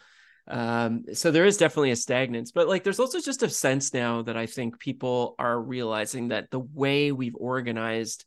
Um 0.48 1.04
so 1.12 1.30
there 1.30 1.44
is 1.44 1.58
definitely 1.58 1.90
a 1.90 1.94
stagnance 1.94 2.50
but 2.54 2.66
like 2.66 2.82
there's 2.82 3.00
also 3.00 3.20
just 3.20 3.42
a 3.42 3.48
sense 3.48 3.92
now 3.92 4.22
that 4.22 4.36
i 4.36 4.46
think 4.46 4.78
people 4.78 5.34
are 5.38 5.60
realizing 5.60 6.28
that 6.28 6.50
the 6.50 6.60
way 6.60 7.12
we've 7.12 7.36
organized 7.36 8.24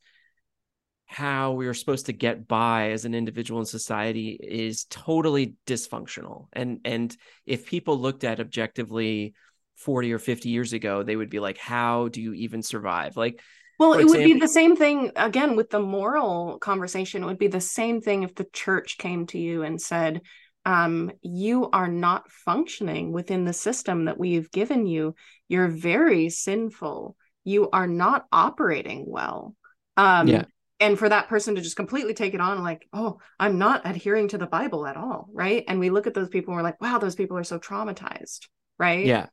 how 1.13 1.51
we 1.51 1.67
are 1.67 1.73
supposed 1.73 2.07
to 2.07 2.13
get 2.13 2.47
by 2.47 2.89
as 2.91 3.05
an 3.05 3.13
individual 3.13 3.59
in 3.59 3.65
society 3.65 4.31
is 4.41 4.85
totally 4.89 5.53
dysfunctional 5.67 6.47
and 6.53 6.79
and 6.85 7.15
if 7.45 7.65
people 7.65 7.99
looked 7.99 8.23
at 8.23 8.39
objectively 8.39 9.33
40 9.75 10.13
or 10.13 10.19
50 10.19 10.49
years 10.49 10.73
ago 10.73 11.03
they 11.03 11.15
would 11.15 11.29
be 11.29 11.39
like 11.39 11.57
how 11.57 12.07
do 12.07 12.21
you 12.21 12.33
even 12.33 12.63
survive 12.63 13.15
like 13.15 13.39
well, 13.79 13.93
it 13.93 14.05
would 14.05 14.23
be 14.23 14.39
the 14.39 14.47
same 14.47 14.75
thing 14.75 15.11
again 15.15 15.55
with 15.55 15.69
the 15.69 15.79
moral 15.79 16.59
conversation. 16.59 17.23
It 17.23 17.25
would 17.25 17.39
be 17.39 17.47
the 17.47 17.59
same 17.59 18.01
thing 18.01 18.23
if 18.23 18.35
the 18.35 18.47
church 18.53 18.97
came 18.97 19.25
to 19.27 19.39
you 19.39 19.63
and 19.63 19.81
said, 19.81 20.21
um, 20.63 21.11
You 21.21 21.69
are 21.71 21.87
not 21.87 22.29
functioning 22.29 23.11
within 23.11 23.45
the 23.45 23.51
system 23.51 24.05
that 24.05 24.19
we've 24.19 24.49
given 24.51 24.85
you. 24.85 25.15
You're 25.47 25.69
very 25.69 26.29
sinful. 26.29 27.15
You 27.43 27.69
are 27.71 27.87
not 27.87 28.25
operating 28.31 29.05
well. 29.07 29.55
Um, 29.97 30.27
yeah. 30.27 30.45
And 30.83 30.99
for 30.99 31.07
that 31.07 31.29
person 31.29 31.55
to 31.55 31.61
just 31.61 31.77
completely 31.77 32.13
take 32.13 32.33
it 32.33 32.41
on, 32.41 32.61
like, 32.61 32.87
oh, 32.91 33.19
I'm 33.39 33.57
not 33.57 33.83
adhering 33.85 34.27
to 34.29 34.37
the 34.37 34.45
Bible 34.45 34.85
at 34.85 34.97
all. 34.97 35.29
Right. 35.33 35.63
And 35.67 35.79
we 35.79 35.89
look 35.89 36.07
at 36.07 36.13
those 36.13 36.27
people 36.27 36.53
and 36.53 36.57
we're 36.57 36.63
like, 36.63 36.81
wow, 36.81 36.97
those 36.97 37.15
people 37.15 37.37
are 37.37 37.43
so 37.43 37.57
traumatized. 37.57 38.47
Right. 38.77 39.05
Yeah. 39.05 39.27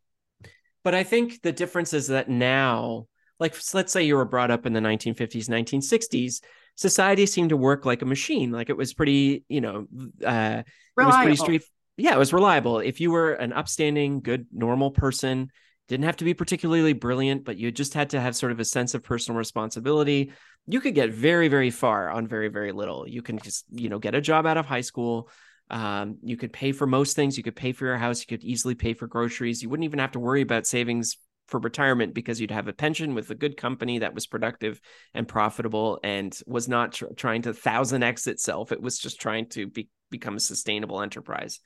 But 0.85 0.95
I 0.95 1.03
think 1.03 1.43
the 1.43 1.53
difference 1.53 1.93
is 1.93 2.07
that 2.07 2.29
now 2.29 3.07
like 3.41 3.57
let's 3.75 3.93
say 3.93 4.05
you 4.05 4.15
were 4.17 4.27
brought 4.27 4.51
up 4.51 4.67
in 4.67 4.75
the 4.75 4.81
1950s 4.81 5.49
1960s 5.49 6.43
society 6.77 7.27
seemed 7.27 7.49
to 7.49 7.57
work 7.57 7.85
like 7.85 8.03
a 8.03 8.05
machine 8.05 8.53
like 8.53 8.69
it 8.69 8.77
was 8.77 8.93
pretty 8.93 9.45
you 9.49 9.63
know 9.63 9.87
uh 10.25 10.63
reliable. 10.95 10.99
it 10.99 11.07
was 11.07 11.17
pretty 11.17 11.37
street 11.37 11.63
yeah 11.97 12.15
it 12.15 12.19
was 12.19 12.33
reliable 12.33 12.79
if 12.79 13.01
you 13.01 13.11
were 13.11 13.33
an 13.33 13.53
upstanding 13.53 14.21
good 14.21 14.47
normal 14.53 14.91
person 14.91 15.51
didn't 15.91 16.05
have 16.05 16.17
to 16.19 16.25
be 16.25 16.35
particularly 16.35 16.93
brilliant 16.93 17.45
but 17.45 17.57
you 17.57 17.73
just 17.73 17.95
had 17.95 18.11
to 18.11 18.21
have 18.21 18.37
sort 18.37 18.53
of 18.53 18.61
a 18.61 18.65
sense 18.65 18.95
of 18.95 19.03
personal 19.03 19.37
responsibility. 19.37 20.33
You 20.67 20.81
could 20.81 20.95
get 20.95 21.11
very 21.11 21.49
very 21.49 21.71
far 21.71 22.09
on 22.11 22.29
very 22.29 22.49
very 22.49 22.73
little. 22.73 23.09
You 23.09 23.23
can 23.23 23.39
just 23.39 23.65
you 23.71 23.89
know 23.89 23.99
get 23.99 24.15
a 24.15 24.21
job 24.21 24.47
out 24.47 24.57
of 24.57 24.67
high 24.67 24.83
school. 24.83 25.29
Um, 25.69 26.19
you 26.23 26.37
could 26.37 26.53
pay 26.53 26.73
for 26.73 26.87
most 26.87 27.17
things. 27.17 27.37
You 27.37 27.43
could 27.43 27.57
pay 27.57 27.73
for 27.73 27.87
your 27.87 27.97
house. 27.97 28.21
You 28.21 28.27
could 28.27 28.45
easily 28.45 28.75
pay 28.75 28.95
for 28.95 29.07
groceries. 29.07 29.63
You 29.63 29.69
wouldn't 29.69 29.85
even 29.85 29.99
have 29.99 30.13
to 30.13 30.21
worry 30.21 30.43
about 30.43 30.67
savings 30.67 31.17
for 31.49 31.59
retirement 31.59 32.15
because 32.15 32.41
you'd 32.41 32.53
have 32.53 32.69
a 32.69 32.73
pension 32.73 33.15
with 33.15 33.29
a 33.31 33.35
good 33.35 33.57
company 33.57 33.99
that 33.99 34.15
was 34.15 34.29
productive 34.29 34.81
and 35.13 35.27
profitable 35.27 35.99
and 36.05 36.39
was 36.47 36.69
not 36.69 36.93
tr- 36.93 37.07
trying 37.17 37.43
to 37.43 37.53
thousand 37.53 38.05
x 38.05 38.29
itself. 38.29 38.71
It 38.71 38.81
was 38.81 38.99
just 38.99 39.21
trying 39.21 39.49
to 39.51 39.67
be, 39.67 39.89
become 40.11 40.37
a 40.37 40.41
sustainable 40.41 41.03
enterprise. 41.03 41.59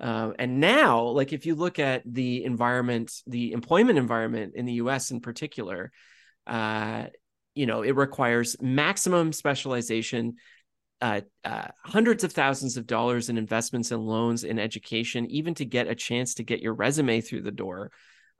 Uh, 0.00 0.32
and 0.38 0.60
now, 0.60 1.02
like 1.02 1.32
if 1.32 1.46
you 1.46 1.54
look 1.54 1.78
at 1.78 2.02
the 2.06 2.44
environment, 2.44 3.12
the 3.26 3.52
employment 3.52 3.98
environment 3.98 4.54
in 4.56 4.64
the 4.64 4.74
U.S. 4.74 5.10
in 5.10 5.20
particular, 5.20 5.92
uh, 6.46 7.04
you 7.54 7.66
know, 7.66 7.82
it 7.82 7.96
requires 7.96 8.56
maximum 8.60 9.32
specialization, 9.32 10.36
uh, 11.02 11.20
uh, 11.44 11.68
hundreds 11.84 12.24
of 12.24 12.32
thousands 12.32 12.76
of 12.76 12.86
dollars 12.86 13.28
in 13.28 13.36
investments 13.36 13.90
and 13.90 14.06
loans 14.06 14.44
in 14.44 14.58
education, 14.58 15.30
even 15.30 15.54
to 15.54 15.64
get 15.64 15.86
a 15.86 15.94
chance 15.94 16.34
to 16.34 16.42
get 16.42 16.60
your 16.60 16.74
resume 16.74 17.20
through 17.20 17.42
the 17.42 17.50
door 17.50 17.90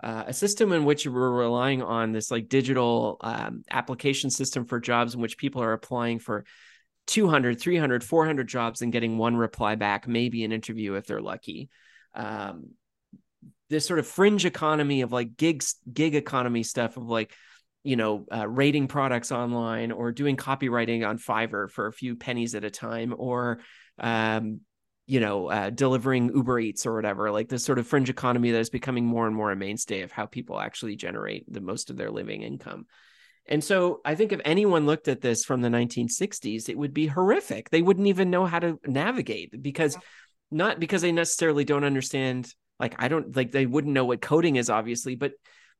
uh, 0.02 0.24
a 0.28 0.32
system 0.32 0.72
in 0.72 0.84
which 0.84 1.06
we're 1.06 1.30
relying 1.30 1.82
on 1.82 2.12
this 2.12 2.30
like 2.30 2.48
digital 2.48 3.18
um, 3.20 3.62
application 3.70 4.30
system 4.30 4.64
for 4.64 4.80
jobs 4.80 5.14
in 5.14 5.20
which 5.20 5.36
people 5.36 5.62
are 5.62 5.72
applying 5.72 6.18
for 6.18 6.44
200 7.10 7.60
300 7.60 8.04
400 8.04 8.48
jobs 8.48 8.82
and 8.82 8.92
getting 8.92 9.18
one 9.18 9.36
reply 9.36 9.74
back 9.74 10.06
maybe 10.06 10.44
an 10.44 10.52
interview 10.52 10.94
if 10.94 11.06
they're 11.06 11.20
lucky 11.20 11.68
um, 12.14 12.70
this 13.68 13.86
sort 13.86 13.98
of 13.98 14.06
fringe 14.06 14.44
economy 14.44 15.02
of 15.02 15.12
like 15.12 15.36
gigs 15.36 15.76
gig 15.92 16.14
economy 16.14 16.62
stuff 16.62 16.96
of 16.96 17.06
like 17.08 17.34
you 17.82 17.96
know 17.96 18.26
uh, 18.32 18.48
rating 18.48 18.86
products 18.86 19.32
online 19.32 19.90
or 19.90 20.12
doing 20.12 20.36
copywriting 20.36 21.06
on 21.06 21.18
fiverr 21.18 21.68
for 21.68 21.86
a 21.86 21.92
few 21.92 22.14
pennies 22.14 22.54
at 22.54 22.64
a 22.64 22.70
time 22.70 23.14
or 23.16 23.60
um, 23.98 24.60
you 25.10 25.18
know, 25.18 25.48
uh, 25.48 25.70
delivering 25.70 26.30
Uber 26.32 26.60
Eats 26.60 26.86
or 26.86 26.94
whatever, 26.94 27.32
like 27.32 27.48
this 27.48 27.64
sort 27.64 27.80
of 27.80 27.86
fringe 27.88 28.08
economy 28.08 28.52
that 28.52 28.60
is 28.60 28.70
becoming 28.70 29.04
more 29.04 29.26
and 29.26 29.34
more 29.34 29.50
a 29.50 29.56
mainstay 29.56 30.02
of 30.02 30.12
how 30.12 30.24
people 30.24 30.60
actually 30.60 30.94
generate 30.94 31.52
the 31.52 31.60
most 31.60 31.90
of 31.90 31.96
their 31.96 32.12
living 32.12 32.42
income. 32.42 32.86
And 33.50 33.62
so 33.62 34.00
I 34.04 34.14
think 34.14 34.32
if 34.32 34.40
anyone 34.44 34.86
looked 34.86 35.08
at 35.08 35.20
this 35.20 35.44
from 35.44 35.60
the 35.60 35.68
1960s, 35.68 36.68
it 36.68 36.78
would 36.78 36.94
be 36.94 37.08
horrific. 37.08 37.68
They 37.70 37.82
wouldn't 37.82 38.06
even 38.06 38.30
know 38.30 38.46
how 38.46 38.60
to 38.60 38.78
navigate 38.86 39.60
because 39.60 39.98
not 40.50 40.80
because 40.80 41.02
they 41.02 41.12
necessarily 41.12 41.64
don't 41.64 41.84
understand, 41.84 42.52
like, 42.78 42.94
I 42.98 43.08
don't 43.08 43.34
like 43.34 43.50
they 43.50 43.66
wouldn't 43.66 43.92
know 43.92 44.04
what 44.04 44.20
coding 44.20 44.56
is, 44.56 44.70
obviously, 44.70 45.16
but 45.16 45.32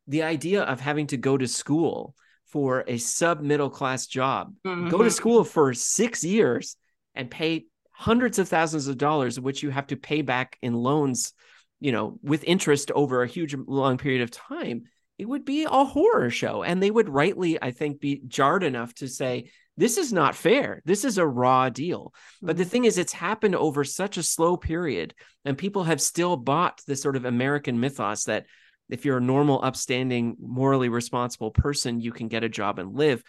the 0.06 0.24
idea 0.24 0.62
of 0.62 0.80
having 0.80 1.06
to 1.08 1.16
go 1.16 1.38
to 1.38 1.46
school 1.46 2.14
for 2.46 2.84
a 2.88 2.98
sub 2.98 3.40
middle 3.40 3.70
class 3.70 4.06
job, 4.06 4.52
mm-hmm. 4.66 4.88
go 4.88 4.98
to 4.98 5.04
mm-hmm. 5.04 5.10
school 5.10 5.44
for 5.44 5.72
six 5.72 6.24
years 6.24 6.76
and 7.14 7.30
pay 7.30 7.66
hundreds 7.92 8.38
of 8.38 8.48
thousands 8.48 8.86
of 8.86 8.96
dollars 8.96 9.38
which 9.38 9.62
you 9.62 9.68
have 9.68 9.86
to 9.86 9.96
pay 9.96 10.22
back 10.22 10.56
in 10.62 10.72
loans 10.72 11.34
you 11.80 11.92
know 11.92 12.18
with 12.22 12.42
interest 12.44 12.90
over 12.92 13.22
a 13.22 13.26
huge 13.26 13.54
long 13.54 13.98
period 13.98 14.22
of 14.22 14.30
time 14.30 14.84
it 15.20 15.28
would 15.28 15.44
be 15.44 15.64
a 15.64 15.84
horror 15.84 16.30
show 16.30 16.62
and 16.62 16.82
they 16.82 16.90
would 16.90 17.08
rightly 17.08 17.60
i 17.62 17.70
think 17.70 18.00
be 18.00 18.22
jarred 18.26 18.62
enough 18.62 18.94
to 18.94 19.08
say 19.08 19.50
this 19.76 19.98
is 19.98 20.12
not 20.12 20.34
fair 20.34 20.82
this 20.84 21.04
is 21.04 21.18
a 21.18 21.26
raw 21.26 21.68
deal 21.68 22.12
but 22.42 22.56
the 22.56 22.62
mm-hmm. 22.62 22.70
thing 22.70 22.84
is 22.84 22.98
it's 22.98 23.12
happened 23.12 23.54
over 23.54 23.84
such 23.84 24.16
a 24.16 24.22
slow 24.22 24.56
period 24.56 25.14
and 25.44 25.58
people 25.58 25.84
have 25.84 26.00
still 26.00 26.36
bought 26.36 26.80
this 26.86 27.02
sort 27.02 27.16
of 27.16 27.24
american 27.24 27.78
mythos 27.78 28.24
that 28.24 28.46
if 28.88 29.04
you're 29.04 29.18
a 29.18 29.22
normal 29.22 29.60
upstanding 29.62 30.36
morally 30.40 30.88
responsible 30.88 31.50
person 31.50 32.00
you 32.00 32.12
can 32.12 32.28
get 32.28 32.44
a 32.44 32.48
job 32.48 32.78
and 32.78 32.96
live 32.96 33.22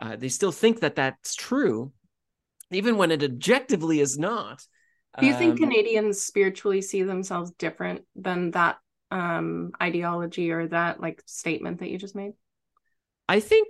uh, 0.00 0.14
they 0.16 0.28
still 0.28 0.52
think 0.52 0.80
that 0.80 0.96
that's 0.96 1.34
true 1.34 1.92
even 2.70 2.96
when 2.96 3.10
it 3.10 3.22
objectively 3.22 4.00
is 4.00 4.18
not. 4.18 4.62
Do 5.18 5.26
you 5.26 5.34
think 5.34 5.52
um, 5.52 5.58
Canadians 5.58 6.20
spiritually 6.22 6.80
see 6.80 7.02
themselves 7.02 7.50
different 7.52 8.02
than 8.14 8.52
that 8.52 8.78
um, 9.10 9.72
ideology 9.80 10.50
or 10.50 10.66
that 10.68 11.00
like 11.00 11.22
statement 11.26 11.80
that 11.80 11.90
you 11.90 11.98
just 11.98 12.14
made? 12.14 12.32
I 13.28 13.40
think, 13.40 13.68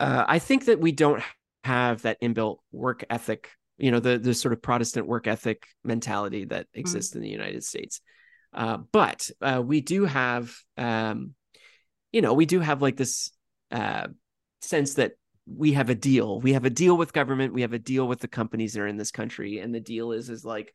uh, 0.00 0.24
I 0.26 0.38
think 0.38 0.66
that 0.66 0.80
we 0.80 0.92
don't 0.92 1.22
have 1.64 2.02
that 2.02 2.20
inbuilt 2.20 2.58
work 2.72 3.04
ethic. 3.08 3.50
You 3.78 3.90
know, 3.90 4.00
the 4.00 4.18
the 4.18 4.34
sort 4.34 4.52
of 4.52 4.62
Protestant 4.62 5.06
work 5.06 5.26
ethic 5.26 5.66
mentality 5.82 6.44
that 6.46 6.66
mm. 6.66 6.80
exists 6.80 7.10
mm-hmm. 7.10 7.18
in 7.18 7.22
the 7.24 7.30
United 7.30 7.64
States. 7.64 8.00
Uh, 8.52 8.78
but 8.92 9.30
uh, 9.40 9.60
we 9.64 9.80
do 9.80 10.04
have, 10.04 10.54
um, 10.78 11.34
you 12.12 12.22
know, 12.22 12.34
we 12.34 12.46
do 12.46 12.60
have 12.60 12.80
like 12.80 12.96
this 12.96 13.32
uh, 13.72 14.06
sense 14.60 14.94
that 14.94 15.14
we 15.46 15.72
have 15.72 15.90
a 15.90 15.94
deal. 15.94 16.40
We 16.40 16.52
have 16.52 16.64
a 16.64 16.70
deal 16.70 16.96
with 16.96 17.12
government. 17.12 17.52
We 17.52 17.62
have 17.62 17.72
a 17.72 17.78
deal 17.78 18.06
with 18.06 18.20
the 18.20 18.28
companies 18.28 18.74
that 18.74 18.82
are 18.82 18.86
in 18.86 18.96
this 18.96 19.10
country, 19.10 19.58
and 19.58 19.74
the 19.74 19.80
deal 19.80 20.12
is 20.12 20.30
is 20.30 20.44
like 20.44 20.72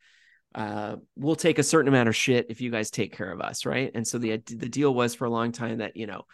uh, 0.54 0.96
we'll 1.16 1.36
take 1.36 1.58
a 1.58 1.62
certain 1.62 1.88
amount 1.88 2.08
of 2.08 2.16
shit 2.16 2.46
if 2.50 2.60
you 2.60 2.70
guys 2.70 2.90
take 2.90 3.16
care 3.16 3.30
of 3.30 3.40
us, 3.40 3.64
right? 3.64 3.90
And 3.94 4.06
so 4.06 4.18
the 4.18 4.36
the 4.36 4.68
deal 4.68 4.92
was 4.92 5.14
for 5.14 5.24
a 5.24 5.30
long 5.30 5.52
time 5.52 5.78
that 5.78 5.96
you 5.96 6.06
know 6.06 6.24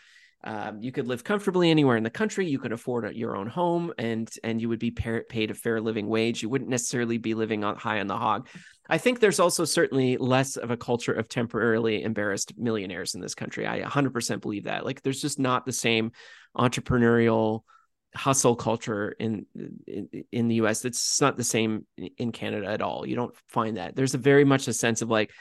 um, 0.44 0.80
you 0.80 0.92
could 0.92 1.08
live 1.08 1.24
comfortably 1.24 1.70
anywhere 1.70 1.96
in 1.96 2.04
the 2.04 2.10
country. 2.10 2.46
You 2.46 2.58
could 2.58 2.72
afford 2.72 3.14
your 3.14 3.36
own 3.36 3.48
home, 3.48 3.92
and 3.98 4.30
and 4.44 4.60
you 4.60 4.68
would 4.68 4.78
be 4.78 4.90
paid 4.90 5.50
a 5.50 5.54
fair 5.54 5.80
living 5.80 6.08
wage. 6.08 6.42
You 6.42 6.48
wouldn't 6.48 6.70
necessarily 6.70 7.18
be 7.18 7.34
living 7.34 7.64
on 7.64 7.76
high 7.76 8.00
on 8.00 8.06
the 8.06 8.16
hog. 8.16 8.48
I 8.88 8.98
think 8.98 9.18
there's 9.18 9.40
also 9.40 9.64
certainly 9.64 10.16
less 10.16 10.56
of 10.56 10.70
a 10.70 10.76
culture 10.76 11.12
of 11.12 11.28
temporarily 11.28 12.04
embarrassed 12.04 12.52
millionaires 12.56 13.16
in 13.16 13.20
this 13.20 13.34
country. 13.34 13.66
I 13.66 13.80
100% 13.80 14.40
believe 14.40 14.64
that. 14.64 14.84
Like, 14.84 15.02
there's 15.02 15.20
just 15.20 15.40
not 15.40 15.66
the 15.66 15.72
same 15.72 16.12
entrepreneurial 16.56 17.62
hustle 18.16 18.56
culture 18.56 19.14
in, 19.18 19.46
in, 19.86 20.08
in 20.32 20.48
the 20.48 20.56
US 20.56 20.84
it's 20.84 21.20
not 21.20 21.36
the 21.36 21.44
same 21.44 21.86
in 22.18 22.32
Canada 22.32 22.66
at 22.66 22.82
all. 22.82 23.06
You 23.06 23.16
don't 23.16 23.34
find 23.48 23.76
that. 23.76 23.94
There's 23.94 24.14
a 24.14 24.18
very 24.18 24.44
much 24.44 24.68
a 24.68 24.72
sense 24.72 25.02
of 25.02 25.10
like 25.10 25.32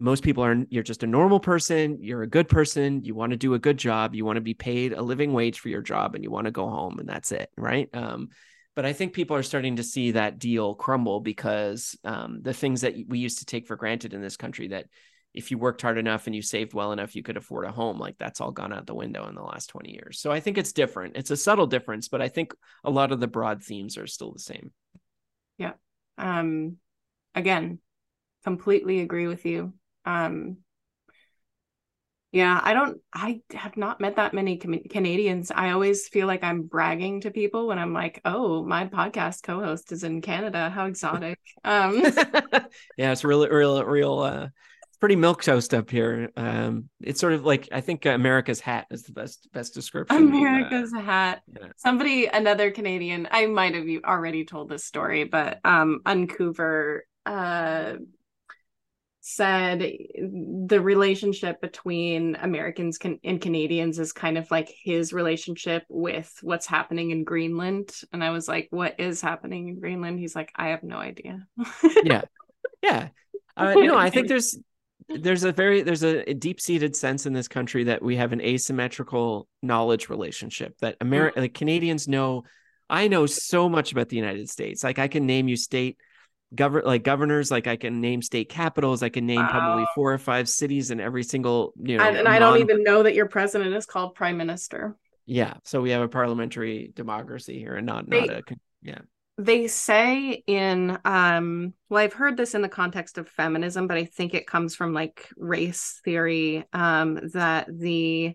most 0.00 0.22
people 0.22 0.44
are 0.44 0.64
you're 0.70 0.82
just 0.82 1.02
a 1.02 1.06
normal 1.06 1.40
person, 1.40 1.98
you're 2.00 2.22
a 2.22 2.28
good 2.28 2.48
person, 2.48 3.04
you 3.04 3.14
want 3.14 3.30
to 3.30 3.36
do 3.36 3.54
a 3.54 3.58
good 3.58 3.78
job, 3.78 4.14
you 4.14 4.24
want 4.24 4.36
to 4.36 4.42
be 4.42 4.54
paid 4.54 4.92
a 4.92 5.02
living 5.02 5.32
wage 5.32 5.60
for 5.60 5.68
your 5.68 5.82
job 5.82 6.14
and 6.14 6.22
you 6.22 6.30
want 6.30 6.46
to 6.46 6.52
go 6.52 6.68
home 6.68 6.98
and 6.98 7.08
that's 7.08 7.32
it, 7.32 7.50
right? 7.56 7.88
Um, 7.92 8.28
but 8.76 8.86
I 8.86 8.92
think 8.92 9.12
people 9.12 9.36
are 9.36 9.42
starting 9.42 9.76
to 9.76 9.82
see 9.82 10.12
that 10.12 10.38
deal 10.38 10.74
crumble 10.74 11.20
because 11.20 11.98
um, 12.04 12.40
the 12.42 12.54
things 12.54 12.82
that 12.82 12.94
we 13.08 13.18
used 13.18 13.40
to 13.40 13.44
take 13.44 13.66
for 13.66 13.74
granted 13.74 14.14
in 14.14 14.22
this 14.22 14.36
country 14.36 14.68
that 14.68 14.86
if 15.34 15.50
you 15.50 15.58
worked 15.58 15.82
hard 15.82 15.98
enough 15.98 16.26
and 16.26 16.34
you 16.34 16.42
saved 16.42 16.74
well 16.74 16.92
enough, 16.92 17.14
you 17.14 17.22
could 17.22 17.36
afford 17.36 17.66
a 17.66 17.72
home. 17.72 17.98
Like 17.98 18.16
that's 18.18 18.40
all 18.40 18.50
gone 18.50 18.72
out 18.72 18.86
the 18.86 18.94
window 18.94 19.28
in 19.28 19.34
the 19.34 19.42
last 19.42 19.68
20 19.68 19.92
years. 19.92 20.20
So 20.20 20.32
I 20.32 20.40
think 20.40 20.58
it's 20.58 20.72
different. 20.72 21.16
It's 21.16 21.30
a 21.30 21.36
subtle 21.36 21.66
difference, 21.66 22.08
but 22.08 22.22
I 22.22 22.28
think 22.28 22.54
a 22.84 22.90
lot 22.90 23.12
of 23.12 23.20
the 23.20 23.28
broad 23.28 23.62
themes 23.62 23.98
are 23.98 24.06
still 24.06 24.32
the 24.32 24.38
same. 24.38 24.72
Yeah. 25.58 25.72
Um, 26.16 26.76
again, 27.34 27.78
completely 28.44 29.00
agree 29.00 29.26
with 29.26 29.44
you. 29.44 29.74
Um, 30.04 30.58
yeah, 32.30 32.60
I 32.62 32.74
don't, 32.74 33.00
I 33.14 33.40
have 33.52 33.78
not 33.78 34.00
met 34.00 34.16
that 34.16 34.34
many 34.34 34.58
Canadians. 34.58 35.50
I 35.50 35.70
always 35.70 36.08
feel 36.08 36.26
like 36.26 36.44
I'm 36.44 36.62
bragging 36.62 37.22
to 37.22 37.30
people 37.30 37.66
when 37.66 37.78
I'm 37.78 37.94
like, 37.94 38.20
oh, 38.26 38.62
my 38.64 38.86
podcast 38.86 39.42
co 39.42 39.60
host 39.60 39.92
is 39.92 40.04
in 40.04 40.20
Canada. 40.20 40.68
How 40.68 40.86
exotic. 40.88 41.38
Um, 41.64 42.02
yeah, 42.98 43.12
it's 43.12 43.24
real, 43.24 43.48
real, 43.48 43.82
real, 43.82 44.18
uh, 44.18 44.48
pretty 45.00 45.16
milk 45.16 45.42
toast 45.42 45.74
up 45.74 45.90
here. 45.90 46.30
Um, 46.36 46.88
it's 47.00 47.20
sort 47.20 47.32
of 47.32 47.44
like 47.44 47.68
I 47.72 47.80
think 47.80 48.06
America's 48.06 48.60
hat 48.60 48.86
is 48.90 49.04
the 49.04 49.12
best 49.12 49.48
best 49.52 49.74
description. 49.74 50.16
America's 50.16 50.92
uh, 50.92 51.00
hat. 51.00 51.42
Yeah. 51.46 51.68
Somebody, 51.76 52.26
another 52.26 52.70
Canadian. 52.70 53.28
I 53.30 53.46
might 53.46 53.74
have 53.74 53.86
already 54.04 54.44
told 54.44 54.68
this 54.68 54.84
story, 54.84 55.24
but 55.24 55.60
um, 55.64 56.00
Uncouver 56.04 57.04
uh, 57.26 57.94
said 59.20 59.80
the 59.80 60.80
relationship 60.80 61.60
between 61.60 62.36
Americans 62.36 62.98
and 63.02 63.40
Canadians 63.40 63.98
is 63.98 64.12
kind 64.12 64.38
of 64.38 64.50
like 64.50 64.72
his 64.82 65.12
relationship 65.12 65.84
with 65.88 66.32
what's 66.42 66.66
happening 66.66 67.10
in 67.10 67.24
Greenland. 67.24 67.92
And 68.12 68.24
I 68.24 68.30
was 68.30 68.48
like, 68.48 68.68
"What 68.70 68.98
is 68.98 69.20
happening 69.20 69.68
in 69.68 69.80
Greenland?" 69.80 70.18
He's 70.18 70.34
like, 70.34 70.50
"I 70.56 70.68
have 70.68 70.82
no 70.82 70.96
idea." 70.96 71.46
yeah, 72.04 72.22
yeah. 72.82 73.08
Uh, 73.56 73.74
you 73.76 73.86
know, 73.86 73.98
I 73.98 74.10
think 74.10 74.28
there's 74.28 74.56
there's 75.08 75.44
a 75.44 75.52
very 75.52 75.82
there's 75.82 76.02
a, 76.02 76.30
a 76.30 76.34
deep-seated 76.34 76.94
sense 76.94 77.26
in 77.26 77.32
this 77.32 77.48
country 77.48 77.84
that 77.84 78.02
we 78.02 78.16
have 78.16 78.32
an 78.32 78.40
asymmetrical 78.40 79.48
knowledge 79.62 80.08
relationship 80.08 80.76
that 80.80 80.96
America 81.00 81.34
mm-hmm. 81.34 81.42
like 81.42 81.54
Canadians 81.54 82.08
know 82.08 82.44
I 82.90 83.08
know 83.08 83.26
so 83.26 83.68
much 83.68 83.92
about 83.92 84.08
the 84.08 84.16
United 84.16 84.48
States. 84.48 84.82
Like 84.82 84.98
I 84.98 85.08
can 85.08 85.26
name 85.26 85.48
you 85.48 85.56
state 85.56 85.98
govern 86.54 86.84
like 86.84 87.04
governors, 87.04 87.50
like 87.50 87.66
I 87.66 87.76
can 87.76 88.00
name 88.00 88.22
state 88.22 88.48
capitals, 88.48 89.02
I 89.02 89.08
can 89.08 89.26
name 89.26 89.40
wow. 89.40 89.50
probably 89.50 89.86
four 89.94 90.12
or 90.12 90.18
five 90.18 90.48
cities 90.48 90.90
in 90.90 91.00
every 91.00 91.22
single, 91.22 91.72
you 91.82 91.98
know. 91.98 92.04
And, 92.04 92.16
and 92.16 92.24
non- 92.24 92.34
I 92.34 92.38
don't 92.38 92.58
even 92.58 92.82
know 92.82 93.02
that 93.02 93.14
your 93.14 93.26
president 93.26 93.74
is 93.74 93.86
called 93.86 94.14
prime 94.14 94.36
minister. 94.36 94.96
Yeah. 95.26 95.54
So 95.64 95.82
we 95.82 95.90
have 95.90 96.02
a 96.02 96.08
parliamentary 96.08 96.90
democracy 96.94 97.58
here 97.58 97.74
and 97.74 97.86
not 97.86 98.08
they, 98.08 98.20
not 98.20 98.30
a 98.30 98.42
yeah 98.82 98.98
they 99.38 99.68
say 99.68 100.42
in 100.46 100.98
um 101.04 101.72
well 101.88 102.02
i've 102.02 102.12
heard 102.12 102.36
this 102.36 102.54
in 102.54 102.62
the 102.62 102.68
context 102.68 103.18
of 103.18 103.28
feminism 103.28 103.86
but 103.86 103.96
i 103.96 104.04
think 104.04 104.34
it 104.34 104.46
comes 104.46 104.74
from 104.74 104.92
like 104.92 105.28
race 105.36 106.00
theory 106.04 106.64
um 106.72 107.18
that 107.32 107.66
the 107.70 108.34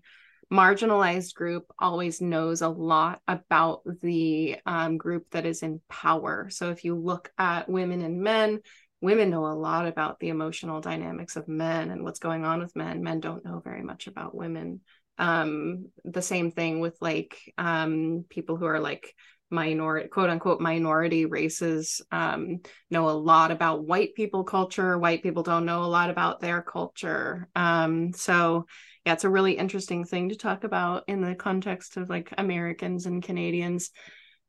marginalized 0.51 1.33
group 1.33 1.65
always 1.79 2.21
knows 2.21 2.61
a 2.61 2.69
lot 2.69 3.21
about 3.27 3.81
the 4.01 4.55
um, 4.67 4.97
group 4.97 5.25
that 5.31 5.47
is 5.47 5.63
in 5.63 5.81
power. 5.89 6.47
So 6.51 6.69
if 6.69 6.85
you 6.85 6.95
look 6.95 7.31
at 7.39 7.67
women 7.67 8.03
and 8.03 8.21
men 8.21 8.59
women 9.03 9.29
know 9.29 9.45
a 9.47 9.53
lot 9.53 9.85
about 9.85 10.17
the 10.21 10.29
emotional 10.29 10.79
dynamics 10.79 11.35
of 11.35 11.49
men 11.49 11.91
and 11.91 12.05
what's 12.05 12.19
going 12.19 12.45
on 12.45 12.61
with 12.61 12.73
men. 12.73 13.03
Men 13.03 13.19
don't 13.19 13.43
know 13.43 13.59
very 13.59 13.83
much 13.83 14.07
about 14.07 14.33
women. 14.33 14.79
Um 15.17 15.89
the 16.05 16.21
same 16.21 16.51
thing 16.51 16.79
with 16.79 16.95
like 17.01 17.37
um 17.57 18.23
people 18.29 18.55
who 18.55 18.65
are 18.65 18.79
like 18.79 19.13
minority 19.53 20.09
quote 20.09 20.29
unquote 20.29 20.59
minority 20.59 21.25
races 21.25 22.01
um, 22.11 22.59
know 22.91 23.09
a 23.09 23.11
lot 23.11 23.51
about 23.51 23.85
white 23.85 24.13
people 24.15 24.43
culture 24.43 24.97
white 24.97 25.23
people 25.23 25.43
don't 25.43 25.65
know 25.65 25.83
a 25.83 25.85
lot 25.85 26.09
about 26.09 26.41
their 26.41 26.61
culture 26.61 27.47
um, 27.55 28.11
so 28.13 28.65
yeah 29.05 29.13
it's 29.13 29.23
a 29.23 29.29
really 29.29 29.53
interesting 29.53 30.03
thing 30.03 30.29
to 30.29 30.35
talk 30.35 30.63
about 30.63 31.03
in 31.07 31.21
the 31.21 31.35
context 31.35 31.95
of 31.97 32.09
like 32.09 32.33
americans 32.37 33.05
and 33.05 33.23
canadians 33.23 33.91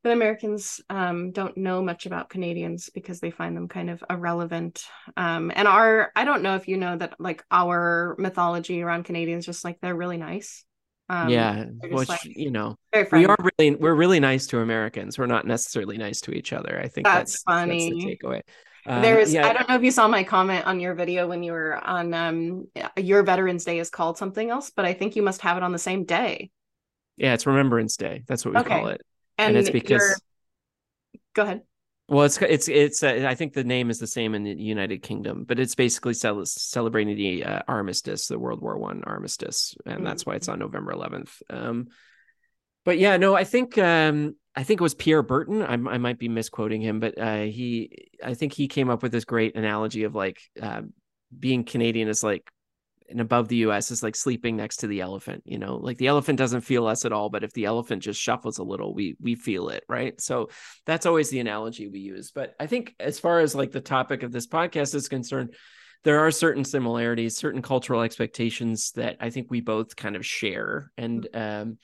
but 0.05 0.13
Americans 0.13 0.83
um, 0.91 1.33
don't 1.33 1.57
know 1.57 1.83
much 1.83 2.05
about 2.05 2.29
Canadians 2.29 2.91
because 2.93 3.21
they 3.21 3.31
find 3.31 3.57
them 3.57 3.69
kind 3.69 3.89
of 3.89 4.05
irrelevant. 4.11 4.85
Um, 5.17 5.51
and 5.55 5.67
our, 5.67 6.13
I 6.15 6.27
don't 6.27 6.43
know 6.43 6.57
if 6.57 6.69
you 6.69 6.77
know 6.77 6.99
that, 6.99 7.15
like 7.19 7.43
our 7.51 8.15
mythology 8.19 8.83
around 8.83 9.05
Canadians, 9.05 9.47
just 9.47 9.65
like 9.65 9.81
they're 9.81 9.97
really 9.97 10.19
nice. 10.19 10.67
Um, 11.09 11.29
yeah, 11.29 11.65
which 11.83 12.09
like, 12.09 12.25
you 12.25 12.51
know, 12.51 12.77
we 13.13 13.27
are 13.27 13.37
really 13.59 13.75
we're 13.75 13.95
really 13.95 14.21
nice 14.21 14.47
to 14.49 14.61
Americans. 14.61 15.19
We're 15.19 15.27
not 15.27 15.47
necessarily 15.47 15.99
nice 15.99 16.21
to 16.23 16.33
each 16.33 16.53
other. 16.53 16.81
I 16.81 16.89
think 16.89 17.07
that's, 17.07 17.33
that's 17.33 17.43
funny. 17.43 17.91
That's 17.91 18.05
the 18.05 18.17
takeaway. 18.17 18.41
Um, 18.87 19.03
yeah. 19.03 19.47
I 19.47 19.53
don't 19.55 19.69
know 19.69 19.77
if 19.77 19.83
you 19.83 19.91
saw 19.91 20.09
my 20.09 20.25
comment 20.25 20.67
on 20.67 20.79
your 20.79 20.95
video 20.95 21.27
when 21.27 21.43
you 21.43 21.53
were 21.53 21.77
on 21.77 22.13
um 22.15 22.69
your 22.97 23.23
Veterans 23.23 23.65
Day 23.65 23.79
is 23.79 23.91
called 23.91 24.19
something 24.19 24.51
else, 24.51 24.71
but 24.75 24.85
I 24.85 24.93
think 24.95 25.17
you 25.17 25.23
must 25.23 25.41
have 25.43 25.57
it 25.57 25.63
on 25.63 25.73
the 25.73 25.79
same 25.79 26.05
day. 26.05 26.51
Yeah, 27.17 27.35
it's 27.35 27.47
Remembrance 27.47 27.97
Day. 27.97 28.25
That's 28.27 28.45
what 28.45 28.55
we 28.55 28.61
okay. 28.61 28.81
call 28.81 28.89
it 28.89 29.03
and, 29.39 29.49
and 29.49 29.57
it's 29.57 29.71
because 29.71 30.21
go 31.35 31.43
ahead 31.43 31.63
well 32.09 32.25
it's 32.25 32.41
it's 32.43 32.69
it's 32.69 33.03
uh, 33.03 33.27
i 33.27 33.35
think 33.35 33.53
the 33.53 33.65
name 33.65 33.91
is 33.91 33.99
the 33.99 34.07
same 34.07 34.35
in 34.35 34.45
the 34.45 34.53
united 34.53 35.03
kingdom 35.03 35.45
but 35.45 35.59
it's 35.59 35.75
basically 35.75 36.15
cel- 36.15 36.45
celebrating 36.45 37.17
the 37.17 37.45
uh, 37.45 37.63
armistice 37.67 38.27
the 38.27 38.39
world 38.39 38.61
war 38.61 38.77
one 38.77 39.03
armistice 39.05 39.75
and 39.87 39.97
mm-hmm. 39.97 40.05
that's 40.05 40.27
why 40.27 40.35
it's 40.35 40.49
on 40.49 40.59
november 40.59 40.93
11th 40.93 41.43
um 41.51 41.87
but 42.85 42.99
yeah 42.99 43.17
no 43.17 43.35
i 43.35 43.45
think 43.45 43.79
um 43.79 44.35
i 44.55 44.63
think 44.63 44.81
it 44.81 44.83
was 44.83 44.95
pierre 44.95 45.23
Berton. 45.23 45.63
i, 45.63 45.73
I 45.73 45.99
might 45.99 46.19
be 46.19 46.29
misquoting 46.29 46.83
him 46.83 47.01
but 47.01 47.19
uh 47.19 47.43
he 47.43 48.09
i 48.23 48.35
think 48.35 48.53
he 48.53 48.69
came 48.69 48.91
up 48.91 49.03
with 49.03 49.13
this 49.13 49.25
great 49.25 49.57
analogy 49.57 50.05
of 50.05 50.15
like 50.15 50.41
uh, 50.61 50.83
being 51.37 51.65
canadian 51.65 52.09
is 52.09 52.23
like 52.23 52.51
and 53.09 53.21
above 53.21 53.49
the 53.49 53.57
US 53.57 53.91
is 53.91 54.03
like 54.03 54.17
sleeping 54.17 54.57
next 54.57 54.79
to 54.79 54.87
the 54.87 55.01
elephant, 55.01 55.43
you 55.45 55.59
know, 55.59 55.77
like 55.77 55.99
the 55.99 56.07
elephant 56.07 56.39
doesn't 56.39 56.63
feel 56.63 56.87
us 56.87 57.05
at 57.05 57.13
all, 57.13 57.29
but 57.29 57.45
if 57.45 57.53
the 57.53 57.67
elephant 57.67 58.03
just 58.03 58.21
shuffles 58.21 58.59
a 58.59 58.63
little, 58.65 58.95
we 58.95 59.17
we 59.21 59.35
feel 59.35 59.69
it, 59.69 59.85
right? 59.89 60.19
So 60.21 60.49
that's 60.87 61.07
always 61.07 61.31
the 61.31 61.41
analogy 61.41 61.89
we 61.89 62.01
use. 62.01 62.31
But 62.31 62.55
I 62.59 62.67
think 62.67 62.95
as 62.99 63.19
far 63.19 63.41
as 63.41 63.55
like 63.55 63.73
the 63.73 63.81
topic 63.81 64.23
of 64.23 64.33
this 64.33 64.47
podcast 64.47 64.95
is 64.95 65.09
concerned, 65.09 65.55
there 66.03 66.21
are 66.21 66.31
certain 66.31 66.65
similarities, 66.65 67.37
certain 67.37 67.63
cultural 67.63 68.03
expectations 68.03 68.93
that 68.93 69.17
I 69.21 69.31
think 69.31 69.51
we 69.51 69.61
both 69.61 69.97
kind 69.97 70.17
of 70.17 70.25
share. 70.25 70.91
And 70.97 71.29
um 71.35 71.79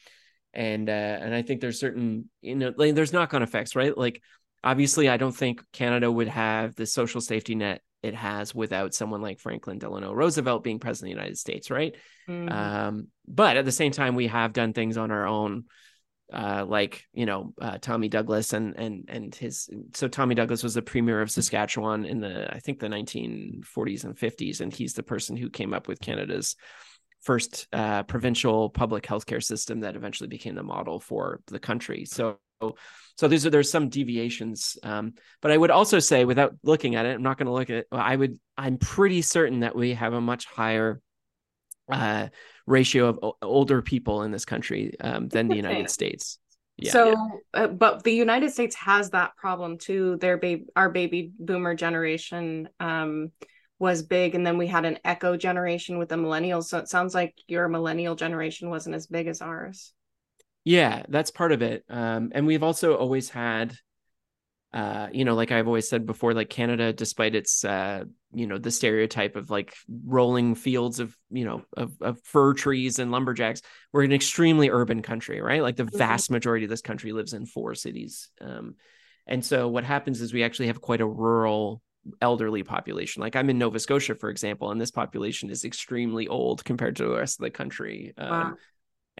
and 0.55 0.89
uh 0.89 0.93
and 0.93 1.35
I 1.35 1.43
think 1.43 1.61
there's 1.61 1.81
certain, 1.81 2.31
you 2.41 2.55
know, 2.57 2.73
like 2.77 2.95
there's 2.95 3.13
knock-on 3.13 3.43
effects, 3.43 3.77
right? 3.77 3.97
Like 3.97 4.23
obviously 4.65 5.09
I 5.09 5.17
don't 5.19 5.37
think 5.37 5.63
Canada 5.73 6.11
would 6.11 6.29
have 6.29 6.75
the 6.77 6.87
social 6.87 7.21
safety 7.21 7.55
net 7.55 7.83
it 8.03 8.15
has 8.15 8.55
without 8.55 8.95
someone 8.95 9.21
like 9.21 9.41
Franklin 9.41 9.79
Delano 9.79 10.13
Roosevelt 10.13 10.65
being 10.65 10.79
president 10.79 11.13
of 11.13 11.17
the 11.17 11.21
United 11.21 11.39
States, 11.39 11.71
right? 11.71 11.95
Mm-hmm. 12.29 12.49
Um, 12.49 13.09
but 13.29 13.57
at 13.57 13.65
the 13.65 13.73
same 13.73 13.93
time, 13.93 14.15
we 14.15 14.29
have 14.29 14.53
done 14.53 14.73
things 14.73 14.97
on 14.97 15.11
our 15.11 15.27
own, 15.27 15.65
uh, 16.33 16.65
like 16.67 17.05
you 17.13 17.27
know 17.27 17.53
uh, 17.61 17.79
Tommy 17.79 18.09
Douglas 18.09 18.53
and 18.53 18.77
and 18.77 19.05
and 19.09 19.35
his. 19.35 19.69
So 19.95 20.09
Tommy 20.09 20.35
Douglas 20.35 20.63
was 20.63 20.75
the 20.75 20.83
premier 20.83 21.21
of 21.21 21.31
Saskatchewan 21.31 22.05
in 22.05 22.21
the 22.21 22.53
I 22.55 22.61
think 22.61 22.79
the 22.79 22.89
1940s 22.89 24.05
and 24.05 24.17
50s, 24.17 24.61
and 24.61 24.73
he's 24.73 24.95
the 24.95 25.03
person 25.03 25.37
who 25.37 25.51
came 25.51 25.75
up 25.75 25.89
with 25.89 26.01
Canada's 26.01 26.57
first 27.21 27.69
uh, 27.73 28.03
provincial 28.05 28.71
public 28.71 29.05
healthcare 29.05 29.43
system 29.43 29.81
that 29.81 29.95
eventually 29.95 30.29
became 30.29 30.55
the 30.55 30.63
model 30.63 30.99
for 30.99 31.41
the 31.49 31.59
country. 31.59 32.07
So 32.07 32.39
so 33.17 33.29
there's 33.29 33.45
there's 33.45 33.71
some 33.71 33.89
deviations 33.89 34.79
um, 34.83 35.15
but 35.41 35.51
i 35.51 35.57
would 35.57 35.71
also 35.71 35.99
say 35.99 36.25
without 36.25 36.55
looking 36.63 36.95
at 36.95 37.07
it 37.07 37.15
i'm 37.15 37.23
not 37.23 37.39
going 37.39 37.47
to 37.47 37.53
look 37.53 37.71
at 37.71 37.77
it 37.77 37.87
i 37.93 38.15
would 38.15 38.39
i'm 38.57 38.77
pretty 38.77 39.23
certain 39.23 39.61
that 39.61 39.75
we 39.75 39.95
have 39.95 40.13
a 40.13 40.21
much 40.21 40.47
higher 40.47 41.01
uh, 41.91 42.29
ratio 42.67 43.07
of 43.07 43.19
o- 43.23 43.37
older 43.43 43.83
people 43.83 44.23
in 44.23 44.31
this 44.31 44.45
country 44.45 44.95
um, 45.01 45.29
than 45.29 45.49
the 45.49 45.57
united 45.57 45.91
states. 45.91 46.39
Yeah, 46.77 46.93
so 46.93 47.09
yeah. 47.09 47.63
Uh, 47.63 47.67
but 47.67 48.05
the 48.05 48.13
united 48.13 48.51
states 48.51 48.75
has 48.77 49.11
that 49.11 49.37
problem 49.37 49.77
too. 49.77 50.17
Their 50.17 50.39
baby 50.39 50.67
our 50.77 50.89
baby 50.89 51.33
boomer 51.39 51.75
generation 51.75 52.69
um, 52.79 53.33
was 53.79 54.03
big 54.03 54.35
and 54.35 54.47
then 54.47 54.57
we 54.57 54.67
had 54.67 54.85
an 54.85 54.99
echo 55.05 55.37
generation 55.37 55.99
with 55.99 56.09
the 56.09 56.17
millennials. 56.17 56.65
So 56.65 56.79
it 56.79 56.89
sounds 56.89 57.15
like 57.15 57.35
your 57.49 57.69
millennial 57.69 58.15
generation 58.15 58.71
wasn't 58.71 58.95
as 58.95 59.07
big 59.07 59.27
as 59.27 59.43
ours 59.43 59.93
yeah, 60.65 61.05
that's 61.09 61.31
part 61.31 61.53
of 61.53 61.63
it. 61.63 61.85
Um, 61.89 62.33
and 62.35 62.47
we've 62.47 62.63
also 62.63 62.95
always 62.95 63.31
had, 63.31 63.75
uh, 64.73 65.09
you 65.13 65.25
know, 65.25 65.35
like 65.35 65.53
I've 65.53 65.67
always 65.67 65.89
said 65.89 66.07
before, 66.07 66.35
like 66.35 66.51
Canada, 66.51 66.93
despite 66.93 67.35
its, 67.35 67.65
uh, 67.65 68.05
you 68.33 68.47
know, 68.47 68.59
the 68.59 68.71
stereotype 68.71 69.37
of 69.37 69.51
like 69.51 69.75
rolling 70.05 70.55
fields 70.55 71.01
of, 71.01 71.17
you 71.31 71.45
know, 71.45 71.63
of, 71.77 71.93
of 72.01 72.21
fir 72.23 72.53
trees 72.55 72.99
and 72.99 73.11
lumberjacks, 73.11 73.63
we're 73.93 74.05
an 74.05 74.13
extremely 74.13 74.71
urban 74.71 75.03
country, 75.03 75.41
right? 75.41 75.63
Like 75.63 75.77
the 75.77 75.85
mm-hmm. 75.85 75.99
vast 75.99 76.31
majority 76.31 76.65
of 76.65 76.71
this 76.71 76.83
country 76.83 77.13
lives 77.13 77.33
in 77.33 77.47
four 77.47 77.75
cities. 77.75 78.29
Um, 78.41 78.75
and 79.27 79.45
so 79.45 79.69
what 79.69 79.85
happens 79.85 80.21
is 80.21 80.33
we 80.33 80.45
actually 80.45 80.67
have 80.67 80.81
quite 80.81 81.01
a 81.01 81.07
rural 81.07 81.83
elderly 82.21 82.63
population. 82.63 83.21
Like 83.21 83.37
I'm 83.37 83.51
in 83.51 83.59
Nova 83.59 83.79
Scotia, 83.79 84.15
for 84.15 84.31
example, 84.31 84.71
and 84.71 84.81
this 84.81 84.91
population 84.91 85.51
is 85.51 85.65
extremely 85.65 86.29
old 86.29 86.65
compared 86.65 86.97
to 86.97 87.05
the 87.05 87.17
rest 87.17 87.41
of 87.41 87.45
the 87.45 87.51
country. 87.51 88.13
Um, 88.19 88.29
wow 88.29 88.55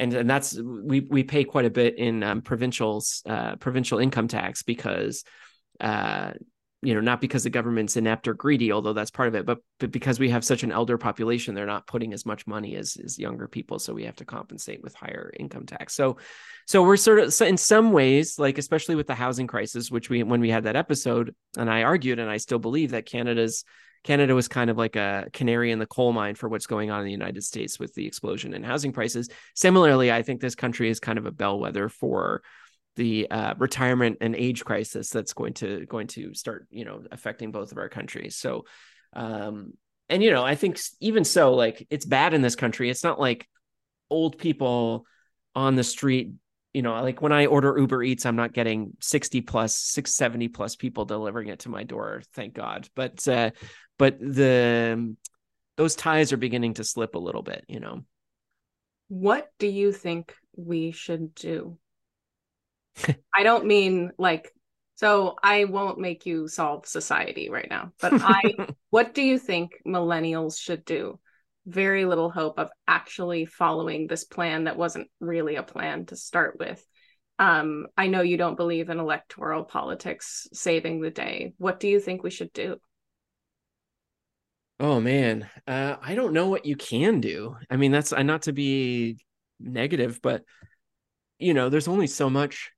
and 0.01 0.15
and 0.15 0.29
that's 0.29 0.59
we 0.61 1.01
we 1.01 1.23
pay 1.23 1.45
quite 1.45 1.67
a 1.67 1.71
bit 1.71 1.99
in 1.99 2.23
um, 2.23 2.43
provincials 2.43 3.23
uh, 3.27 3.57
provincial 3.57 3.99
income 3.99 4.27
tax 4.27 4.63
because 4.63 5.23
uh, 5.79 6.33
you 6.83 6.95
know 6.95 7.01
not 7.01 7.21
because 7.21 7.45
the 7.45 7.51
government's 7.51 7.97
inept 7.97 8.27
or 8.27 8.33
greedy 8.33 8.73
although 8.73 8.95
that's 8.95 9.11
part 9.11 9.29
of 9.29 9.35
it 9.35 9.45
but 9.45 9.59
but 9.79 9.93
because 9.93 10.19
we 10.19 10.31
have 10.31 10.45
such 10.45 10.63
an 10.63 10.73
elder 10.73 10.97
population 10.97 11.55
they're 11.55 11.67
not 11.67 11.87
putting 11.87 12.15
as 12.15 12.25
much 12.25 12.47
money 12.47 12.77
as 12.77 12.97
as 13.05 13.19
younger 13.19 13.47
people 13.47 13.79
so 13.79 13.93
we 13.93 14.05
have 14.05 14.17
to 14.17 14.25
compensate 14.25 14.83
with 14.83 14.95
higher 14.95 15.31
income 15.39 15.67
tax. 15.67 15.95
So 15.95 16.17
so 16.67 16.83
we're 16.83 16.97
sort 16.97 17.21
of 17.21 17.35
so 17.35 17.45
in 17.45 17.59
some 17.59 17.93
ways 17.93 18.39
like 18.39 18.57
especially 18.57 18.95
with 18.95 19.07
the 19.07 19.15
housing 19.15 19.47
crisis 19.47 19.91
which 19.91 20.09
we 20.09 20.23
when 20.23 20.41
we 20.41 20.51
had 20.51 20.65
that 20.65 20.77
episode 20.77 21.35
and 21.59 21.71
I 21.71 21.83
argued 21.83 22.19
and 22.19 22.31
I 22.31 22.39
still 22.39 22.59
believe 22.59 22.93
that 22.93 23.05
Canada's 23.05 23.65
Canada 24.03 24.35
was 24.35 24.49
kind 24.49 24.71
of 24.71 24.79
like 24.79 24.97
a 24.97 25.27
canary 25.33 25.71
in 25.71 25.79
the 25.79 25.87
coal 25.87 26.13
mine 26.13 26.35
for 26.35 26.49
what's 26.49 26.67
going 26.67 26.91
on 26.91 27.01
in 27.01 27.07
the 27.07 27.13
United 27.13 27.45
States 27.45 27.79
with 27.79 27.95
the 27.95 28.07
explosion 28.07 28.55
in 28.55 28.63
housing 28.63 28.93
prices. 28.93 29.29
Similarly, 29.55 30.11
I 30.11 30.23
think 30.23 30.41
this 30.41 30.55
country 30.55 30.89
is 30.89 31.01
kind 31.01 31.19
of 31.19 31.27
a 31.27 31.31
bellwether 31.31 31.89
for 31.89 32.43
the 32.97 33.31
uh, 33.31 33.55
retirement 33.59 34.19
and 34.21 34.35
age 34.35 34.65
crisis 34.65 35.11
that's 35.11 35.35
going 35.35 35.55
to 35.55 35.85
going 35.87 36.07
to 36.09 36.35
start, 36.35 36.67
you 36.71 36.85
know, 36.85 37.03
affecting 37.11 37.53
both 37.53 37.73
of 37.73 37.79
our 37.79 37.89
countries. 37.89 38.37
So, 38.37 38.65
um, 39.13 39.75
and 40.09 40.23
you 40.23 40.31
know, 40.31 40.45
I 40.45 40.55
think 40.55 40.81
even 41.01 41.25
so, 41.25 41.55
like 41.55 41.87
it's 41.91 42.07
bad 42.07 42.33
in 42.33 42.43
this 42.43 42.57
country. 42.57 42.89
It's 42.91 43.05
not 43.05 43.21
like 43.21 43.47
old 44.09 44.39
people 44.39 45.05
on 45.55 45.77
the 45.77 45.85
street 45.85 46.33
you 46.73 46.83
know, 46.83 47.03
like 47.03 47.21
when 47.21 47.33
I 47.33 47.47
order 47.47 47.77
Uber 47.77 48.03
Eats, 48.05 48.25
I'm 48.25 48.37
not 48.37 48.53
getting 48.53 48.93
60 49.01 49.41
plus, 49.41 49.75
670 49.75 50.49
plus 50.49 50.77
people 50.77 51.05
delivering 51.05 51.49
it 51.49 51.61
to 51.61 51.69
my 51.69 51.83
door, 51.83 52.23
thank 52.35 52.55
God. 52.55 52.89
But 52.95 53.27
uh 53.27 53.51
but 54.01 54.19
the 54.19 55.15
those 55.77 55.95
ties 55.95 56.33
are 56.33 56.39
beginning 56.39 56.75
to 56.75 56.85
slip 56.85 57.15
a 57.15 57.19
little 57.19 57.43
bit, 57.43 57.65
you 57.69 57.81
know. 57.81 58.03
What 59.09 59.51
do 59.59 59.67
you 59.67 59.93
think 59.93 60.35
we 60.57 60.91
should 60.91 61.35
do? 61.35 61.79
I 63.35 63.43
don't 63.43 63.67
mean 63.67 64.13
like 64.19 64.53
so 64.97 65.37
I 65.43 65.65
won't 65.65 65.99
make 65.99 66.25
you 66.25 66.49
solve 66.49 66.87
society 66.87 67.51
right 67.51 67.69
now, 67.69 67.93
but 68.01 68.15
I 68.17 68.55
what 68.91 69.13
do 69.13 69.23
you 69.23 69.39
think 69.39 69.83
millennials 69.87 70.59
should 70.59 70.87
do? 70.87 71.21
very 71.67 72.07
little 72.07 72.31
hope 72.31 72.59
of 72.59 72.71
actually 72.89 73.45
following 73.45 74.07
this 74.07 74.25
plan 74.25 74.65
that 74.65 74.79
wasn't 74.79 75.09
really 75.21 75.57
a 75.57 75.63
plan 75.63 76.07
to 76.07 76.17
start 76.17 76.59
with. 76.59 76.85
Um, 77.39 77.87
I 77.99 78.09
know 78.09 78.23
you 78.23 78.39
don't 78.39 78.57
believe 78.57 78.89
in 78.89 78.99
electoral 78.99 79.65
politics 79.65 80.49
saving 80.53 81.01
the 81.01 81.11
day. 81.11 81.53
What 81.59 81.79
do 81.79 81.87
you 81.87 82.01
think 82.01 82.23
we 82.23 82.31
should 82.31 82.53
do? 82.53 82.79
Oh 84.81 84.99
man, 84.99 85.47
uh, 85.67 85.97
I 86.01 86.15
don't 86.15 86.33
know 86.33 86.49
what 86.49 86.65
you 86.65 86.75
can 86.75 87.21
do. 87.21 87.55
I 87.69 87.77
mean, 87.77 87.93
that's 87.93 88.15
uh, 88.15 88.23
not 88.23 88.43
to 88.43 88.55
be 88.55 89.19
negative, 89.61 90.21
but 90.23 90.43
you 91.39 91.53
know, 91.53 91.69
there's 91.69 91.87
only 91.87 92.07
so 92.07 92.31
much. 92.31 92.71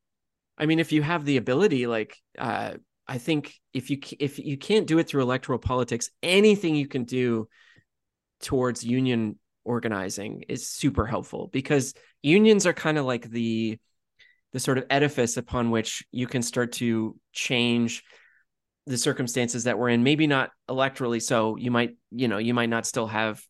I 0.58 0.66
mean, 0.66 0.80
if 0.80 0.90
you 0.90 1.00
have 1.00 1.24
the 1.24 1.36
ability, 1.36 1.86
like, 1.86 2.16
uh, 2.36 2.74
I 3.06 3.18
think 3.18 3.54
if 3.72 3.88
you 3.88 3.98
if 4.18 4.40
you 4.40 4.58
can't 4.58 4.88
do 4.88 4.98
it 4.98 5.06
through 5.06 5.22
electoral 5.22 5.60
politics, 5.60 6.10
anything 6.24 6.74
you 6.74 6.88
can 6.88 7.04
do 7.04 7.48
towards 8.40 8.82
union 8.82 9.38
organizing 9.62 10.42
is 10.48 10.68
super 10.68 11.06
helpful 11.06 11.50
because 11.52 11.94
unions 12.20 12.66
are 12.66 12.72
kind 12.72 12.98
of 12.98 13.04
like 13.04 13.30
the 13.30 13.78
the 14.52 14.58
sort 14.58 14.78
of 14.78 14.86
edifice 14.90 15.36
upon 15.36 15.70
which 15.70 16.04
you 16.10 16.26
can 16.26 16.42
start 16.42 16.72
to 16.72 17.16
change 17.32 18.02
the 18.86 18.98
circumstances 18.98 19.64
that 19.64 19.78
we're 19.78 19.88
in 19.88 20.02
maybe 20.02 20.26
not 20.26 20.50
electorally 20.68 21.22
so 21.22 21.56
you 21.56 21.70
might 21.70 21.96
you 22.10 22.28
know 22.28 22.38
you 22.38 22.54
might 22.54 22.68
not 22.68 22.86
still 22.86 23.06
have 23.06 23.40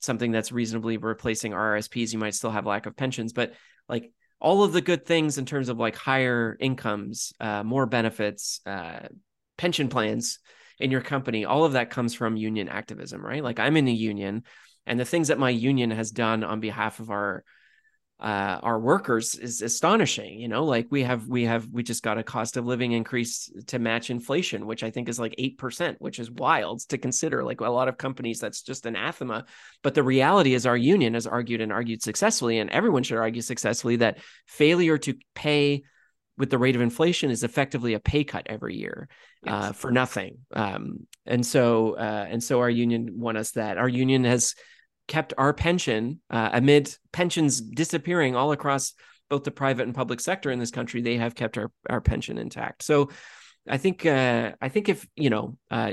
something 0.00 0.30
that's 0.30 0.52
reasonably 0.52 0.98
replacing 0.98 1.52
RRSPs 1.52 2.12
you 2.12 2.18
might 2.18 2.34
still 2.34 2.50
have 2.50 2.66
lack 2.66 2.86
of 2.86 2.96
pensions 2.96 3.32
but 3.32 3.54
like 3.88 4.12
all 4.38 4.62
of 4.62 4.72
the 4.72 4.82
good 4.82 5.06
things 5.06 5.38
in 5.38 5.46
terms 5.46 5.70
of 5.70 5.78
like 5.78 5.96
higher 5.96 6.56
incomes 6.60 7.32
uh, 7.40 7.62
more 7.62 7.86
benefits 7.86 8.60
uh, 8.66 9.08
pension 9.56 9.88
plans 9.88 10.38
in 10.78 10.90
your 10.90 11.00
company, 11.00 11.44
all 11.44 11.64
of 11.64 11.72
that 11.72 11.90
comes 11.90 12.14
from 12.14 12.36
union 12.36 12.68
activism, 12.68 13.24
right? 13.24 13.42
Like 13.42 13.58
I'm 13.58 13.76
in 13.76 13.88
a 13.88 13.92
union 13.92 14.44
and 14.86 15.00
the 15.00 15.04
things 15.04 15.28
that 15.28 15.38
my 15.38 15.50
union 15.50 15.90
has 15.90 16.10
done 16.10 16.44
on 16.44 16.60
behalf 16.60 17.00
of 17.00 17.10
our 17.10 17.44
uh, 18.18 18.60
our 18.62 18.78
workers 18.78 19.34
is 19.34 19.60
astonishing. 19.60 20.40
You 20.40 20.48
know, 20.48 20.64
like 20.64 20.86
we 20.90 21.02
have 21.02 21.28
we 21.28 21.44
have 21.44 21.68
we 21.70 21.82
just 21.82 22.02
got 22.02 22.16
a 22.16 22.22
cost 22.22 22.56
of 22.56 22.64
living 22.64 22.92
increase 22.92 23.50
to 23.66 23.78
match 23.78 24.08
inflation, 24.08 24.66
which 24.66 24.82
I 24.82 24.90
think 24.90 25.08
is 25.08 25.18
like 25.18 25.34
eight 25.36 25.58
percent, 25.58 26.00
which 26.00 26.18
is 26.18 26.30
wild 26.30 26.80
to 26.88 26.98
consider. 26.98 27.44
Like 27.44 27.60
a 27.60 27.68
lot 27.68 27.88
of 27.88 27.98
companies, 27.98 28.40
that's 28.40 28.62
just 28.62 28.86
anathema. 28.86 29.44
But 29.82 29.94
the 29.94 30.02
reality 30.02 30.54
is, 30.54 30.64
our 30.64 30.76
union 30.76 31.12
has 31.12 31.26
argued 31.26 31.60
and 31.60 31.72
argued 31.72 32.02
successfully, 32.02 32.58
and 32.58 32.70
everyone 32.70 33.02
should 33.02 33.18
argue 33.18 33.42
successfully 33.42 33.96
that 33.96 34.18
failure 34.46 34.96
to 34.98 35.14
pay 35.34 35.82
with 36.38 36.50
the 36.50 36.58
rate 36.58 36.76
of 36.76 36.82
inflation 36.82 37.30
is 37.30 37.44
effectively 37.44 37.94
a 37.94 38.00
pay 38.00 38.24
cut 38.24 38.46
every 38.46 38.76
year 38.76 39.08
uh, 39.46 39.50
yes. 39.50 39.64
uh, 39.64 39.72
for 39.72 39.90
nothing. 39.90 40.38
Um, 40.52 41.06
and 41.26 41.44
so 41.44 41.96
uh, 41.96 42.26
and 42.30 42.42
so 42.42 42.60
our 42.60 42.70
union 42.70 43.18
won 43.18 43.36
us 43.36 43.52
that. 43.52 43.76
Our 43.76 43.88
union 43.88 44.24
has 44.24 44.54
kept 45.08 45.34
our 45.38 45.52
pension 45.52 46.20
uh, 46.30 46.50
amid 46.52 46.94
pensions 47.12 47.60
disappearing 47.60 48.34
all 48.34 48.52
across 48.52 48.94
both 49.28 49.44
the 49.44 49.50
private 49.50 49.84
and 49.84 49.94
public 49.94 50.20
sector 50.20 50.50
in 50.50 50.58
this 50.58 50.70
country. 50.70 51.00
They 51.00 51.16
have 51.16 51.34
kept 51.34 51.58
our, 51.58 51.70
our 51.88 52.00
pension 52.00 52.38
intact. 52.38 52.82
So 52.82 53.10
I 53.68 53.78
think 53.78 54.06
uh, 54.06 54.52
I 54.60 54.68
think 54.68 54.88
if 54.88 55.06
you 55.16 55.30
know, 55.30 55.58
uh, 55.70 55.92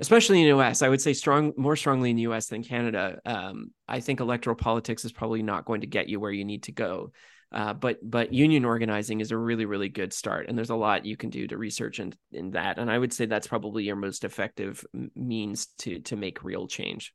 especially 0.00 0.38
in 0.38 0.44
the 0.44 0.48
U.S., 0.50 0.82
I 0.82 0.88
would 0.88 1.00
say 1.00 1.12
strong 1.12 1.52
more 1.56 1.76
strongly 1.76 2.10
in 2.10 2.16
the 2.16 2.22
U.S. 2.22 2.46
than 2.46 2.62
Canada. 2.62 3.20
Um, 3.24 3.72
I 3.88 4.00
think 4.00 4.20
electoral 4.20 4.56
politics 4.56 5.04
is 5.04 5.12
probably 5.12 5.42
not 5.42 5.64
going 5.64 5.80
to 5.80 5.86
get 5.86 6.08
you 6.08 6.20
where 6.20 6.32
you 6.32 6.44
need 6.44 6.64
to 6.64 6.72
go. 6.72 7.12
Uh, 7.50 7.72
but 7.72 7.98
but 8.02 8.32
union 8.32 8.66
organizing 8.66 9.20
is 9.20 9.30
a 9.30 9.36
really 9.36 9.64
really 9.64 9.88
good 9.88 10.12
start, 10.12 10.48
and 10.48 10.56
there's 10.56 10.70
a 10.70 10.76
lot 10.76 11.06
you 11.06 11.16
can 11.16 11.30
do 11.30 11.46
to 11.46 11.56
research 11.56 11.98
in, 11.98 12.12
in 12.30 12.50
that. 12.50 12.78
And 12.78 12.90
I 12.90 12.98
would 12.98 13.12
say 13.12 13.24
that's 13.24 13.46
probably 13.46 13.84
your 13.84 13.96
most 13.96 14.24
effective 14.24 14.84
means 15.14 15.66
to 15.78 16.00
to 16.00 16.16
make 16.16 16.44
real 16.44 16.66
change. 16.66 17.14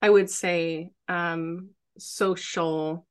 I 0.00 0.10
would 0.10 0.30
say 0.30 0.90
um, 1.08 1.70
social 1.98 3.06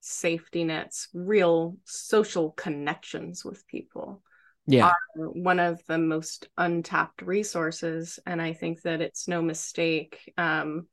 safety 0.00 0.64
nets, 0.64 1.08
real 1.12 1.76
social 1.84 2.50
connections 2.52 3.44
with 3.44 3.66
people. 3.66 4.22
Yeah. 4.70 4.92
one 5.16 5.60
of 5.60 5.80
the 5.86 5.96
most 5.96 6.48
untapped 6.58 7.22
resources. 7.22 8.18
And 8.26 8.40
I 8.40 8.52
think 8.52 8.82
that 8.82 9.00
it's 9.00 9.26
no 9.26 9.40
mistake 9.40 10.30
um, 10.36 10.86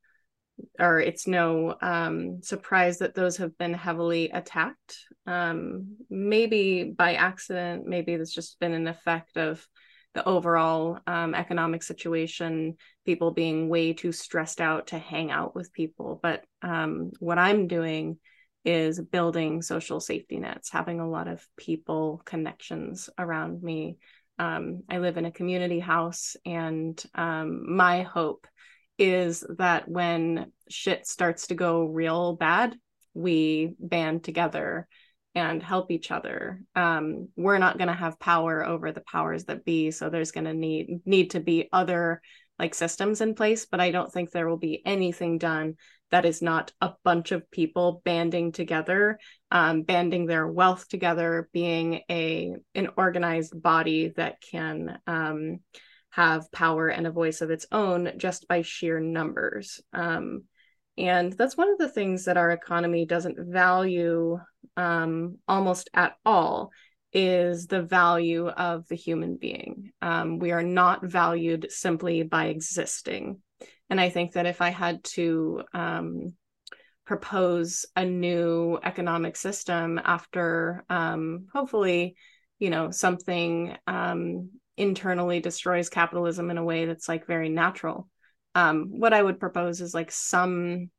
or 0.80 1.00
it's 1.00 1.28
no 1.28 1.76
um, 1.82 2.42
surprise 2.42 3.00
that 3.00 3.16
those 3.16 3.38
have 3.38 3.58
been 3.58 3.74
heavily 3.74 4.30
attacked. 4.30 4.98
Um, 5.28 5.98
maybe 6.10 6.86
by 6.86 7.16
accident, 7.16 7.86
maybe 7.86 8.16
there's 8.16 8.32
just 8.32 8.60
been 8.60 8.74
an 8.74 8.88
effect 8.88 9.38
of 9.38 9.68
the 10.16 10.28
overall 10.28 10.98
um, 11.06 11.36
economic 11.36 11.84
situation, 11.84 12.78
people 13.06 13.32
being 13.32 13.70
way 13.70 13.94
too 13.94 14.14
stressed 14.14 14.62
out 14.62 14.88
to 14.88 14.98
hang 14.98 15.30
out 15.30 15.54
with 15.54 15.74
people. 15.74 16.20
But 16.24 16.44
um, 16.62 17.12
what 17.20 17.38
I'm 17.38 17.68
doing 17.68 18.18
is 18.64 19.00
building 19.00 19.62
social 19.62 20.00
safety 20.00 20.40
nets, 20.40 20.72
having 20.72 21.00
a 21.00 21.10
lot 21.10 21.28
of 21.28 21.46
people 21.58 22.22
connections 22.26 23.10
around 23.20 23.62
me. 23.62 23.98
Um, 24.40 24.84
I 24.90 24.98
live 24.98 25.18
in 25.18 25.26
a 25.26 25.32
community 25.32 25.80
house, 25.80 26.36
and 26.46 27.02
um, 27.14 27.76
my 27.76 28.02
hope 28.04 28.48
is 28.98 29.46
that 29.58 29.88
when 29.88 30.52
shit 30.70 31.06
starts 31.06 31.48
to 31.48 31.56
go 31.56 31.84
real 31.84 32.34
bad, 32.34 32.76
we 33.14 33.74
band 33.80 34.24
together 34.24 34.88
and 35.36 35.62
help 35.62 35.92
each 35.92 36.12
other. 36.12 36.62
Um, 36.76 37.30
we're 37.36 37.58
not 37.58 37.78
going 37.78 37.90
to 37.90 37.94
have 37.94 38.20
power 38.20 38.66
over 38.66 38.92
the 38.92 39.02
powers 39.02 39.46
that 39.46 39.66
be 39.66 39.92
so 39.92 40.10
there's 40.10 40.32
going 40.32 40.46
to 40.46 40.54
need 40.54 41.02
need 41.06 41.32
to 41.32 41.40
be 41.40 41.70
other 41.72 42.22
like 42.58 42.74
systems 42.74 43.20
in 43.20 43.36
place 43.36 43.66
but 43.66 43.82
i 43.82 43.92
don't 43.92 44.14
think 44.14 44.32
there 44.32 44.48
will 44.48 44.56
be 44.56 44.82
anything 44.86 45.38
done 45.38 45.76
that 46.10 46.24
is 46.24 46.42
not 46.42 46.72
a 46.80 46.94
bunch 47.04 47.34
of 47.34 47.52
people 47.52 48.02
banding 48.06 48.54
together 48.54 49.20
um, 49.52 49.82
banding 49.82 50.26
their 50.26 50.48
wealth 50.48 50.88
together 50.88 51.50
being 51.52 52.00
a 52.10 52.56
an 52.74 52.88
organized 52.96 53.62
body 53.62 54.14
that 54.16 54.40
can 54.40 55.00
um, 55.06 55.60
have 56.16 56.50
power 56.50 56.88
and 56.88 57.06
a 57.06 57.12
voice 57.12 57.42
of 57.42 57.52
its 57.52 57.66
own 57.74 58.14
just 58.16 58.48
by 58.48 58.62
sheer 58.62 59.02
numbers. 59.02 59.82
Um, 59.92 60.44
and 60.98 61.34
that's 61.34 61.58
one 61.58 61.70
of 61.70 61.78
the 61.78 61.90
things 61.90 62.26
that 62.26 62.38
our 62.38 62.52
economy 62.52 63.06
doesn't 63.06 63.38
value 63.40 64.40
um, 64.78 65.38
almost 65.48 65.90
at 65.94 66.18
all 66.26 66.72
is 67.12 67.68
the 67.68 67.82
value 67.82 68.48
of 68.48 68.88
the 68.88 68.96
human 68.96 69.38
being. 69.38 69.92
Um, 70.02 70.40
we 70.40 70.52
are 70.52 70.64
not 70.64 71.06
valued 71.06 71.68
simply 71.70 72.24
by 72.24 72.48
existing. 72.48 73.42
And 73.90 74.02
I 74.02 74.10
think 74.10 74.34
that 74.34 74.46
if 74.46 74.62
I 74.62 74.70
had 74.70 75.04
to 75.16 75.64
um, 75.74 76.34
propose 77.06 77.86
a 77.96 78.06
new 78.06 78.80
economic 78.84 79.38
system 79.38 80.00
after 80.04 80.84
um, 80.90 81.48
hopefully, 81.54 82.16
you 82.60 82.70
know, 82.70 82.92
something 82.92 83.78
um, 83.88 84.50
internally 84.76 85.40
destroys 85.40 85.90
capitalism 85.90 86.50
in 86.50 86.58
a 86.58 86.64
way 86.64 86.86
that's 86.86 87.08
like 87.08 87.28
very 87.28 87.50
natural, 87.50 88.10
um, 88.56 89.00
what 89.00 89.14
I 89.14 89.22
would 89.22 89.40
propose 89.40 89.82
is 89.82 89.94
like 89.94 90.12
some 90.12 90.90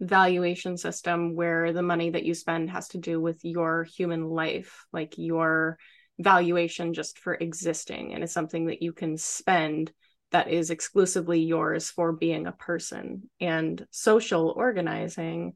valuation 0.00 0.76
system 0.76 1.36
where 1.36 1.72
the 1.72 1.82
money 1.82 2.10
that 2.10 2.24
you 2.24 2.34
spend 2.34 2.70
has 2.70 2.88
to 2.88 2.98
do 2.98 3.20
with 3.20 3.38
your 3.44 3.84
human 3.84 4.24
life, 4.24 4.84
like 4.92 5.14
your 5.16 5.78
valuation 6.18 6.92
just 6.92 7.18
for 7.18 7.34
existing. 7.34 8.12
And 8.12 8.22
it's 8.22 8.32
something 8.32 8.66
that 8.66 8.82
you 8.82 8.92
can 8.92 9.16
spend 9.16 9.92
that 10.32 10.48
is 10.48 10.70
exclusively 10.70 11.40
yours 11.40 11.90
for 11.90 12.12
being 12.12 12.46
a 12.46 12.52
person. 12.52 13.30
And 13.40 13.86
social 13.90 14.52
organizing 14.56 15.54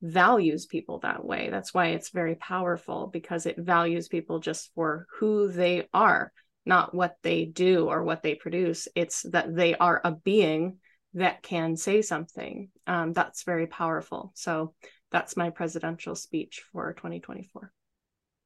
values 0.00 0.66
people 0.66 1.00
that 1.00 1.24
way. 1.24 1.48
That's 1.50 1.74
why 1.74 1.88
it's 1.88 2.10
very 2.10 2.34
powerful 2.36 3.08
because 3.12 3.46
it 3.46 3.58
values 3.58 4.08
people 4.08 4.38
just 4.38 4.70
for 4.74 5.06
who 5.18 5.48
they 5.48 5.88
are, 5.92 6.32
not 6.68 6.94
what 6.94 7.16
they 7.22 7.46
do 7.46 7.88
or 7.88 8.04
what 8.04 8.22
they 8.22 8.34
produce. 8.34 8.86
It's 8.94 9.22
that 9.22 9.54
they 9.54 9.74
are 9.74 10.00
a 10.04 10.12
being 10.12 10.78
that 11.14 11.42
can 11.42 11.76
say 11.76 12.02
something. 12.02 12.68
Um, 12.86 13.12
that's 13.12 13.42
very 13.42 13.66
powerful. 13.66 14.32
So 14.34 14.74
that's 15.10 15.36
my 15.36 15.50
presidential 15.50 16.14
speech 16.14 16.62
for 16.72 16.92
2024. 16.92 17.72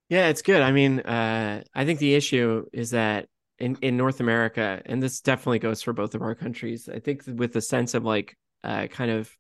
Yeah, 0.08 0.28
it's 0.28 0.42
good. 0.42 0.62
I 0.62 0.72
mean, 0.72 1.00
uh, 1.00 1.62
I 1.74 1.84
think 1.84 1.98
the 1.98 2.14
issue 2.14 2.66
is 2.72 2.90
that 2.90 3.28
in, 3.58 3.76
in 3.82 3.96
North 3.96 4.20
America, 4.20 4.80
and 4.86 5.02
this 5.02 5.20
definitely 5.20 5.58
goes 5.58 5.82
for 5.82 5.92
both 5.92 6.14
of 6.14 6.22
our 6.22 6.34
countries, 6.34 6.88
I 6.88 6.98
think 6.98 7.22
with 7.26 7.52
the 7.52 7.60
sense 7.60 7.94
of 7.94 8.04
like 8.04 8.36
uh, 8.62 8.86
kind 8.86 9.10
of 9.10 9.30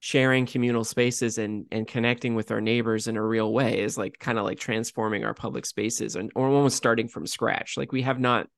sharing 0.00 0.46
communal 0.46 0.82
spaces 0.82 1.36
and 1.36 1.66
and 1.70 1.86
connecting 1.86 2.34
with 2.34 2.50
our 2.50 2.60
neighbors 2.60 3.06
in 3.06 3.16
a 3.16 3.22
real 3.22 3.52
way 3.52 3.80
is 3.80 3.98
like 3.98 4.18
kind 4.18 4.38
of 4.38 4.44
like 4.44 4.58
transforming 4.58 5.24
our 5.24 5.34
public 5.34 5.66
spaces 5.66 6.16
and 6.16 6.32
or 6.34 6.46
almost 6.46 6.76
starting 6.76 7.06
from 7.06 7.26
scratch. 7.26 7.76
Like 7.76 7.92
we 7.92 8.02
have 8.02 8.18
not 8.18 8.48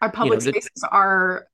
our 0.00 0.10
public 0.10 0.40
you 0.40 0.46
know, 0.46 0.50
spaces 0.52 0.70
the, 0.76 0.88
are 0.88 1.46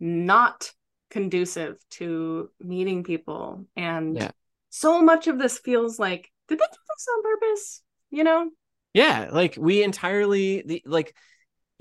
not 0.00 0.70
conducive 1.10 1.76
to 1.90 2.50
meeting 2.58 3.04
people 3.04 3.66
and 3.76 4.16
yeah. 4.16 4.30
so 4.70 5.02
much 5.02 5.26
of 5.26 5.38
this 5.38 5.58
feels 5.58 5.98
like 5.98 6.30
did 6.48 6.58
they 6.58 6.64
do 6.64 6.78
this 6.88 7.06
on 7.14 7.22
purpose 7.22 7.82
you 8.10 8.24
know 8.24 8.48
yeah 8.94 9.28
like 9.30 9.56
we 9.58 9.82
entirely 9.82 10.62
the 10.64 10.82
like 10.86 11.14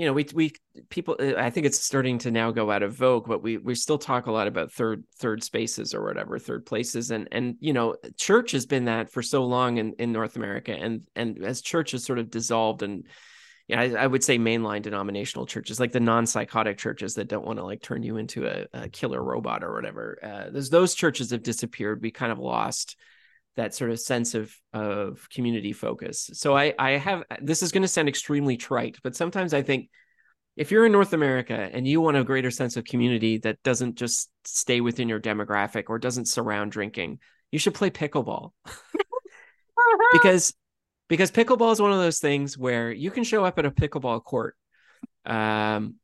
you 0.02 0.08
know 0.08 0.14
we 0.14 0.26
we 0.34 0.52
people 0.90 1.16
i 1.38 1.52
think 1.52 1.68
it's 1.68 1.80
starting 1.80 2.18
to 2.18 2.32
now 2.32 2.50
go 2.50 2.72
out 2.72 2.82
of 2.82 2.96
vogue 2.96 3.28
but 3.28 3.44
we 3.44 3.58
we 3.58 3.76
still 3.76 4.00
talk 4.00 4.26
a 4.26 4.32
lot 4.32 4.48
about 4.48 4.72
third 4.72 5.04
third 5.20 5.44
spaces 5.44 5.94
or 5.94 6.04
whatever 6.04 6.40
third 6.40 6.66
places 6.66 7.12
and 7.12 7.28
and 7.32 7.56
you 7.60 7.72
know 7.72 7.96
church 8.18 8.52
has 8.52 8.66
been 8.66 8.86
that 8.86 9.12
for 9.12 9.22
so 9.22 9.46
long 9.46 9.78
in 9.78 9.94
in 10.00 10.12
north 10.12 10.38
america 10.38 10.72
and 10.74 11.04
and 11.16 11.46
as 11.46 11.62
church 11.62 11.92
has 11.92 12.04
sort 12.04 12.18
of 12.18 12.32
dissolved 12.32 12.82
and 12.82 13.06
yeah, 13.68 13.80
I, 13.80 14.04
I, 14.04 14.08
would 14.08 14.24
say 14.24 14.38
mainline 14.38 14.82
denominational 14.82 15.46
churches, 15.46 15.80
like 15.80 15.94
the 15.94 16.00
non-psychotic 16.02 16.78
churches 16.78 17.14
that 17.14 17.30
don't 17.30 17.46
want 17.46 17.60
to 17.60 17.64
like 17.64 17.82
turn 17.82 18.04
you 18.04 18.18
into 18.18 18.46
a, 18.46 18.66
a 18.74 18.90
killer 18.90 19.24
robot 19.24 19.64
or 19.64 19.74
whatever. 19.74 20.18
Uh, 20.22 20.50
those 20.50 20.70
those 20.70 20.96
churches 20.96 21.30
have 21.30 21.44
disappeared. 21.44 22.02
We 22.02 22.12
kind 22.12 22.34
of 22.34 22.40
lost 22.40 22.98
that 23.56 23.76
sort 23.76 23.92
of 23.92 24.00
sense 24.00 24.34
of 24.34 24.54
of 24.74 25.28
community 25.30 25.74
focus. 25.74 26.30
So 26.34 26.56
I 26.56 26.74
I 26.78 26.92
have 26.92 27.24
this 27.42 27.64
is 27.64 27.72
going 27.72 27.82
to 27.84 27.88
sound 27.88 28.08
extremely 28.08 28.58
trite, 28.58 28.98
but 29.04 29.16
sometimes 29.16 29.54
I 29.54 29.62
think 29.62 29.90
if 30.56 30.72
you're 30.72 30.86
in 30.86 30.92
North 30.92 31.14
America 31.14 31.54
and 31.54 31.88
you 31.88 32.02
want 32.02 32.18
a 32.18 32.24
greater 32.24 32.52
sense 32.52 32.76
of 32.78 32.84
community 32.84 33.38
that 33.40 33.62
doesn't 33.64 33.96
just 33.96 34.30
stay 34.44 34.82
within 34.82 35.08
your 35.08 35.20
demographic 35.20 35.86
or 35.88 35.98
doesn't 35.98 36.28
surround 36.28 36.72
drinking, 36.72 37.20
you 37.52 37.60
should 37.60 37.74
play 37.74 37.90
pickleball. 37.90 38.52
because 40.12 40.54
because 41.08 41.32
pickleball 41.32 41.72
is 41.72 41.82
one 41.82 41.92
of 41.92 42.00
those 42.00 42.20
things 42.20 42.58
where 42.58 42.92
you 42.92 43.12
can 43.12 43.24
show 43.24 43.44
up 43.44 43.60
at 43.60 43.66
a 43.66 43.72
pickleball 43.72 44.24
court 44.24 44.56
um 45.26 45.96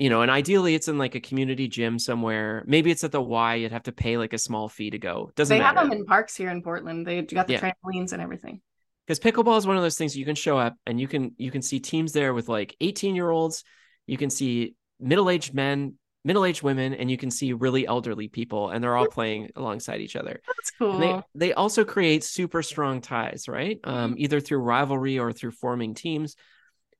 you 0.00 0.08
know 0.08 0.22
and 0.22 0.30
ideally 0.30 0.74
it's 0.74 0.88
in 0.88 0.96
like 0.96 1.14
a 1.14 1.20
community 1.20 1.68
gym 1.68 1.98
somewhere. 1.98 2.64
Maybe 2.66 2.90
it's 2.90 3.04
at 3.04 3.12
the 3.12 3.20
y 3.20 3.56
you'd 3.56 3.72
have 3.72 3.82
to 3.82 3.92
pay 3.92 4.16
like 4.16 4.32
a 4.32 4.38
small 4.38 4.66
fee 4.66 4.88
to 4.90 4.98
go. 4.98 5.30
Doesn't 5.36 5.54
they 5.54 5.62
matter. 5.62 5.78
have 5.78 5.90
them 5.90 5.98
in 5.98 6.06
parks 6.06 6.34
here 6.34 6.48
in 6.48 6.62
portland. 6.62 7.06
They 7.06 7.20
got 7.20 7.46
the 7.46 7.52
yeah. 7.54 7.60
trampolines 7.60 8.14
and 8.14 8.22
everything. 8.22 8.62
Because 9.06 9.20
pickleball 9.20 9.58
is 9.58 9.66
one 9.66 9.76
of 9.76 9.82
those 9.82 9.98
things 9.98 10.16
you 10.16 10.24
can 10.24 10.36
show 10.36 10.56
up 10.56 10.74
and 10.86 10.98
you 10.98 11.06
can 11.06 11.34
you 11.36 11.50
can 11.50 11.60
see 11.60 11.80
teams 11.80 12.12
there 12.12 12.32
with 12.32 12.48
like 12.48 12.74
18 12.80 13.14
year 13.14 13.28
olds 13.28 13.62
you 14.06 14.16
can 14.16 14.30
see 14.30 14.74
middle-aged 15.00 15.52
men 15.52 15.94
middle-aged 16.24 16.62
women 16.62 16.94
and 16.94 17.10
you 17.10 17.18
can 17.18 17.30
see 17.30 17.52
really 17.52 17.86
elderly 17.86 18.28
people 18.28 18.70
and 18.70 18.82
they're 18.82 18.96
all 18.96 19.06
playing 19.06 19.50
alongside 19.54 20.00
each 20.00 20.16
other. 20.16 20.40
That's 20.46 20.70
cool. 20.78 20.92
and 20.92 21.02
they 21.02 21.48
they 21.48 21.52
also 21.52 21.84
create 21.84 22.24
super 22.24 22.62
strong 22.62 23.02
ties 23.02 23.48
right? 23.48 23.78
Um 23.84 24.14
either 24.16 24.40
through 24.40 24.60
rivalry 24.60 25.18
or 25.18 25.30
through 25.30 25.50
forming 25.50 25.92
teams. 25.92 26.36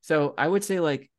So 0.02 0.34
i 0.36 0.46
would 0.46 0.64
say 0.64 0.80
like 0.80 1.10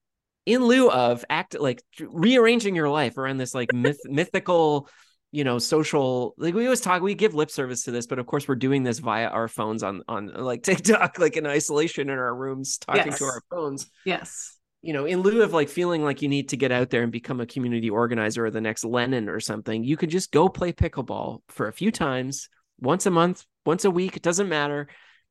in 0.45 0.63
lieu 0.65 0.89
of 0.89 1.23
act 1.29 1.59
like 1.59 1.83
rearranging 1.99 2.75
your 2.75 2.89
life 2.89 3.17
around 3.17 3.37
this 3.37 3.53
like 3.53 3.73
myth, 3.73 3.99
mythical 4.05 4.89
you 5.31 5.43
know 5.43 5.59
social 5.59 6.33
like 6.37 6.53
we 6.53 6.65
always 6.65 6.81
talk 6.81 7.01
we 7.01 7.13
give 7.15 7.33
lip 7.33 7.51
service 7.51 7.83
to 7.83 7.91
this 7.91 8.07
but 8.07 8.19
of 8.19 8.25
course 8.25 8.47
we're 8.47 8.55
doing 8.55 8.83
this 8.83 8.99
via 8.99 9.27
our 9.27 9.47
phones 9.47 9.83
on 9.83 10.01
on 10.07 10.27
like 10.27 10.63
tiktok 10.63 11.19
like 11.19 11.37
in 11.37 11.45
isolation 11.47 12.09
in 12.09 12.17
our 12.17 12.35
rooms 12.35 12.77
talking 12.79 13.03
Yes. 13.07 13.19
to 13.19 13.25
our 13.25 13.41
phones 13.49 13.89
yes. 14.05 14.57
you 14.81 14.93
know, 14.93 15.05
in 15.05 15.21
lieu 15.21 15.43
of 15.43 15.53
like 15.53 15.69
feeling 15.69 16.03
like 16.03 16.21
you 16.23 16.27
need 16.27 16.49
to 16.49 16.57
get 16.57 16.71
out 16.71 16.89
there 16.89 17.03
and 17.03 17.11
become 17.11 17.39
a 17.39 17.45
community 17.45 17.89
organizer 17.89 18.45
or 18.45 18.51
the 18.51 18.59
next 18.59 18.83
Lenin 18.83 19.29
or 19.29 19.39
something, 19.39 19.83
you 19.83 19.95
could 19.95 20.09
just 20.09 20.31
go 20.31 20.49
play 20.49 20.73
pickleball 20.73 21.41
for 21.49 21.67
a 21.67 21.73
few 21.73 21.91
times, 21.91 22.49
once 22.79 23.05
a 23.05 23.11
month, 23.11 23.45
once 23.63 23.85
a 23.85 23.91
week, 23.91 24.17
it 24.17 24.23
doesn't 24.23 24.49
matter. 24.49 24.87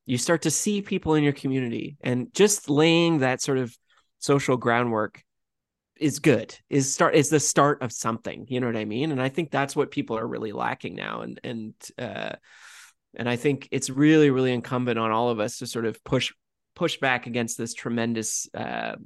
You 0.06 0.18
start 0.18 0.42
to 0.42 0.52
see 0.52 0.82
people 0.82 1.14
in 1.16 1.24
your 1.24 1.32
community 1.32 1.96
and 2.00 2.32
just 2.32 2.70
laying 2.70 3.18
that 3.18 3.42
sort 3.42 3.58
of 3.58 3.76
social 4.20 4.56
groundwork 4.56 5.22
is 5.98 6.18
good. 6.18 6.56
Is 6.70 6.92
start 6.92 7.14
is 7.14 7.28
the 7.28 7.40
start 7.40 7.82
of 7.82 7.92
something, 7.92 8.46
you 8.48 8.60
know 8.60 8.66
what 8.66 8.76
I 8.76 8.84
mean? 8.84 9.12
And 9.12 9.20
I 9.20 9.28
think 9.28 9.50
that's 9.50 9.76
what 9.76 9.90
people 9.90 10.16
are 10.16 10.26
really 10.26 10.52
lacking 10.52 10.94
now 10.94 11.22
and 11.22 11.40
and 11.44 11.74
uh 11.98 12.32
and 13.16 13.28
I 13.28 13.36
think 13.36 13.68
it's 13.70 13.90
really 13.90 14.30
really 14.30 14.52
incumbent 14.52 14.98
on 14.98 15.10
all 15.10 15.28
of 15.28 15.40
us 15.40 15.58
to 15.58 15.66
sort 15.66 15.84
of 15.84 16.02
push 16.04 16.32
push 16.74 16.98
back 16.98 17.26
against 17.26 17.58
this 17.58 17.74
tremendous 17.74 18.48
uh 18.54 18.96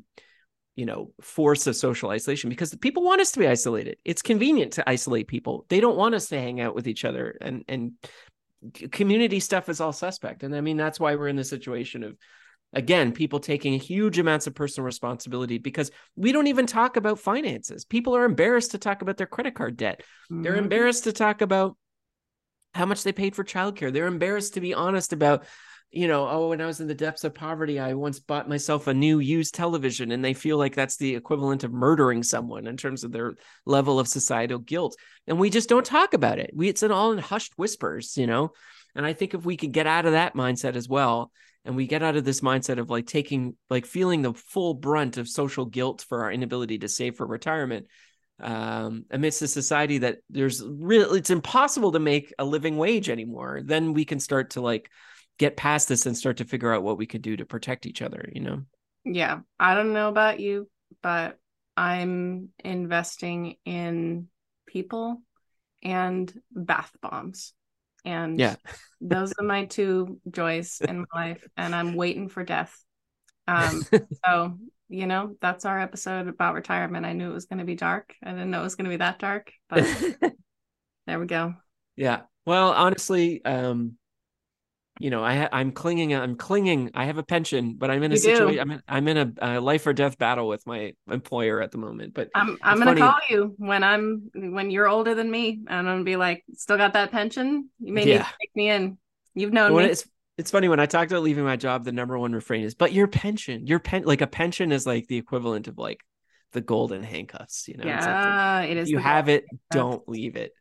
you 0.77 0.87
know 0.87 1.13
force 1.21 1.67
of 1.67 1.77
social 1.77 2.11
isolation 2.11 2.51
because 2.51 2.75
people 2.77 3.03
want 3.03 3.21
us 3.21 3.33
to 3.33 3.39
be 3.39 3.47
isolated 3.47 3.97
it's 4.05 4.23
convenient 4.23 4.73
to 4.73 4.89
isolate 4.89 5.29
people 5.29 5.65
they 5.69 5.81
don't 5.81 5.97
want 5.97 6.15
us 6.15 6.29
to 6.29 6.39
hang 6.39 6.61
out 6.61 6.75
with 6.75 6.89
each 6.89 7.05
other 7.05 7.37
and 7.41 7.65
and 7.69 7.93
community 8.91 9.39
stuff 9.39 9.69
is 9.69 9.81
all 9.81 9.93
suspect 9.93 10.43
and 10.43 10.55
i 10.55 10.61
mean 10.61 10.77
that's 10.77 10.99
why 10.99 11.15
we're 11.15 11.29
in 11.29 11.37
the 11.37 11.45
situation 11.45 12.03
of 12.03 12.17
again 12.75 13.13
people 13.13 13.41
taking 13.41 13.79
huge 13.79 14.19
amounts 14.19 14.47
of 14.47 14.55
personal 14.55 14.85
responsibility 14.85 15.59
because 15.59 15.91
we 16.17 16.33
don't 16.33 16.47
even 16.49 16.67
talk 16.67 16.97
about 16.97 17.19
finances 17.19 17.85
people 17.85 18.17
are 18.17 18.25
embarrassed 18.25 18.73
to 18.73 18.79
talk 18.79 19.03
about 19.03 19.17
their 19.17 19.27
credit 19.27 19.55
card 19.55 19.77
debt 19.77 20.03
they're 20.31 20.55
Mhm. 20.55 20.59
embarrassed 20.59 21.05
to 21.05 21.13
talk 21.13 21.41
about 21.41 21.77
how 22.75 22.87
much 22.87 23.05
they 23.05 23.13
paid 23.13 23.37
for 23.37 23.45
childcare. 23.45 23.93
They're 23.93 24.07
embarrassed 24.07 24.55
to 24.55 24.61
be 24.61 24.75
honest 24.75 25.13
about, 25.13 25.45
you 25.91 26.09
know, 26.09 26.29
oh, 26.29 26.49
when 26.49 26.61
I 26.61 26.67
was 26.67 26.81
in 26.81 26.89
the 26.89 26.95
depths 26.95 27.23
of 27.23 27.35
poverty, 27.35 27.79
I 27.79 27.95
once 27.95 28.19
bought 28.19 28.49
myself 28.49 28.89
a 28.89 28.95
new 28.95 29.21
used 29.21 29.55
television, 29.55 30.11
and 30.11 30.25
they 30.25 30.35
feel 30.35 30.59
like 30.59 30.75
that's 30.75 30.97
the 30.97 31.15
equivalent 31.15 31.63
of 31.63 31.73
murdering 31.73 32.25
someone 32.25 32.67
in 32.67 32.77
terms 32.77 33.05
of 33.05 33.13
their 33.13 33.35
level 33.65 34.01
of 34.01 34.09
societal 34.09 34.59
guilt. 34.59 34.97
And 35.29 35.39
we 35.39 35.51
just 35.51 35.69
don't 35.69 35.87
talk 35.87 36.15
about 36.15 36.41
it. 36.41 36.51
We 36.53 36.69
it's 36.69 36.83
in 36.83 36.91
all 36.91 37.13
in 37.13 37.19
hushed 37.19 37.53
whispers, 37.57 38.17
you 38.17 38.27
know. 38.27 38.51
And 38.97 39.07
I 39.07 39.13
think 39.13 39.35
if 39.35 39.45
we 39.45 39.57
could 39.57 39.73
get 39.73 39.87
out 39.87 40.07
of 40.07 40.13
that 40.13 40.35
mindset 40.35 40.75
as 40.75 40.89
well, 40.89 41.31
and 41.65 41.77
we 41.77 41.87
get 41.87 42.03
out 42.03 42.17
of 42.17 42.25
this 42.25 42.41
mindset 42.41 42.79
of 42.79 42.91
like 42.91 43.07
taking 43.07 43.57
like 43.71 43.87
feeling 43.87 44.23
the 44.23 44.35
full 44.35 44.75
brunt 44.75 45.17
of 45.17 45.29
social 45.29 45.65
guilt 45.65 46.05
for 46.09 46.23
our 46.23 46.33
inability 46.33 46.79
to 46.79 46.89
save 46.89 47.17
for 47.17 47.27
retirement 47.27 47.87
um 48.41 49.05
amidst 49.11 49.43
a 49.43 49.49
society 49.49 49.99
that 49.99 50.19
there's 50.29 50.63
really 50.65 51.19
it's 51.19 51.31
impossible 51.31 51.93
to 51.93 52.01
make 52.01 52.35
a 52.39 52.45
living 52.45 52.77
wage 52.77 53.09
anymore 53.09 53.61
then 53.65 53.93
we 53.93 54.05
can 54.05 54.19
start 54.19 54.51
to 54.51 54.61
like 54.61 54.91
get 55.39 55.57
past 55.57 55.89
this 55.89 56.07
and 56.07 56.17
start 56.17 56.39
to 56.39 56.45
figure 56.45 56.73
out 56.73 56.83
what 56.83 56.99
we 56.99 57.07
can 57.07 57.21
do 57.21 57.37
to 57.37 57.45
protect 57.45 57.87
each 57.87 58.03
other 58.03 58.29
you 58.33 58.41
know 58.41 58.63
Yeah. 59.05 59.41
I 59.61 59.75
don't 59.75 59.93
know 59.93 60.09
about 60.09 60.41
you, 60.41 60.69
but 61.03 61.39
I'm 61.77 62.49
investing 62.59 63.57
in 63.65 64.29
people 64.67 65.23
and 65.83 66.33
bath 66.51 66.93
bombs. 67.03 67.53
And 68.05 68.39
Yeah. 68.39 68.57
those 69.01 69.33
are 69.39 69.45
my 69.45 69.67
two 69.67 70.21
joys 70.31 70.83
in 70.87 71.01
my 71.01 71.07
life. 71.15 71.47
And 71.57 71.75
I'm 71.75 71.95
waiting 71.95 72.29
for 72.29 72.45
death. 72.45 72.77
Um, 73.49 73.89
so, 74.25 74.59
you 74.89 75.07
know, 75.07 75.37
that's 75.41 75.65
our 75.65 75.81
episode 75.81 76.29
about 76.29 76.55
retirement. 76.55 77.07
I 77.07 77.13
knew 77.13 77.31
it 77.31 77.35
was 77.35 77.47
going 77.47 77.59
to 77.61 77.65
be 77.65 77.75
dark. 77.77 78.15
I 78.23 78.31
didn't 78.31 78.51
know 78.51 78.61
it 78.61 78.65
was 78.65 78.77
going 78.77 78.87
to 78.87 78.91
be 78.91 78.97
that 78.99 79.19
dark, 79.19 79.53
but 79.69 79.85
there 81.07 81.19
we 81.21 81.27
go. 81.27 81.55
yeah 81.97 82.23
well 82.47 82.73
honestly 82.73 83.45
um 83.45 83.97
you 85.01 85.11
know 85.11 85.25
I 85.25 85.49
I'm 85.51 85.73
clinging 85.73 86.15
i'm 86.15 86.37
clinging 86.37 86.91
i 86.95 87.07
have 87.07 87.19
a 87.19 87.23
pension 87.23 87.75
but 87.75 87.91
i'm 87.91 88.03
in 88.03 88.13
a 88.13 88.17
situation 88.17 88.61
i'm 88.61 88.71
in, 88.71 88.83
I'm 88.87 89.09
in 89.09 89.17
a, 89.17 89.33
a 89.57 89.61
life 89.61 89.87
or 89.87 89.93
death 89.93 90.19
battle 90.19 90.47
with 90.47 90.67
my 90.67 90.93
employer 91.11 91.61
at 91.61 91.73
the 91.73 91.79
moment 91.79 92.15
but 92.15 92.31
I'm 92.35 92.59
I'm 92.63 92.79
gonna 92.79 92.93
funny. 92.93 93.01
call 93.01 93.19
you 93.29 93.55
when 93.59 93.85
I'm 93.85 94.31
when 94.35 94.71
you're 94.71 94.89
older 94.89 95.15
than 95.15 95.31
me, 95.31 95.61
and 95.69 95.79
I'm 95.79 95.85
gonna 95.85 96.05
be 96.05 96.17
like, 96.17 96.45
still 96.55 96.77
got 96.77 96.95
that 96.95 97.11
pension? 97.11 97.71
You 97.79 97.93
may 97.93 98.05
need 98.05 98.19
to 98.19 98.27
take 98.41 98.57
me 98.57 98.71
in. 98.71 98.99
You've 99.35 99.53
known 99.53 99.73
when 99.73 99.85
me. 99.85 99.91
it's 99.91 100.05
it's 100.37 100.51
funny 100.51 100.69
when 100.69 100.81
I 100.81 100.87
talk 100.87 101.07
about 101.09 101.23
leaving 101.23 101.45
my 101.45 101.57
job, 101.57 101.85
the 101.85 101.93
number 101.93 102.19
one 102.19 102.33
refrain 102.33 102.65
is, 102.65 102.75
"But 102.75 102.93
your 102.93 103.07
pension, 103.07 103.67
your 103.67 103.79
pen, 103.79 104.03
like 104.03 104.21
a 104.21 104.27
pension 104.27 104.73
is 104.73 104.87
like 104.87 105.07
the 105.07 105.17
equivalent 105.17 105.69
of 105.69 105.79
like 105.79 106.01
the 106.53 106.61
golden 106.61 107.03
handcuffs." 107.03 107.69
You 107.69 107.77
know, 107.77 107.85
It's 107.87 108.07
like, 108.07 108.25
yeah, 108.25 108.61
it 108.63 108.89
you 108.89 108.99
have 108.99 109.29
it, 109.29 109.45
don't 109.71 110.09
leave 110.09 110.37
it. 110.37 110.53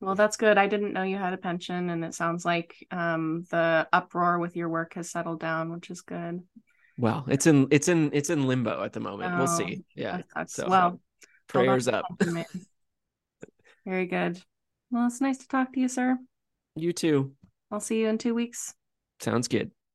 Well, 0.00 0.14
that's 0.14 0.36
good. 0.36 0.58
I 0.58 0.68
didn't 0.68 0.92
know 0.92 1.02
you 1.02 1.16
had 1.16 1.32
a 1.32 1.38
pension, 1.38 1.90
and 1.90 2.04
it 2.04 2.14
sounds 2.14 2.44
like 2.44 2.86
um 2.90 3.44
the 3.50 3.88
uproar 3.92 4.38
with 4.38 4.56
your 4.56 4.68
work 4.68 4.94
has 4.94 5.10
settled 5.10 5.40
down, 5.40 5.72
which 5.72 5.90
is 5.90 6.02
good. 6.02 6.40
Well, 6.98 7.24
it's 7.28 7.46
in 7.46 7.68
it's 7.70 7.88
in 7.88 8.10
it's 8.12 8.30
in 8.30 8.46
limbo 8.46 8.82
at 8.84 8.92
the 8.92 9.00
moment. 9.00 9.36
we'll 9.36 9.42
Oh, 9.42 9.58
see. 9.58 9.84
Yeah, 9.94 10.22
so, 10.46 10.68
well, 10.68 11.00
prayers 11.48 11.88
up. 11.88 12.06
the 12.08 12.16
pension, 12.26 12.34
man. 12.34 12.66
Very 13.84 14.06
good. 14.06 14.40
Well, 14.90 15.06
it's 15.06 15.20
nice 15.20 15.38
to 15.38 15.48
talk 15.48 15.72
to 15.72 15.80
you, 15.80 15.88
sir. 15.88 16.18
You 16.76 16.92
too. 16.92 17.32
I'll 17.70 17.80
see 17.80 18.00
you 18.00 18.08
in 18.08 18.18
two 18.18 18.34
weeks. 18.34 18.74
Sounds 19.20 19.48
good. 19.48 19.70